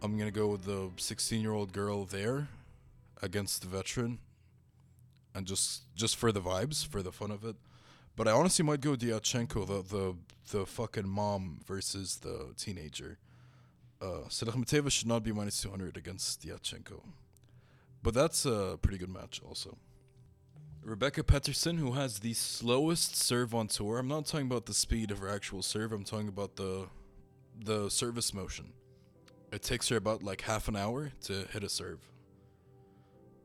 I'm 0.00 0.16
gonna 0.16 0.30
go 0.30 0.48
with 0.48 0.64
the 0.64 0.90
16 0.96 1.40
year 1.40 1.52
old 1.52 1.72
girl 1.72 2.04
there 2.04 2.48
against 3.20 3.62
the 3.62 3.68
veteran, 3.68 4.18
and 5.34 5.46
just 5.46 5.82
just 5.94 6.16
for 6.16 6.30
the 6.30 6.40
vibes, 6.40 6.86
for 6.86 7.02
the 7.02 7.12
fun 7.12 7.30
of 7.30 7.44
it. 7.44 7.56
But 8.14 8.28
I 8.28 8.32
honestly 8.32 8.64
might 8.64 8.80
go 8.80 8.94
Diatchenko, 8.94 9.66
the 9.66 9.82
the 9.82 10.14
the 10.50 10.66
fucking 10.66 11.08
mom 11.08 11.60
versus 11.66 12.16
the 12.16 12.52
teenager. 12.56 13.18
Uh, 14.00 14.28
Selekhmeteva 14.28 14.90
should 14.92 15.08
not 15.08 15.24
be 15.24 15.32
minus 15.32 15.60
200 15.60 15.96
against 15.96 16.46
Diatchenko. 16.46 17.02
But 18.02 18.14
that's 18.14 18.46
a 18.46 18.78
pretty 18.80 18.98
good 18.98 19.10
match 19.10 19.40
also. 19.44 19.76
Rebecca 20.84 21.24
Peterson, 21.24 21.78
who 21.78 21.92
has 21.92 22.20
the 22.20 22.32
slowest 22.34 23.16
serve 23.16 23.54
on 23.54 23.66
tour. 23.66 23.98
I'm 23.98 24.06
not 24.06 24.26
talking 24.26 24.46
about 24.46 24.66
the 24.66 24.74
speed 24.74 25.10
of 25.10 25.18
her 25.18 25.28
actual 25.28 25.62
serve. 25.62 25.92
I'm 25.92 26.04
talking 26.04 26.28
about 26.28 26.56
the 26.56 26.86
the 27.60 27.90
service 27.90 28.32
motion. 28.32 28.72
It 29.50 29.62
takes 29.62 29.88
her 29.88 29.96
about 29.96 30.22
like 30.22 30.42
half 30.42 30.68
an 30.68 30.76
hour 30.76 31.12
to 31.22 31.46
hit 31.52 31.64
a 31.64 31.68
serve. 31.68 32.00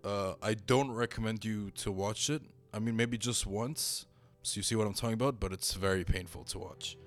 Uh, 0.03 0.33
I 0.41 0.53
don't 0.53 0.91
recommend 0.91 1.45
you 1.45 1.71
to 1.71 1.91
watch 1.91 2.29
it. 2.29 2.41
I 2.73 2.79
mean, 2.79 2.95
maybe 2.95 3.17
just 3.17 3.47
once, 3.47 4.05
so 4.41 4.57
you 4.57 4.63
see 4.63 4.75
what 4.75 4.85
I'm 4.85 4.93
talking 4.93 5.13
about. 5.13 5.39
But 5.39 5.53
it's 5.53 5.73
very 5.73 6.03
painful 6.03 6.43
to 6.45 6.59
watch. 6.59 6.97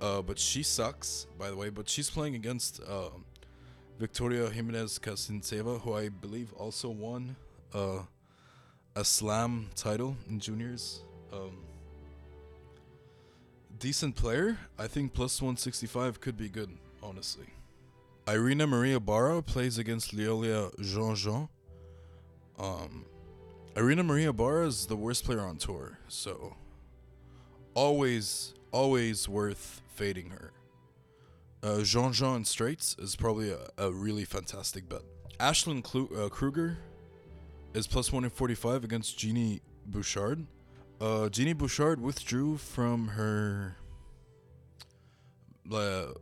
Uh, 0.00 0.22
but 0.22 0.38
she 0.38 0.62
sucks, 0.62 1.26
by 1.38 1.50
the 1.50 1.56
way. 1.56 1.70
But 1.70 1.88
she's 1.88 2.08
playing 2.08 2.34
against 2.36 2.80
uh, 2.88 3.10
Victoria 3.98 4.48
Jimenez 4.48 4.98
Kasintseva, 4.98 5.80
who 5.80 5.94
I 5.94 6.08
believe 6.08 6.52
also 6.54 6.88
won 6.88 7.36
uh, 7.74 8.00
a 8.94 9.04
slam 9.04 9.70
title 9.74 10.16
in 10.28 10.38
juniors. 10.38 11.02
Um, 11.32 11.58
decent 13.78 14.14
player. 14.14 14.56
I 14.78 14.86
think 14.86 15.14
plus 15.14 15.42
165 15.42 16.20
could 16.20 16.36
be 16.36 16.48
good, 16.48 16.70
honestly. 17.02 17.46
Irina 18.30 18.64
Maria 18.64 19.00
Bara 19.00 19.42
plays 19.42 19.76
against 19.76 20.14
Leolia 20.14 20.70
Jean 20.80 21.16
Jean. 21.16 21.48
Um, 22.58 23.04
Irina 23.76 24.04
Maria 24.04 24.32
Bara 24.32 24.68
is 24.68 24.86
the 24.86 24.94
worst 24.94 25.24
player 25.24 25.40
on 25.40 25.56
tour, 25.56 25.98
so 26.06 26.56
always, 27.74 28.54
always 28.70 29.28
worth 29.28 29.82
fading 29.88 30.30
her. 30.30 30.52
Uh, 31.62 31.82
Jean 31.82 32.12
Jean 32.12 32.36
in 32.36 32.44
straights 32.44 32.94
is 33.00 33.16
probably 33.16 33.50
a, 33.50 33.66
a 33.78 33.90
really 33.90 34.24
fantastic 34.24 34.88
bet. 34.88 35.02
Ashlyn 35.40 35.82
Klu- 35.82 36.10
uh, 36.16 36.28
Kruger 36.28 36.78
is 37.74 37.88
plus 37.88 38.12
145 38.12 38.84
against 38.84 39.18
Genie 39.18 39.60
Bouchard. 39.86 40.46
Uh, 41.00 41.28
Genie 41.28 41.52
Bouchard 41.52 42.00
withdrew 42.00 42.58
from 42.58 43.08
her 43.08 43.76
uh, 45.72 46.12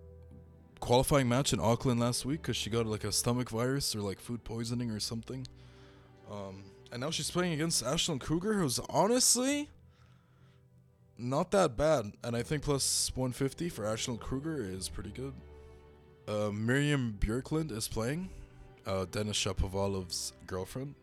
qualifying 0.80 1.28
match 1.28 1.52
in 1.52 1.60
Auckland 1.60 2.00
last 2.00 2.24
week 2.24 2.42
because 2.42 2.56
she 2.56 2.70
got 2.70 2.86
like 2.86 3.04
a 3.04 3.12
stomach 3.12 3.50
virus 3.50 3.94
or 3.94 4.00
like 4.00 4.20
food 4.20 4.44
poisoning 4.44 4.90
or 4.90 5.00
something. 5.00 5.46
Um, 6.30 6.64
and 6.92 7.00
now 7.00 7.10
she's 7.10 7.30
playing 7.30 7.52
against 7.52 7.84
Ashlyn 7.84 8.20
Kruger, 8.20 8.54
who's 8.54 8.78
honestly 8.88 9.68
not 11.18 11.50
that 11.50 11.76
bad. 11.76 12.12
And 12.22 12.36
I 12.36 12.42
think 12.42 12.62
plus 12.62 13.10
150 13.14 13.68
for 13.68 13.84
Ashlyn 13.84 14.20
Kruger 14.20 14.62
is 14.62 14.88
pretty 14.88 15.10
good. 15.10 15.34
Uh, 16.26 16.50
Mirjam 16.50 17.18
Björklund 17.18 17.72
is 17.72 17.88
playing. 17.88 18.30
Uh, 18.86 19.04
Denis 19.10 19.36
Shapovalov's 19.36 20.32
girlfriend. 20.46 20.94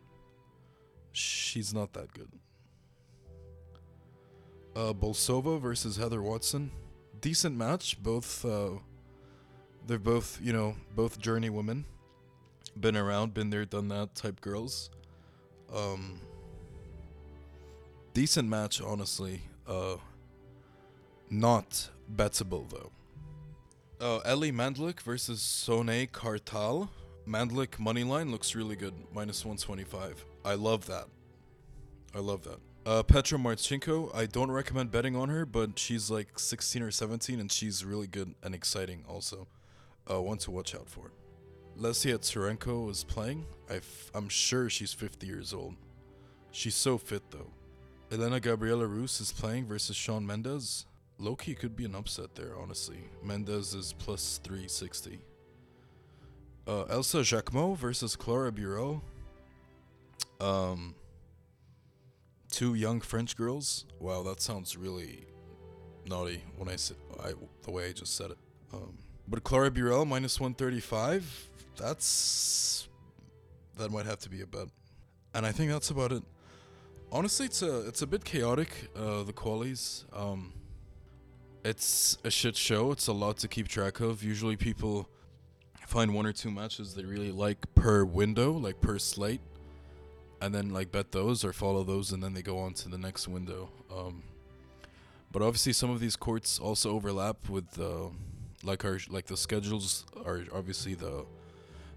She's 1.12 1.72
not 1.72 1.92
that 1.94 2.12
good. 2.12 2.30
Uh, 4.74 4.92
Bolsova 4.92 5.60
versus 5.60 5.96
Heather 5.96 6.22
Watson. 6.22 6.70
Decent 7.20 7.56
match. 7.56 8.02
Both, 8.02 8.44
uh, 8.44 8.70
they're 9.86 9.98
both, 9.98 10.38
you 10.42 10.52
know, 10.52 10.76
both 10.94 11.18
journey 11.18 11.50
women. 11.50 11.84
Been 12.78 12.96
around, 12.96 13.32
been 13.32 13.50
there, 13.50 13.64
done 13.64 13.88
that 13.88 14.14
type 14.14 14.40
girls. 14.40 14.90
Um, 15.74 16.20
decent 18.12 18.48
match, 18.48 18.80
honestly. 18.80 19.42
Uh, 19.66 19.96
not 21.30 21.90
bettable 22.14 22.68
though. 22.68 22.90
Uh, 23.98 24.18
Elli 24.24 24.52
Mandlik 24.52 25.00
versus 25.00 25.40
Sonay 25.40 26.10
Kartal. 26.10 26.88
Mandlik 27.26 27.78
money 27.78 28.04
line 28.04 28.30
looks 28.30 28.54
really 28.54 28.76
good, 28.76 28.94
minus 29.12 29.44
125. 29.44 30.24
I 30.44 30.54
love 30.54 30.86
that. 30.86 31.06
I 32.14 32.20
love 32.20 32.44
that. 32.44 32.58
Uh, 32.84 33.02
Petra 33.02 33.36
Marcinko, 33.36 34.14
I 34.14 34.26
don't 34.26 34.50
recommend 34.50 34.92
betting 34.92 35.16
on 35.16 35.28
her, 35.28 35.44
but 35.44 35.76
she's 35.76 36.08
like 36.08 36.38
16 36.38 36.82
or 36.82 36.90
17 36.92 37.40
and 37.40 37.50
she's 37.50 37.84
really 37.84 38.06
good 38.06 38.34
and 38.44 38.54
exciting 38.54 39.02
also. 39.08 39.48
Uh, 40.10 40.22
one 40.22 40.38
to 40.38 40.50
watch 40.50 40.74
out 40.74 40.88
for. 40.88 41.12
Lesia 41.78 42.18
Tsurenko 42.18 42.90
is 42.90 43.04
playing. 43.04 43.44
i 43.68 43.76
f- 43.76 44.10
I'm 44.14 44.28
sure 44.28 44.70
she's 44.70 44.92
50 44.92 45.26
years 45.26 45.52
old. 45.52 45.74
She's 46.50 46.74
so 46.74 46.96
fit 46.96 47.22
though. 47.30 47.50
Elena 48.10 48.40
Gabriela 48.40 48.86
Rus 48.86 49.20
is 49.20 49.32
playing 49.32 49.66
versus 49.66 49.96
Sean 49.96 50.26
Mendez. 50.26 50.86
Loki 51.18 51.54
could 51.54 51.74
be 51.76 51.84
an 51.84 51.94
upset 51.94 52.34
there, 52.34 52.52
honestly. 52.58 52.98
Mendez 53.22 53.74
is 53.74 53.92
plus 53.94 54.38
360. 54.44 55.18
Uh, 56.66 56.84
Elsa 56.84 57.18
Jacquemot 57.18 57.76
versus 57.76 58.16
Clara 58.16 58.52
Burel. 58.52 59.00
Um, 60.40 60.94
two 62.50 62.74
young 62.74 63.00
French 63.00 63.36
girls. 63.36 63.86
Wow, 64.00 64.22
that 64.24 64.40
sounds 64.40 64.76
really 64.76 65.26
naughty 66.06 66.42
when 66.56 66.68
I 66.68 66.76
said 66.76 66.96
I, 67.22 67.32
the 67.62 67.70
way 67.70 67.88
I 67.88 67.92
just 67.92 68.16
said 68.16 68.30
it. 68.32 68.38
Um, 68.72 68.98
but 69.28 69.44
Clara 69.44 69.70
Burel 69.70 70.06
minus 70.06 70.40
135. 70.40 71.48
That's 71.76 72.88
that 73.76 73.90
might 73.90 74.06
have 74.06 74.18
to 74.20 74.30
be 74.30 74.40
a 74.40 74.46
bet. 74.46 74.68
And 75.34 75.44
I 75.44 75.52
think 75.52 75.70
that's 75.70 75.90
about 75.90 76.12
it. 76.12 76.22
Honestly, 77.12 77.46
it's 77.46 77.62
a 77.62 77.86
it's 77.86 78.02
a 78.02 78.06
bit 78.06 78.24
chaotic. 78.24 78.90
Uh, 78.96 79.22
the 79.22 79.32
qualies. 79.32 80.04
Um, 80.16 80.52
it's 81.64 82.16
a 82.24 82.30
shit 82.30 82.56
show. 82.56 82.92
It's 82.92 83.08
a 83.08 83.12
lot 83.12 83.38
to 83.38 83.48
keep 83.48 83.68
track 83.68 84.00
of. 84.00 84.22
Usually, 84.22 84.56
people 84.56 85.08
find 85.86 86.14
one 86.14 86.26
or 86.26 86.32
two 86.32 86.50
matches 86.50 86.94
they 86.94 87.04
really 87.04 87.30
like 87.30 87.74
per 87.74 88.04
window, 88.04 88.52
like 88.52 88.80
per 88.80 88.98
slate, 88.98 89.40
and 90.40 90.54
then 90.54 90.70
like 90.70 90.90
bet 90.90 91.12
those 91.12 91.44
or 91.44 91.52
follow 91.52 91.84
those, 91.84 92.12
and 92.12 92.22
then 92.22 92.34
they 92.34 92.42
go 92.42 92.58
on 92.58 92.72
to 92.74 92.88
the 92.88 92.98
next 92.98 93.28
window. 93.28 93.70
Um, 93.94 94.22
but 95.32 95.42
obviously, 95.42 95.72
some 95.72 95.90
of 95.90 96.00
these 96.00 96.16
courts 96.16 96.58
also 96.58 96.92
overlap 96.92 97.48
with 97.48 97.78
uh, 97.78 98.08
like 98.62 98.84
our 98.84 98.98
like 99.08 99.26
the 99.26 99.36
schedules 99.36 100.04
are 100.24 100.42
obviously 100.52 100.94
the 100.94 101.26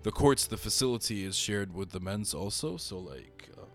the 0.03 0.11
courts 0.11 0.47
the 0.47 0.57
facility 0.57 1.25
is 1.25 1.35
shared 1.35 1.73
with 1.73 1.91
the 1.91 1.99
men's 1.99 2.33
also. 2.33 2.77
So 2.77 2.99
like. 2.99 3.49
Uh, 3.57 3.65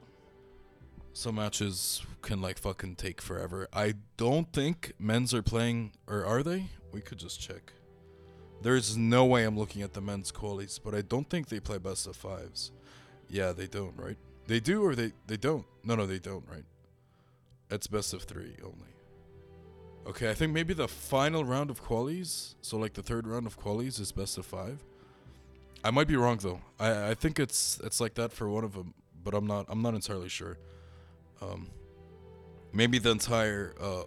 some 1.17 1.37
matches 1.37 2.03
can 2.23 2.43
like 2.43 2.59
fucking 2.59 2.97
take 2.97 3.21
forever. 3.21 3.69
I 3.73 3.95
don't 4.17 4.53
think 4.53 4.95
men's 4.99 5.33
are 5.33 5.43
playing, 5.43 5.93
or 6.09 6.25
are 6.27 6.43
they? 6.43 6.67
We 6.93 7.01
could 7.01 7.19
just 7.19 7.41
check. 7.41 7.73
There's 8.63 8.97
no 8.97 9.25
way 9.25 9.45
I'm 9.45 9.57
looking 9.57 9.83
at 9.83 9.93
the 9.93 10.01
men's 10.01 10.33
qualities, 10.33 10.81
but 10.83 10.95
I 10.95 11.03
don't 11.03 11.29
think 11.31 11.49
they 11.49 11.61
play 11.61 11.79
best 11.79 12.07
of 12.07 12.17
fives. 12.17 12.73
Yeah, 13.29 13.53
they 13.53 13.67
don't, 13.67 13.97
right? 13.97 14.17
They 14.47 14.59
do 14.59 14.85
or 14.85 14.95
they 14.95 15.13
they 15.27 15.37
don't? 15.37 15.65
No, 15.85 15.95
no, 15.95 16.07
they 16.07 16.19
don't, 16.19 16.45
right? 16.51 16.65
It's 17.71 17.87
best 17.87 18.13
of 18.13 18.25
three 18.25 18.57
only. 18.63 18.94
Okay, 20.07 20.31
I 20.31 20.35
think 20.35 20.53
maybe 20.53 20.75
the 20.75 20.89
final 20.89 21.45
round 21.45 21.71
of 21.71 21.83
qualies, 21.83 22.55
so 22.61 22.77
like 22.77 22.93
the 22.93 23.03
third 23.03 23.27
round 23.27 23.47
of 23.47 23.59
qualies, 23.59 23.99
is 23.99 24.13
best 24.13 24.37
of 24.37 24.45
five. 24.45 24.85
I 25.83 25.91
might 25.91 26.09
be 26.09 26.17
wrong 26.17 26.39
though. 26.43 26.61
I 26.79 27.11
I 27.11 27.15
think 27.15 27.39
it's 27.39 27.81
it's 27.83 28.01
like 28.01 28.15
that 28.15 28.33
for 28.33 28.49
one 28.49 28.65
of 28.65 28.75
them, 28.75 28.95
but 29.23 29.35
I'm 29.35 29.47
not 29.47 29.67
I'm 29.69 29.83
not 29.83 29.95
entirely 29.95 30.29
sure. 30.29 30.59
Um, 31.41 31.71
maybe 32.73 32.99
the 32.99 33.11
entire 33.11 33.75
uh, 33.81 34.05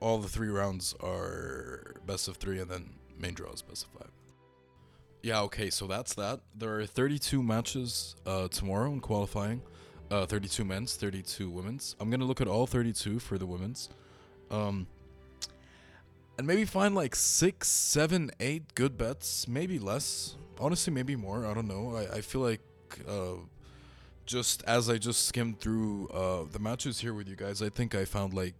all 0.00 0.18
the 0.18 0.28
three 0.28 0.48
rounds 0.48 0.94
are 1.02 1.96
best 2.06 2.28
of 2.28 2.36
three, 2.36 2.60
and 2.60 2.70
then 2.70 2.90
main 3.18 3.34
draw 3.34 3.50
is 3.52 3.62
best 3.62 3.86
of 3.86 3.90
five. 4.00 4.10
Yeah, 5.22 5.40
okay, 5.42 5.68
so 5.70 5.86
that's 5.88 6.14
that. 6.14 6.40
There 6.56 6.78
are 6.78 6.86
32 6.86 7.42
matches 7.42 8.14
uh, 8.24 8.46
tomorrow 8.48 8.92
in 8.92 9.00
qualifying. 9.00 9.62
Uh, 10.10 10.24
32 10.26 10.64
men's, 10.64 10.94
32 10.94 11.50
women's. 11.50 11.96
I'm 12.00 12.08
gonna 12.08 12.24
look 12.24 12.40
at 12.40 12.48
all 12.48 12.66
32 12.66 13.18
for 13.18 13.36
the 13.36 13.46
women's, 13.46 13.88
um, 14.50 14.86
and 16.38 16.46
maybe 16.46 16.64
find 16.64 16.94
like 16.94 17.16
six, 17.16 17.68
seven, 17.68 18.30
eight 18.38 18.74
good 18.76 18.96
bets. 18.96 19.48
Maybe 19.48 19.78
less. 19.80 20.36
Honestly, 20.60 20.92
maybe 20.92 21.16
more. 21.16 21.44
I 21.44 21.52
don't 21.52 21.66
know. 21.66 21.96
I, 21.96 22.18
I 22.18 22.20
feel 22.20 22.40
like 22.40 22.60
uh, 23.08 23.34
just 24.24 24.62
as 24.62 24.88
I 24.88 24.98
just 24.98 25.26
skimmed 25.26 25.60
through 25.60 26.08
uh, 26.08 26.44
the 26.50 26.60
matches 26.60 27.00
here 27.00 27.12
with 27.12 27.28
you 27.28 27.34
guys, 27.34 27.60
I 27.60 27.68
think 27.68 27.94
I 27.94 28.04
found 28.04 28.34
like 28.34 28.54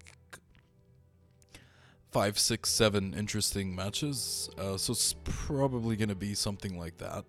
five, 2.10 2.36
six, 2.38 2.68
seven 2.68 3.14
interesting 3.14 3.76
matches. 3.76 4.50
Uh, 4.58 4.76
so 4.76 4.92
it's 4.92 5.14
probably 5.24 5.94
gonna 5.94 6.16
be 6.16 6.34
something 6.34 6.78
like 6.78 6.98
that. 6.98 7.24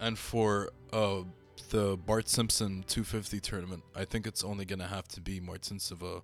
And 0.00 0.18
for 0.18 0.70
uh, 0.92 1.22
the 1.70 1.96
Bart 1.96 2.28
Simpson 2.28 2.84
250 2.88 3.40
tournament, 3.40 3.82
I 3.94 4.04
think 4.04 4.26
it's 4.26 4.44
only 4.44 4.66
gonna 4.66 4.88
have 4.88 5.08
to 5.08 5.22
be 5.22 5.40
Martin 5.40 5.78
Silva 5.78 6.20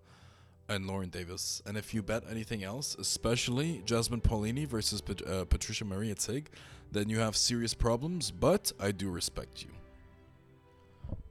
and 0.70 0.86
Lauren 0.86 1.10
Davis. 1.10 1.60
And 1.66 1.76
if 1.76 1.92
you 1.92 2.02
bet 2.02 2.22
anything 2.30 2.64
else, 2.64 2.96
especially 2.98 3.82
Jasmine 3.84 4.20
Paolini 4.20 4.66
versus 4.66 5.00
Pat- 5.00 5.26
uh, 5.26 5.44
Patricia 5.44 5.84
Maria 5.84 6.14
Tig, 6.14 6.48
then 6.92 7.10
you 7.10 7.18
have 7.18 7.36
serious 7.36 7.74
problems. 7.74 8.30
But 8.30 8.72
I 8.80 8.92
do 8.92 9.10
respect 9.10 9.64
you. 9.64 9.70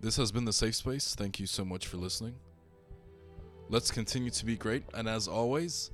This 0.02 0.18
has 0.18 0.32
been 0.32 0.46
the 0.46 0.54
safe 0.54 0.76
space. 0.76 1.16
Thank 1.16 1.40
you 1.40 1.48
so 1.48 1.64
much 1.64 1.88
for 1.88 1.98
listening. 1.98 2.36
Let's 3.70 3.92
continue 3.92 4.32
to 4.32 4.46
be 4.46 4.56
great, 4.56 4.84
and 4.94 5.08
as 5.08 5.28
always, 5.28 5.92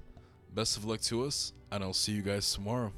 best 0.54 0.78
of 0.78 0.86
luck 0.86 1.02
to 1.02 1.26
us, 1.26 1.54
and 1.72 1.84
I'll 1.84 1.94
see 1.94 2.14
you 2.14 2.22
guys 2.22 2.52
tomorrow. 2.54 2.94